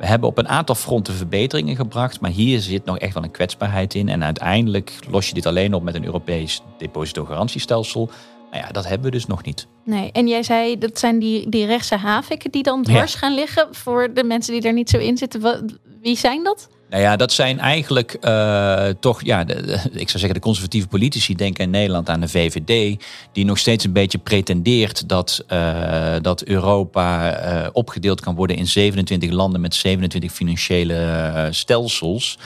We 0.00 0.06
hebben 0.06 0.28
op 0.28 0.38
een 0.38 0.48
aantal 0.48 0.74
fronten 0.74 1.14
verbeteringen 1.14 1.76
gebracht, 1.76 2.20
maar 2.20 2.30
hier 2.30 2.60
zit 2.60 2.84
nog 2.84 2.98
echt 2.98 3.14
wel 3.14 3.22
een 3.22 3.30
kwetsbaarheid 3.30 3.94
in. 3.94 4.08
En 4.08 4.24
uiteindelijk 4.24 4.92
los 5.10 5.28
je 5.28 5.34
dit 5.34 5.46
alleen 5.46 5.74
op 5.74 5.82
met 5.82 5.94
een 5.94 6.04
Europees 6.04 6.62
depositogarantiestelsel. 6.78 8.10
Nou 8.50 8.64
ja, 8.64 8.70
dat 8.72 8.86
hebben 8.86 9.04
we 9.10 9.16
dus 9.16 9.26
nog 9.26 9.44
niet. 9.44 9.66
Nee, 9.84 10.12
en 10.12 10.28
jij 10.28 10.42
zei 10.42 10.78
dat 10.78 10.98
zijn 10.98 11.18
die, 11.18 11.48
die 11.48 11.66
rechtse 11.66 11.96
haviken 11.96 12.50
die 12.50 12.62
dan 12.62 12.82
dwars 12.82 13.14
gaan 13.14 13.34
liggen 13.34 13.68
voor 13.70 14.14
de 14.14 14.24
mensen 14.24 14.52
die 14.52 14.62
er 14.62 14.72
niet 14.72 14.90
zo 14.90 14.98
in 14.98 15.16
zitten. 15.16 15.80
Wie 16.02 16.16
zijn 16.16 16.44
dat? 16.44 16.68
Nou 16.90 17.02
ja, 17.02 17.16
dat 17.16 17.32
zijn 17.32 17.58
eigenlijk 17.58 18.12
eh, 18.20 18.86
toch, 19.00 19.22
ja, 19.24 19.44
de, 19.44 19.62
de- 19.62 19.72
ik 19.92 20.08
zou 20.08 20.18
zeggen, 20.18 20.34
de 20.34 20.40
conservatieve 20.40 20.86
politici 20.88 21.34
denken 21.34 21.64
in 21.64 21.70
Nederland 21.70 22.08
aan 22.08 22.20
de 22.20 22.28
VVD, 22.28 23.02
die 23.32 23.44
nog 23.44 23.58
steeds 23.58 23.84
een 23.84 23.92
beetje 23.92 24.18
pretendeert 24.18 25.08
dat, 25.08 25.44
eh, 25.46 26.14
dat 26.20 26.42
Europa 26.42 27.32
eh, 27.34 27.68
opgedeeld 27.72 28.20
kan 28.20 28.34
worden 28.34 28.56
in 28.56 28.66
27 28.66 29.30
landen 29.30 29.60
met 29.60 29.74
27 29.74 30.32
financiële 30.32 31.48
stelsels. 31.50 32.38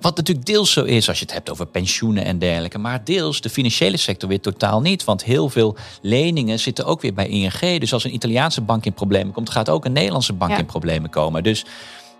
Wat 0.00 0.16
natuurlijk 0.16 0.46
deels 0.46 0.72
zo 0.72 0.82
is 0.84 1.08
als 1.08 1.18
je 1.18 1.24
het 1.24 1.34
hebt 1.34 1.50
over 1.50 1.66
pensioenen 1.66 2.24
en 2.24 2.38
dergelijke. 2.38 2.78
Maar 2.78 3.04
deels 3.04 3.40
de 3.40 3.50
financiële 3.50 3.96
sector 3.96 4.28
weer 4.28 4.40
totaal 4.40 4.80
niet. 4.80 5.04
Want 5.04 5.24
heel 5.24 5.48
veel 5.48 5.76
leningen 6.02 6.58
zitten 6.60 6.84
ook 6.84 7.00
weer 7.00 7.14
bij 7.14 7.28
ING. 7.28 7.80
Dus 7.80 7.92
als 7.92 8.04
een 8.04 8.14
Italiaanse 8.14 8.60
bank 8.60 8.84
in 8.84 8.92
problemen 8.92 9.32
komt, 9.32 9.50
gaat 9.50 9.68
ook 9.68 9.84
een 9.84 9.92
Nederlandse 9.92 10.32
bank 10.32 10.50
Ja. 10.50 10.58
in 10.58 10.66
problemen 10.66 11.10
komen. 11.10 11.42
Dus, 11.42 11.64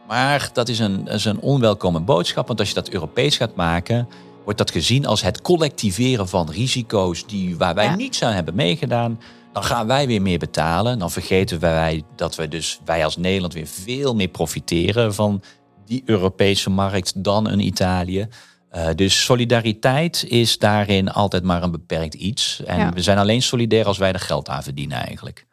maar 0.09 0.51
dat 0.53 0.69
is, 0.69 0.79
een, 0.79 1.07
is 1.09 1.25
een 1.25 1.41
onwelkome 1.41 2.01
boodschap. 2.01 2.47
Want 2.47 2.59
als 2.59 2.69
je 2.69 2.75
dat 2.75 2.89
Europees 2.89 3.37
gaat 3.37 3.55
maken, 3.55 4.09
wordt 4.45 4.59
dat 4.59 4.71
gezien 4.71 5.07
als 5.07 5.23
het 5.23 5.43
collectiveren 5.43 6.29
van 6.29 6.51
risico's 6.51 7.27
die, 7.27 7.57
waar 7.57 7.75
wij 7.75 7.85
Ja. 7.85 7.95
niets 7.97 8.23
aan 8.23 8.33
hebben 8.33 8.55
meegedaan. 8.55 9.21
Dan 9.53 9.65
gaan 9.65 9.87
wij 9.87 10.07
weer 10.07 10.23
meer 10.23 10.39
betalen. 10.39 10.99
Dan 10.99 11.11
vergeten 11.11 11.61
wij 11.61 12.03
dat 12.17 12.35
we 12.35 12.49
dus, 12.49 12.81
wij 12.85 13.05
als 13.05 13.17
Nederland 13.17 13.53
weer 13.53 13.67
veel 13.67 14.15
meer 14.15 14.29
profiteren 14.29 15.15
van 15.15 15.43
die 15.87 16.03
Europese 16.05 16.71
markt 16.71 17.25
dan 17.25 17.49
een 17.49 17.61
Italië. 17.61 18.29
Eh, 18.71 18.89
dus 18.95 19.25
solidariteit 19.25 20.25
is 20.29 20.59
daarin 20.59 21.11
altijd 21.13 21.43
maar 21.45 21.63
een 21.63 21.71
beperkt 21.71 22.15
iets. 22.15 22.63
En 22.65 22.79
Ja. 22.79 22.93
we 22.93 23.03
zijn 23.03 23.19
alleen 23.19 23.43
solidair 23.43 23.87
als 23.87 23.99
wij 23.99 24.13
er 24.13 24.21
geld 24.21 24.49
aan 24.49 24.63
verdienen 24.63 24.99
eigenlijk. 25.07 25.47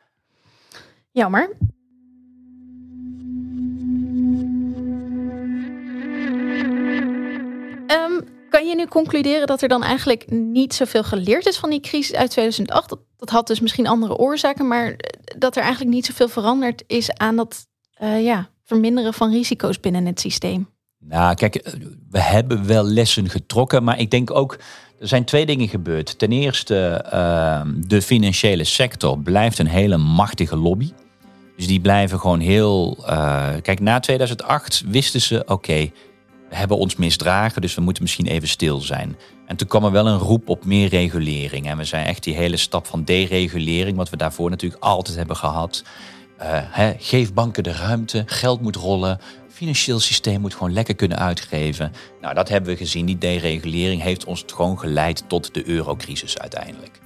Jammer. 1.12 1.56
Ehm, 7.92 8.22
kan 8.50 8.68
je 8.68 8.76
nu 8.76 8.88
concluderen 8.88 9.48
dat 9.48 9.62
er 9.62 9.68
dan 9.68 9.84
eigenlijk 9.84 10.32
niet 10.32 10.74
zoveel 10.74 11.04
geleerd 11.04 11.46
is 11.46 11.58
van 11.58 11.70
die 11.70 11.80
crisis 11.80 12.16
uit 12.16 12.32
2008? 12.32 12.96
Dat, 13.18 13.30
had 13.30 13.48
dus 13.48 13.60
misschien 13.60 13.88
andere 13.88 14.18
oorzaken, 14.18 14.68
maar 14.68 14.88
eh, 14.88 14.96
dat 15.38 15.56
er 15.56 15.62
eigenlijk 15.62 15.94
niet 15.94 16.06
zoveel 16.06 16.30
veranderd 16.30 16.84
is 16.88 17.12
aan 17.14 17.36
dat 17.36 17.68
eh, 18.02 18.24
ja, 18.24 18.50
verminderen 18.64 19.14
van 19.14 19.32
risico's 19.32 19.80
binnen 19.80 20.06
het 20.06 20.20
systeem. 20.20 20.70
Nou, 21.00 21.36
kijk, 21.36 21.56
eh, 21.56 21.74
we 22.10 22.20
hebben 22.20 22.68
wel 22.68 22.84
lessen 22.84 23.30
getrokken, 23.30 23.84
maar 23.84 24.00
ik 24.00 24.12
denk 24.12 24.32
ook, 24.32 24.58
er 25.00 25.08
zijn 25.08 25.26
twee 25.26 25.46
dingen 25.46 25.68
gebeurd. 25.68 26.20
Ten 26.20 26.32
eerste, 26.32 26.78
eh, 27.10 27.62
de 27.88 28.02
financiële 28.02 28.64
sector 28.64 29.20
blijft 29.20 29.60
een 29.60 29.68
hele 29.68 29.98
machtige 29.98 30.58
lobby. 30.58 30.92
Dus 31.56 31.68
die 31.68 31.82
blijven 31.82 32.20
gewoon 32.20 32.40
heel. 32.40 32.98
kijk, 33.62 33.80
na 33.80 34.00
2008 34.00 34.84
wisten 34.88 35.22
ze: 35.22 35.44
oké, 35.46 35.90
hebben 36.52 36.78
ons 36.78 36.96
misdragen, 36.96 37.62
dus 37.62 37.76
we 37.76 37.82
moeten 37.82 38.04
misschien 38.04 38.28
even 38.28 38.48
stil 38.48 38.80
zijn. 38.80 39.18
En 39.46 39.56
toen 39.56 39.68
kwam 39.68 39.84
er 39.84 39.92
wel 39.92 40.08
een 40.08 40.18
roep 40.18 40.50
op 40.50 40.66
meer 40.66 40.88
regulering. 40.88 41.68
En 41.68 41.78
we 41.78 41.84
zijn 41.84 42.06
echt 42.06 42.24
die 42.24 42.36
hele 42.36 42.58
stap 42.58 42.86
van 42.86 43.04
deregulering, 43.04 43.98
wat 43.98 44.10
we 44.10 44.18
daarvoor 44.18 44.50
natuurlijk 44.50 44.84
altijd 44.84 45.18
hebben 45.18 45.36
gehad. 45.36 45.84
Eh, 46.38 46.90
geef 46.98 47.34
banken 47.34 47.64
de 47.64 47.72
ruimte, 47.72 48.24
geld 48.26 48.62
moet 48.62 48.76
rollen, 48.76 49.20
financieel 49.50 50.00
systeem 50.00 50.42
moet 50.42 50.54
gewoon 50.54 50.74
lekker 50.74 50.96
kunnen 50.96 51.18
uitgeven. 51.18 51.92
Nou, 52.22 52.34
dat 52.34 52.50
hebben 52.50 52.70
we 52.70 52.78
gezien. 52.78 53.06
Die 53.06 53.18
deregulering 53.18 54.02
heeft 54.02 54.26
ons 54.26 54.44
gewoon 54.48 54.80
geleid 54.80 55.24
tot 55.28 55.54
de 55.54 55.68
eurocrisis 55.68 56.38
uiteindelijk. 56.38 57.00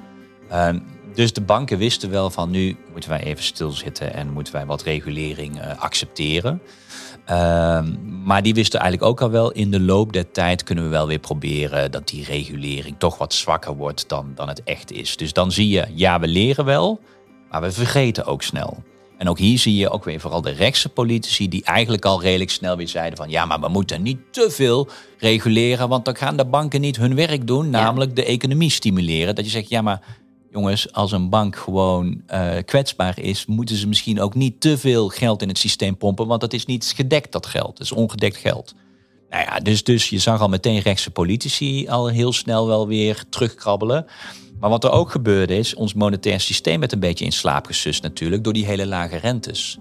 Ehm, 0.49 0.79
dus 1.13 1.33
de 1.33 1.41
banken 1.41 1.77
wisten 1.77 2.09
wel 2.09 2.29
van 2.29 2.51
nu 2.51 2.77
moeten 2.91 3.09
wij 3.09 3.23
even 3.23 3.43
stilzitten 3.43 4.13
en 4.13 4.31
moeten 4.31 4.53
wij 4.53 4.65
wat 4.65 4.83
regulering 4.83 5.61
eh, 5.61 5.77
accepteren. 5.77 6.61
Ehm, 7.25 7.93
maar 8.23 8.43
die 8.43 8.53
wisten 8.53 8.79
eigenlijk 8.79 9.11
ook 9.11 9.21
al 9.21 9.29
wel 9.29 9.51
in 9.51 9.71
de 9.71 9.79
loop 9.79 10.13
der 10.13 10.31
tijd 10.31 10.63
kunnen 10.63 10.83
we 10.83 10.89
wel 10.89 11.07
weer 11.07 11.19
proberen 11.19 11.91
dat 11.91 12.07
die 12.07 12.25
regulering 12.25 12.95
toch 12.97 13.17
wat 13.17 13.33
zwakker 13.33 13.75
wordt 13.75 14.09
dan, 14.09 14.31
dan 14.35 14.47
het 14.47 14.63
echt 14.63 14.91
is. 14.91 15.17
Dus 15.17 15.33
dan 15.33 15.51
zie 15.51 15.69
je, 15.69 15.85
ja, 15.93 16.19
we 16.19 16.27
leren 16.27 16.65
wel, 16.65 16.99
maar 17.49 17.61
we 17.61 17.71
vergeten 17.71 18.25
ook 18.25 18.43
snel. 18.43 18.83
En 19.17 19.29
ook 19.29 19.37
hier 19.37 19.57
zie 19.57 19.75
je 19.75 19.89
ook 19.89 20.03
weer 20.03 20.19
vooral 20.19 20.41
de 20.41 20.51
rechtse 20.51 20.89
politici 20.89 21.47
die 21.49 21.63
eigenlijk 21.63 22.05
al 22.05 22.21
redelijk 22.21 22.51
snel 22.51 22.77
weer 22.77 22.87
zeiden 22.87 23.17
van 23.17 23.29
ja, 23.29 23.45
maar 23.45 23.59
we 23.59 23.67
moeten 23.67 24.01
niet 24.01 24.19
te 24.31 24.49
veel 24.49 24.87
reguleren, 25.17 25.89
want 25.89 26.05
dan 26.05 26.15
gaan 26.15 26.37
de 26.37 26.45
banken 26.45 26.81
niet 26.81 26.97
hun 26.97 27.15
werk 27.15 27.47
doen, 27.47 27.69
namelijk 27.69 28.15
de 28.15 28.25
economie 28.25 28.69
stimuleren. 28.69 29.35
Dat 29.35 29.45
je 29.45 29.51
zegt 29.51 29.69
ja, 29.69 29.81
maar 29.81 30.01
jongens, 30.55 30.93
als 30.93 31.11
een 31.11 31.29
bank 31.29 31.55
gewoon 31.55 32.21
eh, 32.27 32.51
kwetsbaar 32.65 33.19
is, 33.19 33.45
moeten 33.45 33.75
ze 33.75 33.87
misschien 33.87 34.21
ook 34.21 34.35
niet 34.35 34.61
te 34.61 34.77
veel 34.77 35.09
geld 35.09 35.41
in 35.41 35.47
het 35.47 35.57
systeem 35.57 35.97
pompen, 35.97 36.27
want 36.27 36.41
dat 36.41 36.53
is 36.53 36.65
niet 36.65 36.93
gedekt 36.95 37.31
dat 37.31 37.45
geld, 37.45 37.77
dat 37.77 37.85
is 37.85 37.91
ongedekt 37.91 38.37
geld. 38.37 38.75
Nou 39.29 39.43
ja, 39.43 39.59
dus, 39.59 39.83
dus 39.83 40.09
je 40.09 40.19
zag 40.19 40.41
al 40.41 40.49
meteen 40.49 40.79
rechtse 40.79 41.11
politici 41.11 41.87
al 41.87 42.07
heel 42.07 42.33
snel 42.33 42.67
wel 42.67 42.87
weer 42.87 43.23
terugkrabbelen. 43.29 44.05
Maar 44.59 44.69
wat 44.69 44.83
er 44.83 44.91
ook 44.91 45.11
gebeurde 45.11 45.57
is, 45.57 45.73
ons 45.73 45.93
monetair 45.93 46.39
systeem 46.39 46.79
werd 46.79 46.91
een 46.91 46.99
beetje 46.99 47.25
in 47.25 47.31
slaap 47.31 47.65
gesust 47.65 48.03
natuurlijk 48.03 48.43
door 48.43 48.53
die 48.53 48.65
hele 48.65 48.87
lage 48.87 49.17
rentes. 49.17 49.77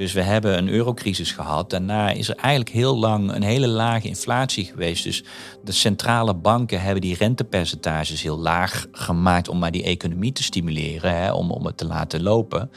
Dus 0.00 0.12
we 0.12 0.20
hebben 0.22 0.58
een 0.58 0.68
eurocrisis 0.68 1.32
gehad. 1.32 1.70
Daarna 1.70 2.10
is 2.10 2.28
er 2.28 2.36
eigenlijk 2.36 2.70
heel 2.70 2.98
lang 2.98 3.34
een 3.34 3.42
hele 3.42 3.66
lage 3.66 4.06
inflatie 4.08 4.64
geweest. 4.64 5.04
Dus 5.04 5.24
de 5.64 5.72
centrale 5.72 6.34
banken 6.34 6.80
hebben 6.82 7.00
die 7.00 7.16
rentepercentages 7.16 8.22
heel 8.22 8.38
laag 8.38 8.86
gemaakt 8.92 9.48
om 9.48 9.58
maar 9.58 9.70
die 9.70 9.82
economie 9.82 10.32
te 10.32 10.42
stimuleren, 10.42 11.16
hè, 11.16 11.32
om, 11.32 11.50
om 11.50 11.66
het 11.66 11.76
te 11.76 11.86
laten 11.86 12.22
lopen. 12.22 12.70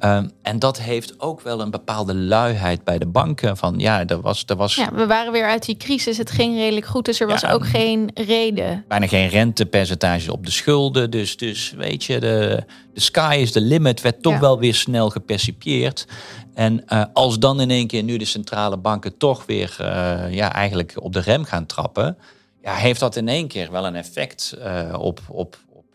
Um, 0.00 0.30
en 0.42 0.58
dat 0.58 0.80
heeft 0.80 1.20
ook 1.20 1.40
wel 1.40 1.60
een 1.60 1.70
bepaalde 1.70 2.14
luiheid 2.14 2.84
bij 2.84 2.98
de 2.98 3.06
banken. 3.06 3.56
Van 3.56 3.74
ja, 3.78 4.06
er 4.06 4.20
was, 4.20 4.42
er 4.46 4.56
was 4.56 4.74
Ja, 4.74 4.92
we 4.92 5.06
waren 5.06 5.32
weer 5.32 5.46
uit 5.46 5.64
die 5.66 5.76
crisis. 5.76 6.18
Het 6.18 6.30
ging 6.30 6.56
redelijk 6.56 6.86
goed, 6.86 7.04
dus 7.04 7.20
er 7.20 7.26
was 7.26 7.40
Ja. 7.40 7.52
ook 7.52 7.66
geen 7.66 8.10
reden. 8.14 8.84
bijna 8.88 9.06
geen 9.06 9.28
rentepercentages 9.28 10.28
op 10.28 10.44
de 10.44 10.52
schulden. 10.52 11.10
Dus, 11.10 11.36
dus 11.36 11.74
weet 11.76 12.04
je, 12.04 12.20
de, 12.20 12.64
de 12.94 13.00
sky 13.00 13.36
is 13.40 13.52
the 13.52 13.60
limit 13.60 14.00
werd 14.00 14.22
toch 14.22 14.32
Ja. 14.32 14.40
wel 14.40 14.58
weer 14.58 14.74
snel 14.74 15.10
gepercipieerd. 15.10 16.06
En 16.54 16.86
eh, 16.88 17.04
als 17.12 17.38
dan 17.38 17.60
in 17.60 17.70
één 17.70 17.86
keer 17.86 18.02
nu 18.02 18.16
de 18.16 18.24
centrale 18.24 18.76
banken 18.76 19.16
toch 19.16 19.46
weer 19.46 19.76
eh, 19.78 20.34
ja, 20.34 20.52
eigenlijk 20.52 20.94
op 21.00 21.12
de 21.12 21.20
rem 21.20 21.44
gaan 21.44 21.66
trappen, 21.66 22.18
ja, 22.62 22.74
heeft 22.74 23.00
dat 23.00 23.16
in 23.16 23.28
één 23.28 23.48
keer 23.48 23.70
wel 23.70 23.86
een 23.86 23.94
effect 23.96 24.52
eh, 24.52 24.94
op, 24.98 25.20
op, 25.28 25.56
op, 25.68 25.86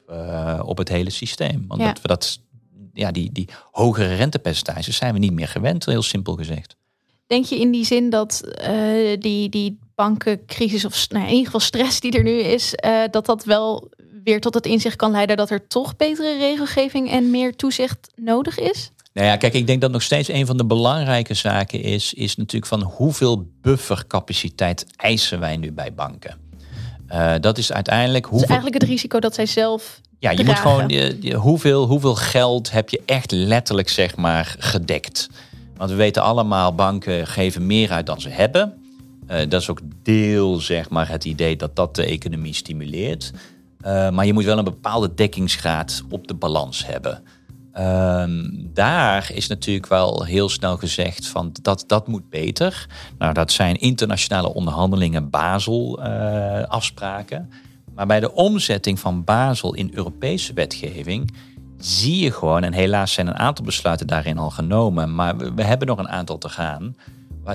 op 0.62 0.78
het 0.78 0.90
hele 0.90 1.10
systeem. 1.10 1.66
Want 1.68 1.82
Ja. 1.82 1.88
dat 1.88 2.02
we 2.02 2.08
dat, 2.08 2.40
ja, 2.94 3.12
die, 3.12 3.32
die 3.32 3.50
hogere 3.72 4.16
rentepercentages 4.16 4.98
zijn 4.98 5.14
we 5.14 5.20
niet 5.20 5.34
meer 5.34 5.48
gewend, 5.48 5.86
heel 5.86 6.02
simpel 6.02 6.36
gezegd. 6.36 6.76
Denk 7.28 7.46
je 7.46 7.60
in 7.60 7.72
die 7.72 7.86
zin 7.86 8.10
dat 8.10 8.44
die, 9.20 9.50
die 9.50 9.80
bankencrisis 9.96 10.86
of 10.86 11.10
nou, 11.10 11.24
in 11.24 11.30
ieder 11.30 11.46
geval 11.46 11.60
stress 11.60 12.00
die 12.00 12.12
er 12.12 12.24
nu 12.24 12.40
is, 12.40 12.74
dat 13.12 13.26
dat 13.26 13.44
wel 13.44 13.90
weer 14.24 14.40
tot 14.42 14.54
het 14.54 14.66
inzicht 14.66 14.96
kan 14.96 15.12
leiden 15.12 15.38
dat 15.38 15.50
er 15.50 15.68
toch 15.68 15.96
betere 15.96 16.38
regelgeving 16.38 17.12
en 17.12 17.30
meer 17.30 17.56
toezicht 17.56 18.12
nodig 18.16 18.60
is? 18.60 18.92
Nou 19.20 19.32
ja, 19.32 19.38
kijk, 19.38 19.54
ik 19.54 19.68
denk 19.68 19.82
dat 19.82 19.92
nog 19.92 20.02
steeds 20.02 20.30
een 20.30 20.46
van 20.46 20.58
de 20.58 20.66
belangrijke 20.66 21.34
zaken 21.34 21.82
is, 21.82 22.14
is 22.14 22.36
natuurlijk 22.36 22.66
van 22.66 22.82
hoeveel 22.82 23.48
buffercapaciteit 23.62 24.86
eisen 24.96 25.40
wij 25.40 25.58
nu 25.58 25.72
bij 25.72 25.94
banken. 25.94 26.38
Uh, 27.12 27.34
dat 27.42 27.58
is 27.58 27.72
uiteindelijk. 27.72 28.26
Hoeveel... 28.26 28.44
is 28.44 28.52
eigenlijk 28.54 28.82
het 28.82 28.92
risico 28.92 29.20
dat 29.20 29.36
zij 29.36 29.46
zelf. 29.46 30.02
Ja, 30.20 30.32
je 30.32 30.44
moet 30.44 30.60
gewoon. 30.60 30.90
Je, 30.90 31.34
hoeveel, 31.34 31.86
hoeveel 31.86 32.16
geld 32.16 32.72
heb 32.72 32.90
je 32.90 33.02
echt 33.06 33.32
letterlijk, 33.32 33.90
zeg 33.90 34.16
maar, 34.16 34.56
gedekt? 34.60 35.30
Want 35.76 35.90
we 35.90 35.96
weten 35.96 36.24
allemaal, 36.24 36.76
banken 36.76 37.28
geven 37.28 37.66
meer 37.66 37.92
uit 37.92 38.06
dan 38.06 38.22
ze 38.22 38.30
hebben. 38.30 38.74
Uh, 39.30 39.38
dat 39.50 39.62
is 39.62 39.70
ook 39.70 39.80
deel, 40.04 40.56
zeg 40.56 40.90
maar, 40.90 41.10
het 41.10 41.26
idee 41.26 41.56
dat 41.56 41.76
dat 41.76 41.96
de 41.96 42.06
economie 42.06 42.54
stimuleert. 42.54 43.32
Uh, 43.86 44.10
maar 44.10 44.26
je 44.26 44.34
moet 44.34 44.44
wel 44.44 44.58
een 44.58 44.64
bepaalde 44.64 45.14
dekkingsgraad 45.14 46.04
op 46.10 46.28
de 46.28 46.34
balans 46.34 46.86
hebben. 46.86 47.24
Uh, 47.80 48.24
daar 48.74 49.32
is 49.34 49.48
natuurlijk 49.48 49.88
wel 49.88 50.24
heel 50.24 50.50
snel 50.50 50.78
gezegd 50.78 51.28
van 51.28 51.52
dat 51.62 51.84
dat 51.88 52.08
moet 52.08 52.30
beter. 52.30 52.88
Nou, 53.18 53.34
dat 53.34 53.52
zijn 53.52 53.76
internationale 53.76 54.54
onderhandelingen, 54.54 55.30
Basel-afspraken. 55.30 57.50
maar 57.96 58.08
bij 58.08 58.20
de 58.20 58.34
omzetting 58.34 59.00
van 59.00 59.24
Basel 59.24 59.74
in 59.74 59.92
Europese 59.94 60.54
wetgeving 60.54 61.34
zie 61.78 62.24
je 62.24 62.32
gewoon, 62.32 62.64
en 62.64 62.74
helaas 62.74 63.14
zijn 63.14 63.28
een 63.28 63.38
aantal 63.38 63.66
besluiten 63.66 64.08
daarin 64.08 64.38
al 64.38 64.50
genomen, 64.50 65.16
maar 65.16 65.38
we, 65.38 65.54
we 65.54 65.64
hebben 65.64 65.88
nog 65.88 65.98
een 65.98 66.10
aantal 66.10 66.38
te 66.38 66.50
gaan. 66.50 66.96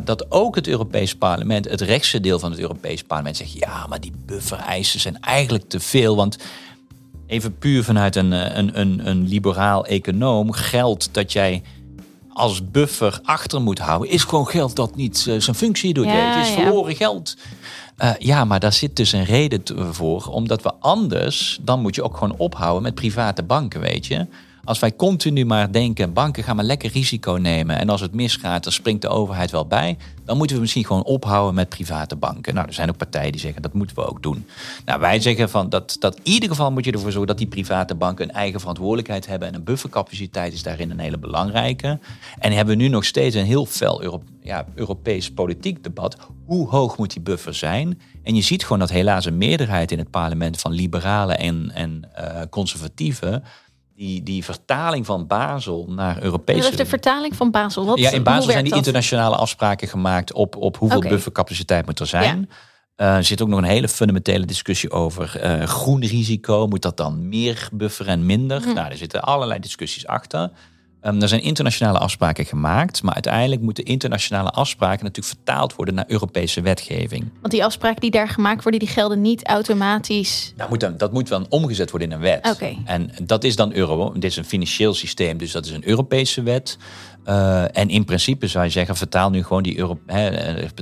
Dat 0.04 0.30
ook 0.30 0.54
het 0.54 0.66
Europees 0.66 1.14
Parlement, 1.14 1.68
het 1.68 1.80
rechtse 1.80 2.20
deel 2.20 2.38
van 2.38 2.50
het 2.50 2.60
Europees 2.60 3.02
Parlement, 3.02 3.36
zegt: 3.36 3.52
ja, 3.52 3.86
maar 3.86 4.00
die 4.00 4.12
buffereisen 4.26 5.00
zijn 5.00 5.20
eigenlijk 5.20 5.68
te 5.68 5.80
veel. 5.80 6.16
Want 6.16 6.36
even 7.26 7.58
puur 7.58 7.84
vanuit 7.84 8.16
een, 8.16 8.32
eh, 8.32 8.56
een, 8.56 8.80
een, 8.80 9.08
een 9.08 9.28
liberaal 9.28 9.86
econoom 9.86 10.52
geldt 10.52 11.08
dat 11.12 11.32
jij 11.32 11.62
als 12.32 12.70
buffer 12.70 13.20
achter 13.22 13.60
moet 13.62 13.78
houden, 13.78 14.10
is 14.10 14.24
gewoon 14.24 14.46
geld 14.46 14.76
dat 14.76 14.96
niet 14.96 15.26
uh, 15.28 15.40
zijn 15.40 15.56
functie 15.56 15.94
doet. 15.94 16.04
Ja, 16.04 16.36
het 16.36 16.46
is 16.46 16.52
verloren 16.52 16.96
geld. 16.96 17.36
Uh, 17.98 18.10
ja, 18.18 18.44
maar 18.44 18.60
daar 18.60 18.72
zit 18.72 18.96
dus 18.96 19.12
een 19.12 19.24
reden 19.24 19.62
voor. 19.94 20.26
Omdat 20.26 20.62
we 20.62 20.72
anders, 20.80 21.58
dan 21.62 21.80
moet 21.80 21.94
je 21.94 22.02
ook 22.02 22.16
gewoon 22.16 22.36
ophouden 22.36 22.82
met 22.82 22.94
private 22.94 23.42
banken, 23.42 23.80
weet 23.80 24.06
je. 24.06 24.26
Als 24.64 24.78
wij 24.78 24.96
continu 24.96 25.44
maar 25.44 25.72
denken, 25.72 26.12
banken 26.12 26.42
gaan 26.42 26.56
maar 26.56 26.64
lekker 26.64 26.90
risico 26.90 27.32
nemen. 27.32 27.78
En 27.78 27.88
als 27.88 28.00
het 28.00 28.14
misgaat, 28.14 28.64
dan 28.64 28.72
springt 28.72 29.02
de 29.02 29.08
overheid 29.08 29.50
wel 29.50 29.66
bij. 29.66 29.96
Dan 30.24 30.36
moeten 30.36 30.56
we 30.56 30.62
misschien 30.62 30.84
gewoon 30.84 31.04
ophouden 31.04 31.54
met 31.54 31.68
private 31.68 32.16
banken. 32.16 32.54
Nou, 32.54 32.66
er 32.66 32.74
zijn 32.74 32.88
ook 32.88 32.96
partijen 32.96 33.32
die 33.32 33.40
zeggen, 33.40 33.62
dat 33.62 33.72
moeten 33.72 33.96
we 33.96 34.06
ook 34.06 34.22
doen. 34.22 34.46
Nou, 34.84 35.00
wij 35.00 35.20
zeggen 35.20 35.50
van, 35.50 35.68
dat, 35.68 35.96
dat 35.98 36.16
in 36.16 36.32
ieder 36.32 36.48
geval 36.48 36.72
moet 36.72 36.84
je 36.84 36.92
ervoor 36.92 37.10
zorgen 37.10 37.28
dat 37.28 37.38
die 37.38 37.46
private 37.46 37.94
banken 37.94 38.28
een 38.28 38.34
eigen 38.34 38.60
verantwoordelijkheid 38.60 39.26
hebben. 39.26 39.48
En 39.48 39.54
een 39.54 39.64
buffercapaciteit 39.64 40.52
is 40.52 40.62
daarin 40.62 40.90
een 40.90 40.98
hele 40.98 41.18
belangrijke. 41.18 41.98
En 42.38 42.52
hebben 42.52 42.76
we 42.76 42.82
nu 42.82 42.88
nog 42.88 43.04
steeds 43.04 43.34
een 43.34 43.44
heel 43.44 43.66
fel 43.66 44.22
ja, 44.42 44.66
Europees 44.74 45.30
politiek 45.30 45.84
debat. 45.84 46.16
Hoe 46.44 46.68
hoog 46.68 46.98
moet 46.98 47.12
die 47.12 47.22
buffer 47.22 47.54
zijn? 47.54 48.00
En 48.22 48.34
je 48.34 48.42
ziet 48.42 48.62
gewoon 48.62 48.78
dat 48.78 48.90
helaas 48.90 49.24
een 49.24 49.38
meerderheid 49.38 49.92
in 49.92 49.98
het 49.98 50.10
parlement 50.10 50.60
van 50.60 50.72
liberalen 50.72 51.38
en, 51.38 51.70
en 51.74 52.10
uh, 52.18 52.40
conservatieven 52.50 53.44
die, 53.96 54.22
die 54.22 54.44
vertaling 54.44 55.06
van 55.06 55.26
Basel 55.26 55.86
naar 55.88 56.22
Europese... 56.22 56.68
Is 56.68 56.76
de 56.76 56.86
vertaling 56.86 57.36
van 57.36 57.50
Basel? 57.50 57.84
Wat, 57.84 57.98
ja, 57.98 58.10
in 58.10 58.22
Basel 58.22 58.50
zijn 58.50 58.64
die 58.64 58.74
internationale 58.74 59.36
afspraken 59.36 59.88
gemaakt 59.88 60.32
op, 60.32 60.56
op 60.56 60.76
hoeveel 60.76 61.00
buffercapaciteit 61.00 61.86
moet 61.86 62.00
er 62.00 62.06
zijn. 62.06 62.50
Eh, 62.96 63.16
er 63.16 63.24
zit 63.24 63.42
ook 63.42 63.48
nog 63.48 63.58
een 63.58 63.64
hele 63.64 63.88
fundamentele 63.88 64.44
discussie 64.44 64.90
over 64.90 65.40
uh, 65.44 65.62
groen 65.62 66.04
risico. 66.04 66.66
Moet 66.66 66.82
dat 66.82 66.96
dan 66.96 67.28
meer 67.28 67.68
bufferen 67.72 68.12
en 68.12 68.26
minder? 68.26 68.62
Hm. 68.62 68.72
Nou, 68.72 68.90
er 68.90 68.96
zitten 68.96 69.22
allerlei 69.22 69.60
discussies 69.60 70.06
achter. 70.06 70.50
Um, 71.06 71.22
er 71.22 71.28
zijn 71.28 71.42
internationale 71.42 71.98
afspraken 71.98 72.44
gemaakt, 72.44 73.02
maar 73.02 73.14
uiteindelijk 73.14 73.60
moeten 73.60 73.84
internationale 73.84 74.50
afspraken 74.50 75.04
natuurlijk 75.04 75.36
vertaald 75.36 75.74
worden 75.74 75.94
naar 75.94 76.04
Europese 76.08 76.60
wetgeving. 76.60 77.30
Want 77.40 77.52
die 77.52 77.64
afspraken 77.64 78.00
die 78.00 78.10
daar 78.10 78.28
gemaakt 78.28 78.62
worden, 78.62 78.80
die 78.80 78.88
gelden 78.88 79.20
niet 79.20 79.46
automatisch. 79.46 80.52
Dat 80.56 80.68
moet 80.68 80.80
dan, 80.80 80.96
dat 80.96 81.12
moet 81.12 81.28
dan 81.28 81.46
omgezet 81.48 81.90
worden 81.90 82.08
in 82.08 82.14
een 82.14 82.20
wet. 82.20 82.50
Okay. 82.54 82.78
En 82.84 83.10
dat 83.22 83.44
is 83.44 83.56
dan 83.56 83.72
euro. 83.72 84.12
Dit 84.12 84.24
is 84.24 84.36
een 84.36 84.44
financieel 84.44 84.94
systeem, 84.94 85.38
dus 85.38 85.52
dat 85.52 85.66
is 85.66 85.72
een 85.72 85.88
Europese 85.88 86.42
wet. 86.42 86.78
Uh, 87.26 87.76
en 87.76 87.88
in 87.88 88.04
principe 88.04 88.46
zou 88.46 88.64
je 88.64 88.70
zeggen, 88.70 88.96
vertaal 88.96 89.30
nu 89.30 89.42
gewoon 89.42 89.62
die, 89.62 89.78
Euro, 89.78 89.98
hè, 90.06 90.30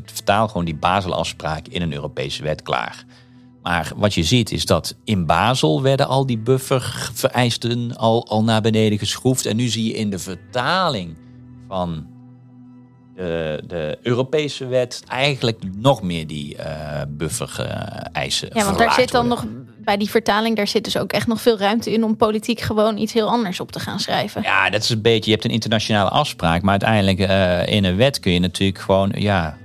vertaal 0.04 0.48
gewoon 0.48 0.64
die 0.64 0.74
Baselafspraak 0.74 1.66
in 1.68 1.82
een 1.82 1.92
Europese 1.92 2.42
wet 2.42 2.62
klaar. 2.62 3.04
Maar 3.62 3.92
wat 3.96 4.14
je 4.14 4.22
ziet 4.22 4.52
is 4.52 4.66
dat 4.66 4.96
in 5.04 5.26
Basel 5.26 5.82
werden 5.82 6.08
al 6.08 6.26
die 6.26 6.38
buffervereisten 6.38 7.96
al, 7.96 8.26
al 8.28 8.44
naar 8.44 8.60
beneden 8.60 8.98
geschroefd. 8.98 9.46
En 9.46 9.56
nu 9.56 9.66
zie 9.66 9.84
je 9.84 9.92
in 9.92 10.10
de 10.10 10.18
vertaling 10.18 11.16
van 11.68 12.06
de, 13.16 13.62
de 13.66 13.98
Europese 14.02 14.66
wet 14.66 15.02
eigenlijk 15.08 15.58
nog 15.76 16.02
meer 16.02 16.26
die 16.26 16.56
uh, 16.56 17.02
buffereisen. 17.08 18.48
ja, 18.52 18.64
want 18.64 18.78
daar 18.78 18.92
zit 18.92 19.10
dan 19.10 19.28
nog 19.28 19.46
bij 19.84 19.96
die 19.96 20.10
vertaling, 20.10 20.56
daar 20.56 20.68
zit 20.68 20.84
dus 20.84 20.96
ook 20.96 21.12
echt 21.12 21.26
nog 21.26 21.40
veel 21.40 21.58
ruimte 21.58 21.92
in 21.92 22.04
om 22.04 22.16
politiek 22.16 22.60
gewoon 22.60 22.96
iets 22.98 23.12
heel 23.12 23.28
anders 23.28 23.60
op 23.60 23.72
te 23.72 23.80
gaan 23.80 24.00
schrijven. 24.00 24.42
Ja, 24.42 24.70
dat 24.70 24.82
is 24.82 24.90
een 24.90 25.02
beetje. 25.02 25.24
Je 25.24 25.30
hebt 25.30 25.44
een 25.44 25.50
internationale 25.50 26.10
afspraak, 26.10 26.62
maar 26.62 26.70
uiteindelijk 26.70 27.18
uh, 27.18 27.74
in 27.74 27.84
een 27.84 27.96
wet 27.96 28.20
kun 28.20 28.32
je 28.32 28.38
natuurlijk 28.38 28.78
gewoon 28.78 29.12
ja 29.14 29.56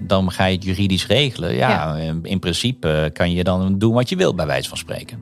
dan 0.00 0.32
ga 0.32 0.44
je 0.44 0.54
het 0.54 0.64
juridisch 0.64 1.06
regelen. 1.06 1.54
Ja, 1.54 1.96
in 2.22 2.38
principe 2.38 3.10
kan 3.12 3.32
je 3.32 3.44
dan 3.44 3.78
doen 3.78 3.92
wat 3.92 4.08
je 4.08 4.16
wilt, 4.16 4.36
bij 4.36 4.46
wijze 4.46 4.68
van 4.68 4.78
spreken. 4.78 5.18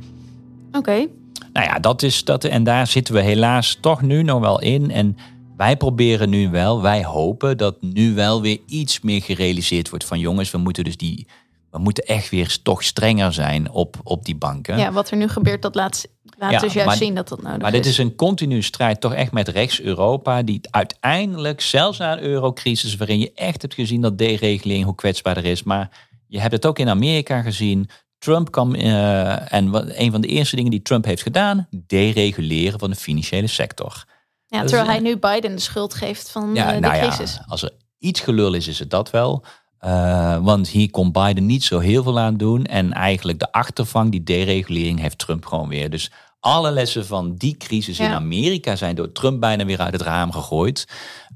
Oké. 0.72 1.06
Nou 1.52 1.66
ja, 1.66 1.78
dat 1.78 2.02
is 2.02 2.24
dat. 2.24 2.44
En 2.44 2.64
daar 2.64 2.86
zitten 2.86 3.14
we 3.14 3.20
helaas 3.20 3.78
toch 3.80 4.02
nu 4.02 4.22
nog 4.22 4.40
wel 4.40 4.60
in. 4.60 4.90
En 4.90 5.16
wij 5.56 5.76
proberen 5.76 6.30
nu 6.30 6.50
wel, 6.50 6.82
wij 6.82 7.04
hopen 7.04 7.56
dat 7.56 7.82
nu 7.82 8.14
wel 8.14 8.42
weer 8.42 8.58
iets 8.66 9.00
meer 9.00 9.22
gerealiseerd 9.22 9.88
wordt 9.88 10.04
van 10.04 10.18
jongens, 10.18 10.50
we 10.50 10.58
moeten 10.58 10.84
dus 10.84 10.96
die 10.96 11.26
we 11.70 11.78
moeten 11.78 12.04
echt 12.04 12.30
weer 12.30 12.58
toch 12.62 12.82
strenger 12.82 13.32
zijn 13.32 13.70
op, 13.70 13.96
op 14.02 14.24
die 14.24 14.36
banken. 14.36 14.78
Ja, 14.78 14.92
wat 14.92 15.10
er 15.10 15.16
nu 15.16 15.28
gebeurt, 15.28 15.62
dat 15.62 15.74
laat, 15.74 16.08
laat 16.38 16.60
dus 16.60 16.72
juist 16.72 16.98
zien 16.98 17.14
dat 17.14 17.28
dat 17.28 17.42
nodig 17.42 17.56
is. 17.56 17.62
Maar 17.62 17.72
dit 17.72 17.86
is 17.86 17.98
een 17.98 18.14
continue 18.14 18.62
strijd 18.62 19.00
toch 19.00 19.14
echt 19.14 19.32
met 19.32 19.48
rechts-Europa... 19.48 20.42
die 20.42 20.60
uiteindelijk, 20.70 21.60
zelfs 21.60 21.98
na 21.98 22.12
een 22.12 22.22
eurocrisis... 22.22 22.96
waarin 22.96 23.18
je 23.18 23.32
echt 23.34 23.62
hebt 23.62 23.74
gezien 23.74 24.00
dat 24.00 24.18
deregulering 24.18 24.84
hoe 24.84 24.94
kwetsbaar 24.94 25.36
er 25.36 25.44
is... 25.44 25.62
maar 25.62 26.06
je 26.26 26.40
hebt 26.40 26.52
het 26.52 26.66
ook 26.66 26.78
in 26.78 26.88
Amerika 26.88 27.42
gezien... 27.42 27.88
Trump 28.18 28.50
kwam, 28.50 28.74
uh, 28.74 29.52
en 29.52 29.70
wat, 29.70 29.84
een 29.88 30.10
van 30.10 30.20
de 30.20 30.28
eerste 30.28 30.56
dingen 30.56 30.70
die 30.70 30.82
Trump 30.82 31.04
heeft 31.04 31.22
gedaan... 31.22 31.68
dereguleren 31.70 32.78
van 32.78 32.90
de 32.90 32.96
financiële 32.96 33.46
sector. 33.46 34.04
Ja, 34.46 34.64
terwijl 34.64 34.88
hij 34.88 34.98
nu 34.98 35.16
Biden 35.16 35.54
de 35.54 35.60
schuld 35.60 35.94
geeft 35.94 36.30
van 36.30 36.50
ja, 36.54 36.72
de 36.72 36.80
nou 36.80 36.98
crisis. 36.98 37.34
Ja, 37.34 37.44
als 37.48 37.62
er 37.62 37.70
iets 37.98 38.20
gelul 38.20 38.52
is, 38.52 38.68
is 38.68 38.78
het 38.78 38.90
dat 38.90 39.10
wel... 39.10 39.44
Uh, 39.84 40.38
want 40.38 40.68
hier 40.68 40.90
kon 40.90 41.12
Biden 41.12 41.46
niet 41.46 41.64
zo 41.64 41.78
heel 41.78 42.02
veel 42.02 42.18
aan 42.18 42.36
doen. 42.36 42.64
En 42.64 42.92
eigenlijk 42.92 43.38
de 43.38 43.52
achtervang, 43.52 44.10
die 44.10 44.22
deregulering, 44.22 45.00
heeft 45.00 45.18
Trump 45.18 45.46
gewoon 45.46 45.68
weer. 45.68 45.90
Dus 45.90 46.10
alle 46.40 46.70
lessen 46.70 47.06
van 47.06 47.34
die 47.34 47.56
crisis 47.56 47.98
in 47.98 48.10
Amerika 48.10 48.76
zijn 48.76 48.94
door 48.94 49.12
Trump 49.12 49.40
bijna 49.40 49.64
weer 49.64 49.78
uit 49.80 49.92
het 49.92 50.02
raam 50.02 50.32
gegooid. 50.32 50.86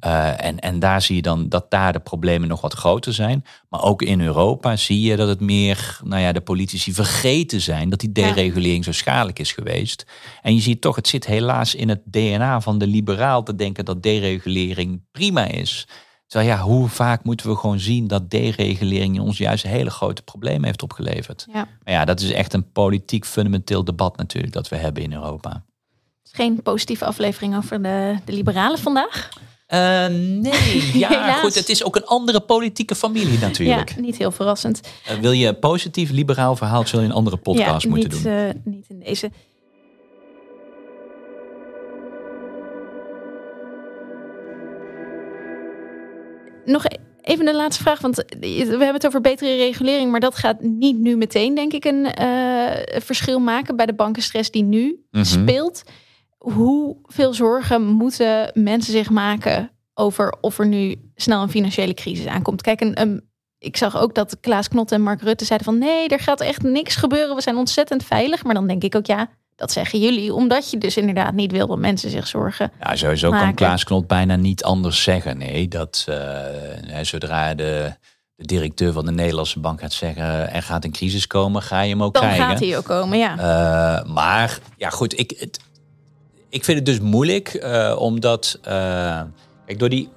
Uh, 0.06 0.44
en, 0.44 0.58
en 0.58 0.78
daar 0.78 1.02
zie 1.02 1.16
je 1.16 1.22
dan 1.22 1.48
dat 1.48 1.70
daar 1.70 1.92
de 1.92 1.98
problemen 1.98 2.48
nog 2.48 2.60
wat 2.60 2.74
groter 2.74 3.14
zijn. 3.14 3.44
Maar 3.68 3.82
ook 3.82 4.02
in 4.02 4.20
Europa 4.20 4.76
zie 4.76 5.00
je 5.00 5.16
dat 5.16 5.28
het 5.28 5.40
meer, 5.40 6.00
nou 6.04 6.22
ja, 6.22 6.32
de 6.32 6.40
politici 6.40 6.92
vergeten 6.92 7.60
zijn 7.60 7.88
dat 7.88 8.00
die 8.00 8.12
deregulering 8.12 8.84
zo 8.84 8.92
schadelijk 8.92 9.38
is 9.38 9.52
geweest. 9.52 10.06
En 10.42 10.54
je 10.54 10.60
ziet 10.60 10.80
toch, 10.80 10.96
het 10.96 11.08
zit 11.08 11.26
helaas 11.26 11.74
in 11.74 11.88
het 11.88 12.00
DNA 12.04 12.60
van 12.60 12.78
de 12.78 12.86
liberaal 12.86 13.42
te 13.42 13.54
denken 13.54 13.84
dat 13.84 14.02
deregulering 14.02 15.02
prima 15.12 15.44
is. 15.44 15.86
Terwijl 16.32 16.52
ja, 16.52 16.62
hoe 16.62 16.88
vaak 16.88 17.24
moeten 17.24 17.48
we 17.48 17.56
gewoon 17.56 17.80
zien 17.80 18.06
dat 18.06 18.30
deregulering 18.30 19.20
ons 19.20 19.38
juist 19.38 19.62
hele 19.64 19.90
grote 19.90 20.22
problemen 20.22 20.64
heeft 20.64 20.82
opgeleverd. 20.82 21.46
Ja. 21.52 21.68
Maar 21.84 21.94
ja, 21.94 22.04
dat 22.04 22.20
is 22.20 22.30
echt 22.30 22.52
een 22.52 22.72
politiek 22.72 23.24
fundamenteel 23.24 23.84
debat 23.84 24.16
natuurlijk 24.16 24.52
dat 24.52 24.68
we 24.68 24.76
hebben 24.76 25.02
in 25.02 25.12
Europa. 25.12 25.50
Het 25.50 26.24
is 26.24 26.32
geen 26.32 26.62
positieve 26.62 27.04
aflevering 27.04 27.56
over 27.56 27.82
de, 27.82 28.16
de 28.24 28.32
liberalen 28.32 28.78
vandaag. 28.78 29.28
Uh, 29.68 29.78
nee, 30.16 30.90
ja, 31.08 31.32
goed. 31.34 31.54
Het 31.54 31.68
is 31.68 31.84
ook 31.84 31.96
een 31.96 32.06
andere 32.06 32.40
politieke 32.40 32.94
familie 32.94 33.38
natuurlijk. 33.38 33.94
Ja, 33.94 34.00
niet 34.00 34.16
heel 34.16 34.32
verrassend. 34.32 34.80
Uh, 35.10 35.18
wil 35.18 35.32
je 35.32 35.46
een 35.46 35.58
positief 35.58 36.10
liberaal 36.10 36.56
verhaal, 36.56 36.86
zul 36.86 37.00
je 37.00 37.06
een 37.06 37.12
andere 37.12 37.36
podcast 37.36 37.82
ja, 37.82 37.88
moeten 37.88 38.10
niet, 38.10 38.22
doen. 38.22 38.32
Uh, 38.32 38.48
niet 38.64 38.86
in 38.88 38.98
deze. 38.98 39.30
Nog 46.64 46.84
even 47.20 47.48
een 47.48 47.54
laatste 47.54 47.82
vraag, 47.82 48.00
want 48.00 48.16
we 48.40 48.66
hebben 48.68 48.92
het 48.92 49.06
over 49.06 49.20
betere 49.20 49.56
regulering, 49.56 50.10
maar 50.10 50.20
dat 50.20 50.36
gaat 50.36 50.60
niet 50.60 50.98
nu 50.98 51.16
meteen, 51.16 51.54
denk 51.54 51.72
ik, 51.72 51.84
een 51.84 52.06
uh, 52.20 53.00
verschil 53.00 53.40
maken 53.40 53.76
bij 53.76 53.86
de 53.86 53.94
bankenstress 53.94 54.50
die 54.50 54.62
nu 54.62 54.86
mm 54.86 54.98
-hmm. 55.10 55.24
speelt. 55.24 55.82
Hoeveel 56.38 57.34
zorgen 57.34 57.86
moeten 57.86 58.50
mensen 58.54 58.92
zich 58.92 59.10
maken 59.10 59.70
over 59.94 60.36
of 60.40 60.58
er 60.58 60.66
nu 60.66 61.10
snel 61.14 61.42
een 61.42 61.50
financiële 61.50 61.94
crisis 61.94 62.26
aankomt? 62.26 62.62
Kijk, 62.62 62.80
een, 62.80 63.00
een 63.00 63.30
ik 63.62 63.76
zag 63.76 63.98
ook 63.98 64.14
dat 64.14 64.40
Klaas 64.40 64.68
Knot 64.68 64.92
en 64.92 65.02
Mark 65.02 65.22
Rutte 65.22 65.44
zeiden 65.44 65.68
van 65.68 65.78
nee, 65.78 66.08
er 66.08 66.18
gaat 66.18 66.40
echt 66.40 66.62
niks 66.62 66.96
gebeuren. 66.96 67.36
We 67.36 67.42
zijn 67.42 67.56
ontzettend 67.56 68.04
veilig. 68.04 68.44
Maar 68.44 68.54
dan 68.54 68.66
denk 68.66 68.82
ik 68.82 68.94
ook 68.94 69.06
ja, 69.06 69.30
dat 69.62 69.72
zeggen 69.72 70.00
jullie, 70.00 70.34
omdat 70.34 70.70
je 70.70 70.78
dus 70.78 70.96
inderdaad 70.96 71.34
niet 71.34 71.52
wil 71.52 71.66
dat 71.66 71.78
mensen 71.78 72.10
zich 72.10 72.26
zorgen. 72.26 72.72
Ja, 72.80 72.96
sowieso 72.96 73.30
maken. 73.30 73.46
kan 73.46 73.54
Klaas 73.54 73.84
Knot 73.84 74.06
bijna 74.06 74.36
niet 74.36 74.64
anders 74.64 75.02
zeggen. 75.02 75.38
Nee, 75.38 75.68
dat 75.68 76.06
uh, 76.08 76.16
zodra 77.02 77.54
de, 77.54 77.94
de, 78.36 78.46
directeur 78.46 78.92
van 78.92 79.04
de 79.04 79.12
Nederlandse 79.12 79.60
bank 79.60 79.80
gaat 79.80 79.92
zeggen 79.92 80.52
er 80.52 80.62
gaat 80.62 80.84
een 80.84 80.92
crisis 80.92 81.26
komen, 81.26 81.62
ga 81.62 81.80
je 81.80 81.90
hem 81.90 82.02
ook 82.02 82.14
dan 82.14 82.22
krijgen. 82.22 82.46
Dan 82.46 82.56
gaat 82.56 82.66
hij 82.66 82.76
ook 82.76 82.84
komen, 82.84 83.18
ja. 83.18 83.32
Uh, 83.36 84.12
maar 84.12 84.58
ja, 84.76 84.90
goed, 84.90 85.18
ik, 85.18 85.34
het, 85.38 85.60
ik 86.48 86.64
vind 86.64 86.76
het 86.76 86.86
dus 86.86 87.00
moeilijk, 87.00 87.60
uh, 87.64 87.96
omdat 87.98 88.58
kijk, 88.62 89.78
door 89.78 89.88
die 89.88 90.08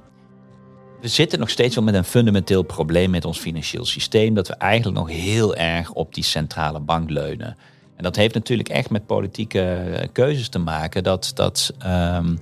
we 1.02 1.08
zitten 1.08 1.40
nog 1.40 1.50
steeds 1.50 1.76
wel 1.76 1.84
met 1.84 1.96
een 1.96 2.04
fundamenteel 2.04 2.64
probleem 2.64 3.10
met 3.10 3.26
ons 3.26 3.40
financieel 3.40 3.86
systeem. 3.86 4.34
Dat 4.34 4.48
we 4.48 4.56
eigenlijk 4.56 4.98
nog 4.98 5.10
heel 5.10 5.56
erg 5.56 5.92
op 5.92 6.14
die 6.14 6.24
centrale 6.24 6.80
bank 6.80 7.10
leunen. 7.10 7.58
En 7.96 8.04
dat 8.04 8.16
heeft 8.16 8.34
natuurlijk 8.34 8.70
echt 8.70 8.90
met 8.90 9.06
politieke 9.06 9.62
eh, 9.62 10.08
keuzes 10.12 10.50
te 10.50 10.60
maken. 10.60 11.04
Dat, 11.04 11.32
dat 11.36 11.74
um, 11.86 12.40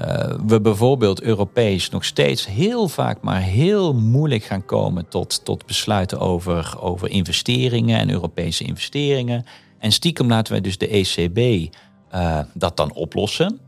uh, 0.00 0.34
we 0.46 0.60
bijvoorbeeld 0.60 1.22
Europees 1.22 1.90
nog 1.90 2.04
steeds 2.04 2.46
heel 2.46 2.88
vaak 2.88 3.22
maar 3.22 3.40
heel 3.40 3.94
moeilijk 3.94 4.44
gaan 4.44 4.64
komen 4.64 5.08
tot, 5.08 5.44
tot 5.44 5.66
besluiten 5.66 6.18
over, 6.18 6.76
over 6.80 7.10
investeringen 7.10 7.98
en 7.98 8.10
Europese 8.10 8.64
investeringen. 8.64 9.44
En 9.78 9.92
stiekem 9.92 10.28
laten 10.28 10.52
wij 10.52 10.60
dus 10.60 10.78
de 10.78 10.88
ECB 10.88 11.38
uh, 11.38 11.68
eh, 12.08 12.44
dat 12.54 12.76
dan 12.76 12.92
oplossen. 12.92 13.58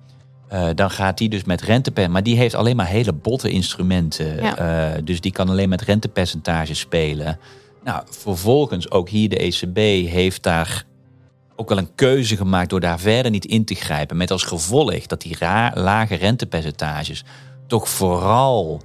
Uh, 0.53 0.69
dan 0.75 0.91
gaat 0.91 1.19
die 1.19 1.29
dus 1.29 1.45
met 1.45 1.63
renteper, 1.63 2.11
maar 2.11 2.23
die 2.23 2.37
heeft 2.37 2.55
alleen 2.55 2.77
maar 2.77 2.87
hele 2.87 3.13
botte 3.13 3.51
instrumenten. 3.51 4.43
Ja. 4.43 4.95
Uh, 4.95 5.03
dus 5.05 5.21
die 5.21 5.33
kan 5.33 5.49
alleen 5.49 5.69
met 5.69 5.83
rentepercentages 5.83 6.79
spelen. 6.79 7.39
Nou, 7.85 8.03
vervolgens 8.11 8.91
ook 8.91 9.09
hier 9.09 9.29
de 9.29 9.37
ECB 9.37 9.77
heeft 10.09 10.43
daar 10.43 10.85
ook 11.61 11.69
wel 11.69 11.79
een 11.79 11.95
keuze 11.95 12.37
gemaakt 12.37 12.71
door 12.71 12.81
daar 12.81 13.01
verder 13.01 13.31
niet 13.31 13.45
in 13.45 13.65
te 13.65 13.75
grijpen. 13.75 14.17
Met 14.17 14.31
als 14.31 14.43
gevolg 14.43 15.07
dat 15.07 15.21
die 15.21 15.37
lage 15.75 16.15
rentepercentages 16.15 17.25
toch 17.67 17.89
vooral, 17.89 18.81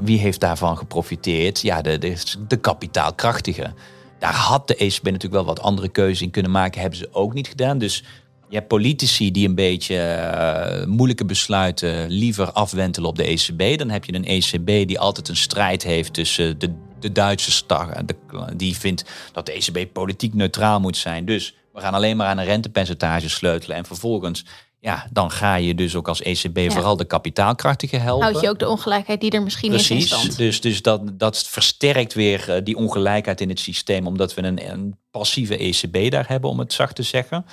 wie 0.00 0.18
heeft 0.18 0.40
daarvan 0.40 0.76
geprofiteerd? 0.76 1.60
Ja, 1.60 1.82
de, 1.82 1.98
de, 1.98 2.16
de. 2.48 3.72
Daar 4.18 4.34
had 4.34 4.68
de 4.68 4.76
ECB 4.76 5.04
natuurlijk 5.04 5.34
wel 5.34 5.44
wat 5.44 5.60
andere 5.60 5.88
keuzes 5.88 6.22
in 6.22 6.30
kunnen 6.30 6.50
maken, 6.50 6.80
hebben 6.80 6.98
ze 6.98 7.08
ook 7.12 7.34
niet 7.34 7.48
gedaan. 7.48 7.78
Dus 7.78 8.04
je 8.48 8.56
hebt 8.56 8.68
politici 8.68 9.30
die 9.30 9.48
een 9.48 9.54
beetje 9.54 9.94
uh, 9.96 10.86
moeilijke 10.86 11.24
besluiten 11.24 12.10
liever 12.10 12.52
afwentelen 12.52 13.08
op 13.08 13.16
de 13.16 13.24
ECB. 13.24 13.78
Dan 13.78 13.90
heb 13.90 14.04
je 14.04 14.14
een 14.14 14.24
ECB 14.24 14.66
die 14.66 14.98
altijd 14.98 15.28
een 15.28 15.36
strijd 15.36 15.82
heeft 15.82 16.12
tussen 16.12 16.58
de, 16.58 16.74
de 17.00 17.12
Duitse 17.12 17.50
star. 17.50 18.02
die 18.56 18.76
vindt 18.76 19.04
dat 19.32 19.46
de 19.46 19.52
ECB 19.52 19.92
politiek 19.92 20.34
neutraal 20.34 20.80
moet 20.80 20.96
zijn. 20.96 21.24
Dus 21.24 21.54
we 21.78 21.84
gaan 21.84 21.94
alleen 21.94 22.16
maar 22.16 22.26
aan 22.26 22.38
een 22.38 22.44
rentepercentage 22.44 23.28
sleutelen. 23.28 23.76
En 23.76 23.84
vervolgens, 23.84 24.44
ja, 24.80 25.06
dan 25.12 25.30
ga 25.30 25.54
je 25.54 25.74
dus 25.74 25.94
ook 25.94 26.08
als 26.08 26.22
ECB 26.22 26.72
vooral 26.72 26.96
de 26.96 27.04
kapitaalkrachtigen 27.04 28.00
helpen. 28.00 28.26
Houd 28.30 28.40
je 28.42 28.48
ook 28.48 28.58
de 28.58 28.68
ongelijkheid 28.68 29.20
die 29.20 29.30
er 29.30 29.42
misschien 29.42 29.70
Precies, 29.70 29.90
is 29.90 29.96
in 29.96 30.06
stand. 30.06 30.36
Dus, 30.36 30.60
dus 30.60 30.82
dat, 30.82 31.18
dat 31.18 31.48
versterkt 31.48 32.14
weer 32.14 32.44
uh, 32.48 32.64
die 32.64 32.76
ongelijkheid 32.76 33.40
in 33.40 33.48
het 33.48 33.60
systeem. 33.60 34.06
Omdat 34.06 34.34
we 34.34 34.42
een, 34.42 34.70
een 34.70 34.96
passieve 35.10 35.56
ECB 35.56 36.10
daar 36.10 36.28
hebben, 36.28 36.50
om 36.50 36.58
het 36.58 36.72
zacht 36.72 36.94
te 36.94 37.02
zeggen. 37.02 37.44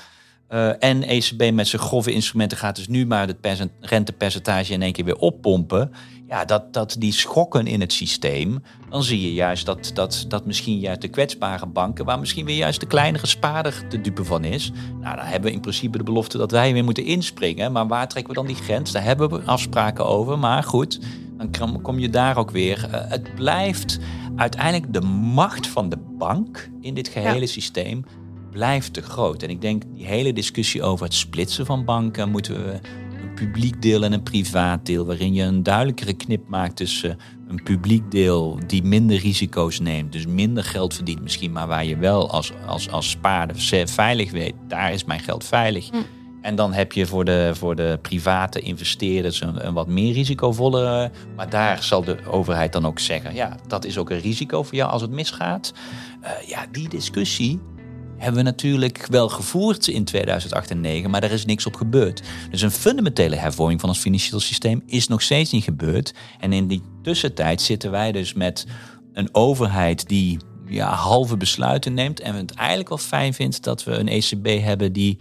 Uh, 0.50 0.84
en 0.84 1.04
ECB 1.04 1.52
met 1.52 1.68
zijn 1.68 1.82
grove 1.82 2.12
instrumenten 2.12 2.58
gaat 2.58 2.76
dus 2.76 2.88
nu 2.88 3.06
maar 3.06 3.28
het 3.28 3.70
rentepercentage 3.80 4.74
in 4.74 4.82
één 4.82 4.94
keer 4.94 5.06
weer 5.06 5.18
oppompen. 5.18 5.94
Ja, 6.28 6.46
dat, 6.46 6.74
dat 6.74 6.96
die 7.00 7.12
schokken 7.12 7.68
in 7.68 7.82
het 7.82 7.94
systeem, 7.94 8.64
dan 8.90 9.04
zie 9.04 9.22
je 9.22 9.34
juist 9.34 9.66
dat, 9.66 9.92
dat, 9.94 10.26
dat 10.28 10.46
misschien 10.46 10.80
juist 10.80 11.02
de 11.02 11.08
kwetsbare 11.08 11.66
banken, 11.66 12.06
waar 12.06 12.20
misschien 12.20 12.46
weer 12.46 12.56
juist 12.56 12.80
de 12.80 12.86
kleinere 12.86 13.28
spaarder 13.28 13.86
de 13.90 14.02
dupe 14.02 14.24
van 14.24 14.44
is. 14.44 14.72
Nou, 15.02 15.16
dan 15.16 15.26
hebben 15.26 15.50
we 15.50 15.56
in 15.56 15.62
principe 15.62 15.98
de 15.98 16.04
belofte 16.04 16.38
dat 16.38 16.52
wij 16.52 16.74
weer 16.74 16.84
moeten 16.84 17.06
inspringen. 17.06 17.72
Maar 17.72 17.88
waar 17.88 18.08
trekken 18.08 18.34
we 18.34 18.40
dan 18.40 18.48
die 18.48 18.64
grens? 18.64 18.92
Daar 18.92 19.04
hebben 19.04 19.30
we 19.30 19.42
afspraken 19.42 20.06
over. 20.06 20.40
Maar 20.40 20.64
goed, 20.64 21.00
dan 21.38 21.82
kom 21.82 22.00
je 22.00 22.10
daar 22.10 22.38
ook 22.38 22.52
weer. 22.52 22.88
Uh, 22.90 23.02
het 23.10 23.36
blijft 23.36 24.00
uiteindelijk 24.36 24.94
de 24.94 25.02
macht 25.32 25.68
van 25.68 25.90
de 25.90 25.98
bank 26.18 26.70
in 26.82 26.94
dit 26.94 27.08
gehele 27.08 27.40
ja. 27.40 27.46
systeem 27.46 28.06
blijft 28.52 28.94
te 28.94 29.02
groot. 29.02 29.44
En 29.44 29.50
ik 29.50 29.62
denk 29.62 29.84
die 29.94 30.06
hele 30.06 30.34
discussie 30.34 30.84
over 30.84 31.06
het 31.06 31.14
splitsen 31.14 31.66
van 31.66 31.86
banken, 31.86 32.30
moeten 32.30 32.66
we 32.66 32.80
publiek 33.36 33.82
deel 33.82 34.04
en 34.04 34.14
een 34.14 34.24
privaat 34.24 34.86
deel, 34.86 35.06
waarin 35.06 35.34
je 35.34 35.44
een 35.44 35.64
duidelijkere 35.64 36.14
knip 36.14 36.48
maakt 36.48 36.76
tussen 36.76 37.18
een 37.48 37.64
publiek 37.64 38.12
deel 38.12 38.60
die 38.68 38.84
minder 38.84 39.18
risico's 39.18 39.80
neemt, 39.80 40.12
dus 40.12 40.26
minder 40.26 40.64
geld 40.64 40.94
verdient 40.94 41.22
misschien, 41.22 41.52
maar 41.52 41.68
waar 41.68 41.86
je 41.86 41.98
wel 41.98 42.32
als, 42.32 42.52
als, 42.66 42.90
als 42.90 43.10
spaarder 43.10 43.56
veilig 43.86 44.32
weet, 44.32 44.54
daar 44.68 44.94
is 44.94 45.04
mijn 45.04 45.20
geld 45.20 45.44
veilig. 45.44 45.90
Hm. 45.90 45.98
En 46.42 46.56
dan 46.56 46.74
heb 46.74 46.92
je 46.92 47.06
voor 47.06 47.26
de, 47.26 47.52
voor 47.54 47.76
de 47.76 48.00
private 48.02 48.60
investeerders 48.60 49.42
een, 49.42 49.68
een, 49.68 49.74
wat 49.74 49.88
meer 49.88 50.14
risicovolle. 50.14 51.12
Maar 51.36 51.50
daar 51.50 51.84
zal 51.84 52.04
de 52.04 52.18
overheid 52.30 52.74
dan 52.74 52.86
ook 52.86 53.00
zeggen: 53.00 53.34
ja, 53.34 53.58
dat 53.68 53.86
is 53.86 53.98
ook 53.98 54.10
een 54.10 54.20
risico 54.20 54.64
voor 54.64 54.76
jou 54.76 54.92
als 54.92 55.02
het 55.02 55.12
misgaat. 55.12 55.74
Uh, 56.24 56.30
ja, 56.48 56.66
die 56.72 56.90
discussie 56.90 57.60
hebben 58.18 58.44
we 58.44 58.50
natuurlijk 58.50 59.08
wel 59.08 59.30
gevoerd 59.30 59.88
in 59.88 60.04
2008 60.04 60.70
en 60.70 60.78
2009, 60.78 61.12
maar 61.12 61.24
er 61.24 61.32
is 61.32 61.46
niks 61.46 61.66
op 61.66 61.76
gebeurd. 61.76 62.22
Dus 62.52 62.62
een 62.62 62.72
fundamentele 62.72 63.36
hervorming 63.36 63.80
van 63.80 63.90
ons 63.90 64.00
financieel 64.00 64.40
systeem 64.40 64.84
is 64.86 65.08
nog 65.08 65.22
steeds 65.22 65.52
niet 65.52 65.64
gebeurd. 65.64 66.14
En 66.40 66.54
in 66.54 66.68
die 66.68 66.82
tussentijd 67.02 67.62
zitten 67.62 67.92
wij 67.92 68.12
dus 68.12 68.34
met 68.34 68.66
een 69.14 69.30
overheid 69.32 70.08
die 70.08 70.40
ja, 70.68 70.94
halve 70.94 71.38
besluiten 71.38 71.94
neemt. 71.94 72.20
En 72.20 72.36
het 72.36 72.54
eigenlijk 72.54 72.90
wel 72.90 72.98
fijn 72.98 73.34
vindt 73.34 73.64
dat 73.64 73.84
we 73.84 73.92
een 73.92 74.08
ECB 74.08 74.64
hebben 74.64 74.94
die, 74.94 75.20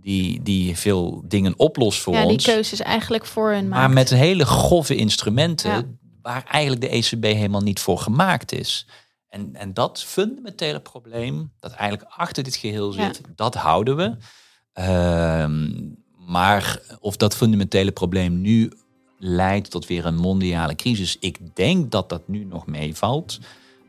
die, 0.00 0.42
die 0.42 0.76
veel 0.76 1.24
dingen 1.28 1.58
oplost 1.58 2.00
voor 2.00 2.14
ja, 2.14 2.24
ons. 2.24 2.44
die 2.44 2.54
keuzes 2.54 2.80
eigenlijk 2.80 3.26
voor 3.26 3.50
hun 3.50 3.68
Maar 3.68 3.90
met 3.90 4.10
hele 4.10 4.46
grove 4.46 4.94
instrumenten 4.94 5.98
waar 6.22 6.44
eigenlijk 6.44 6.80
de 6.80 6.88
ECB 6.88 7.24
helemaal 7.24 7.60
niet 7.60 7.80
voor 7.80 7.98
gemaakt 7.98 8.52
is. 8.52 8.86
En, 9.30 9.50
en 9.52 9.74
dat 9.74 10.02
fundamentele 10.02 10.80
probleem, 10.80 11.52
dat 11.60 11.72
eigenlijk 11.72 12.10
achter 12.16 12.42
dit 12.42 12.56
geheel 12.56 12.92
zit, 12.92 13.20
dat 13.36 13.54
houden 13.54 13.96
we. 13.96 14.16
Uh, 14.74 15.78
maar 16.26 16.80
of 17.00 17.16
dat 17.16 17.36
fundamentele 17.36 17.92
probleem 17.92 18.40
nu 18.40 18.72
leidt 19.18 19.70
tot 19.70 19.86
weer 19.86 20.06
een 20.06 20.16
mondiale 20.16 20.74
crisis, 20.74 21.16
ik 21.20 21.38
denk 21.54 21.90
dat 21.90 22.08
dat 22.08 22.28
nu 22.28 22.44
nog 22.44 22.66
meevalt. 22.66 23.38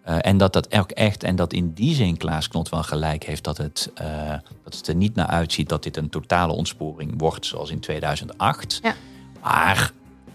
Uh, 0.07 0.17
en 0.21 0.37
dat 0.37 0.53
dat 0.53 0.73
ook 0.73 0.91
echt, 0.91 1.23
en 1.23 1.35
dat 1.35 1.53
in 1.53 1.73
die 1.73 1.95
zin 1.95 2.17
Klaas 2.17 2.47
Knot 2.47 2.69
wel 2.69 2.83
gelijk 2.83 3.23
heeft, 3.23 3.43
dat 3.43 3.57
het, 3.57 3.91
uh, 4.01 4.33
dat 4.63 4.75
het 4.75 4.87
er 4.87 4.95
niet 4.95 5.15
naar 5.15 5.27
uitziet 5.27 5.69
dat 5.69 5.83
dit 5.83 5.97
een 5.97 6.09
totale 6.09 6.53
ontsporing 6.53 7.13
wordt 7.17 7.45
zoals 7.45 7.71
in 7.71 7.79
2008. 7.79 8.79
Ja. 8.83 8.95
Maar 9.41 9.91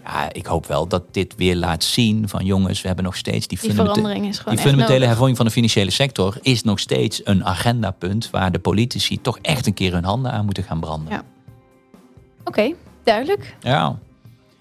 ja, 0.07 0.29
ik 0.31 0.45
hoop 0.45 0.65
wel 0.65 0.87
dat 0.87 1.03
dit 1.11 1.35
weer 1.35 1.55
laat 1.55 1.83
zien 1.83 2.29
van 2.29 2.45
jongens, 2.45 2.81
we 2.81 2.87
hebben 2.87 3.05
nog 3.05 3.15
steeds 3.15 3.47
die, 3.47 3.59
die 3.61 3.73
verandering 3.73 4.27
is 4.27 4.37
gewoon 4.37 4.55
die 4.55 4.63
fundamentele 4.63 5.05
hervorming 5.05 5.37
van 5.37 5.45
de 5.45 5.51
financiële 5.51 5.91
sector 5.91 6.37
is 6.41 6.63
nog 6.63 6.79
steeds 6.79 7.21
een 7.23 7.45
agendapunt 7.45 8.29
waar 8.29 8.51
de 8.51 8.59
politici 8.59 9.21
toch 9.21 9.39
echt 9.41 9.65
een 9.65 9.73
keer 9.73 9.93
hun 9.93 10.03
handen 10.03 10.31
aan 10.31 10.45
moeten 10.45 10.63
gaan 10.63 10.79
branden. 10.79 11.13
Ja. 11.13 11.23
Oké, 12.43 12.73
duidelijk. 13.03 13.55
Ja. 13.59 13.99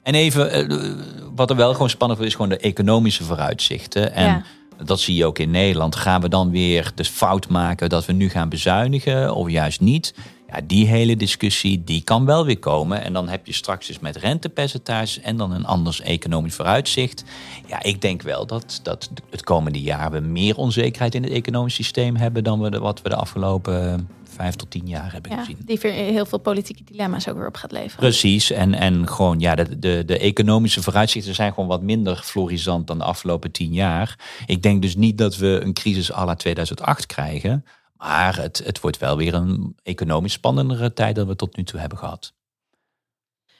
En 0.02 0.14
even, 0.14 0.50
eh, 0.50 0.92
wat 1.34 1.50
er 1.50 1.56
wel 1.56 1.72
gewoon 1.72 1.90
spannend 1.90 2.20
is, 2.20 2.32
gewoon 2.32 2.48
de 2.48 2.58
economische 2.58 3.24
vooruitzichten. 3.24 4.12
En 4.12 4.26
ja. 4.26 4.42
dat 4.84 5.00
zie 5.00 5.16
je 5.16 5.26
ook 5.26 5.38
in 5.38 5.50
Nederland. 5.50 5.96
Gaan 5.96 6.20
we 6.20 6.28
dan 6.28 6.50
weer 6.50 6.92
de 6.94 7.04
fout 7.04 7.48
maken 7.48 7.88
dat 7.88 8.06
we 8.06 8.12
nu 8.12 8.28
gaan 8.28 8.48
bezuinigen 8.48 9.34
of 9.34 9.50
juist 9.50 9.80
niet? 9.80 10.14
Ja, 10.48 10.60
die 10.66 10.86
hele 10.86 11.16
discussie 11.16 11.84
die 11.84 12.02
kan 12.02 12.24
wel 12.24 12.44
weer 12.44 12.58
komen. 12.58 13.02
En 13.02 13.12
dan 13.12 13.28
heb 13.28 13.46
je 13.46 13.52
straks 13.52 13.86
dus 13.86 13.98
met 13.98 14.16
rentepercentages 14.16 15.20
en 15.20 15.36
dan 15.36 15.52
een 15.52 15.64
anders 15.64 16.00
economisch 16.00 16.54
vooruitzicht. 16.54 17.24
Ja, 17.66 17.82
ik 17.82 18.00
denk 18.00 18.22
wel 18.22 18.46
dat, 18.46 18.80
dat 18.82 19.10
het 19.30 19.42
komende 19.42 19.80
jaar 19.80 20.10
we 20.10 20.20
meer 20.20 20.56
onzekerheid 20.56 21.14
in 21.14 21.22
het 21.22 21.32
economisch 21.32 21.74
systeem 21.74 22.16
hebben 22.16 22.44
dan 22.44 22.60
we 22.60 22.70
de, 22.70 22.78
wat 22.78 23.02
we 23.02 23.08
de 23.08 23.16
afgelopen 23.16 24.08
vijf 24.36 24.54
tot 24.54 24.70
tien 24.70 24.86
jaar 24.86 25.12
hebben 25.12 25.30
ja, 25.30 25.38
gezien. 25.38 25.58
Die 25.64 25.78
heel 25.90 26.26
veel 26.26 26.38
politieke 26.38 26.84
dilemma's 26.84 27.28
ook 27.28 27.36
weer 27.36 27.46
op 27.46 27.56
gaat 27.56 27.72
leveren. 27.72 27.96
Precies. 27.96 28.50
En, 28.50 28.74
en 28.74 29.08
gewoon 29.08 29.40
ja, 29.40 29.54
de, 29.54 29.78
de, 29.78 30.02
de 30.06 30.18
economische 30.18 30.82
vooruitzichten 30.82 31.34
zijn 31.34 31.52
gewoon 31.52 31.68
wat 31.68 31.82
minder 31.82 32.16
florisant 32.24 32.86
dan 32.86 32.98
de 32.98 33.04
afgelopen 33.04 33.50
tien 33.50 33.72
jaar. 33.72 34.18
Ik 34.46 34.62
denk 34.62 34.82
dus 34.82 34.96
niet 34.96 35.18
dat 35.18 35.36
we 35.36 35.60
een 35.62 35.72
crisis 35.72 36.12
à 36.12 36.24
la 36.24 36.34
2008 36.34 37.06
krijgen. 37.06 37.64
Maar 37.98 38.36
het, 38.36 38.62
het 38.64 38.80
wordt 38.80 38.98
wel 38.98 39.16
weer 39.16 39.34
een 39.34 39.76
economisch 39.82 40.32
spannendere 40.32 40.92
tijd 40.92 41.14
dan 41.14 41.26
we 41.26 41.36
tot 41.36 41.56
nu 41.56 41.64
toe 41.64 41.80
hebben 41.80 41.98
gehad. 41.98 42.34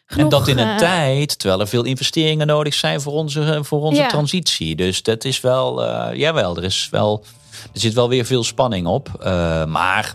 Genoeg, 0.07 0.25
en 0.25 0.39
dat 0.39 0.49
in 0.49 0.59
een 0.59 0.69
uh, 0.69 0.77
tijd, 0.77 1.39
terwijl 1.39 1.61
er 1.61 1.69
veel 1.69 1.85
investeringen 1.85 2.47
nodig 2.47 2.75
zijn 2.75 3.01
voor 3.01 3.13
onze, 3.13 3.59
voor 3.63 3.81
onze 3.81 4.01
ja. 4.01 4.09
transitie. 4.09 4.77
Dus 4.77 5.03
dat 5.03 5.25
is 5.25 5.41
wel, 5.41 5.85
uh, 5.85 6.09
jawel, 6.13 6.57
er, 6.57 6.65
is 6.65 6.89
wel, 6.91 7.25
er 7.73 7.81
zit 7.81 7.95
wel 7.95 8.09
weer 8.09 8.25
veel 8.25 8.45
spanning 8.45 8.87
op. 8.87 9.09
Uh, 9.19 9.65
maar 9.65 10.15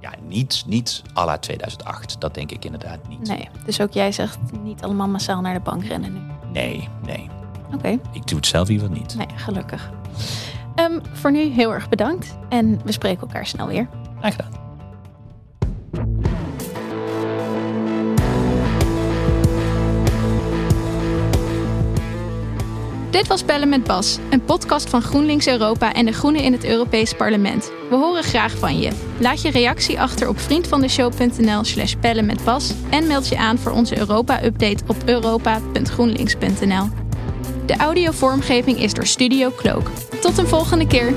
ja, 0.00 0.12
niet, 0.28 0.62
niet 0.66 1.02
à 1.16 1.24
la 1.24 1.38
2008. 1.38 2.20
Dat 2.20 2.34
denk 2.34 2.50
ik 2.50 2.64
inderdaad 2.64 3.08
niet. 3.08 3.28
Nee, 3.28 3.48
dus 3.64 3.80
ook 3.80 3.92
jij 3.92 4.12
zegt 4.12 4.38
niet 4.62 4.82
allemaal 4.82 5.08
massaal 5.08 5.40
naar 5.40 5.54
de 5.54 5.60
bank 5.60 5.84
rennen 5.84 6.12
nu. 6.12 6.20
Nee, 6.52 6.88
nee. 7.06 7.28
Oké. 7.74 7.98
Ik 8.12 8.26
doe 8.26 8.36
het 8.36 8.46
zelf 8.46 8.68
liever 8.68 8.90
niet. 8.90 9.14
Nee, 9.16 9.26
gelukkig. 9.36 9.90
Ehm, 10.74 10.98
voor 11.12 11.32
nu 11.32 11.38
heel 11.38 11.72
erg 11.72 11.88
bedankt 11.88 12.38
en 12.48 12.80
we 12.84 12.92
spreken 12.92 13.20
elkaar 13.20 13.46
snel 13.46 13.66
weer. 13.66 13.88
Graag 14.18 14.34
gedaan. 14.36 14.60
Dit 23.10 23.28
was 23.28 23.44
Bellen 23.44 23.68
met 23.68 23.84
Bas, 23.84 24.18
een 24.30 24.44
podcast 24.44 24.90
van 24.90 25.02
GroenLinks 25.02 25.46
Europa 25.46 25.92
en 25.92 26.06
de 26.06 26.12
Groenen 26.12 26.42
in 26.42 26.52
het 26.52 26.64
Europees 26.64 27.14
Parlement. 27.14 27.72
We 27.90 27.96
horen 27.96 28.22
graag 28.22 28.58
van 28.58 28.78
je. 28.78 28.90
Laat 29.18 29.42
je 29.42 29.50
reactie 29.50 30.00
achter 30.00 30.28
op 30.28 30.38
vriendvandeshow.nl 30.38 31.64
slash 31.64 31.94
bellen 32.00 32.26
met 32.26 32.44
Bas 32.44 32.72
en 32.90 33.06
meld 33.06 33.28
je 33.28 33.38
aan 33.38 33.58
voor 33.58 33.72
onze 33.72 33.98
Europa-update 33.98 34.84
op 34.86 34.96
europa.groenlinks.nl. 35.06 36.99
De 37.66 37.76
audiovormgeving 37.76 38.78
is 38.78 38.94
door 38.94 39.06
Studio 39.06 39.50
Cloak. 39.56 39.90
Tot 40.20 40.38
een 40.38 40.46
volgende 40.46 40.86
keer! 40.86 41.14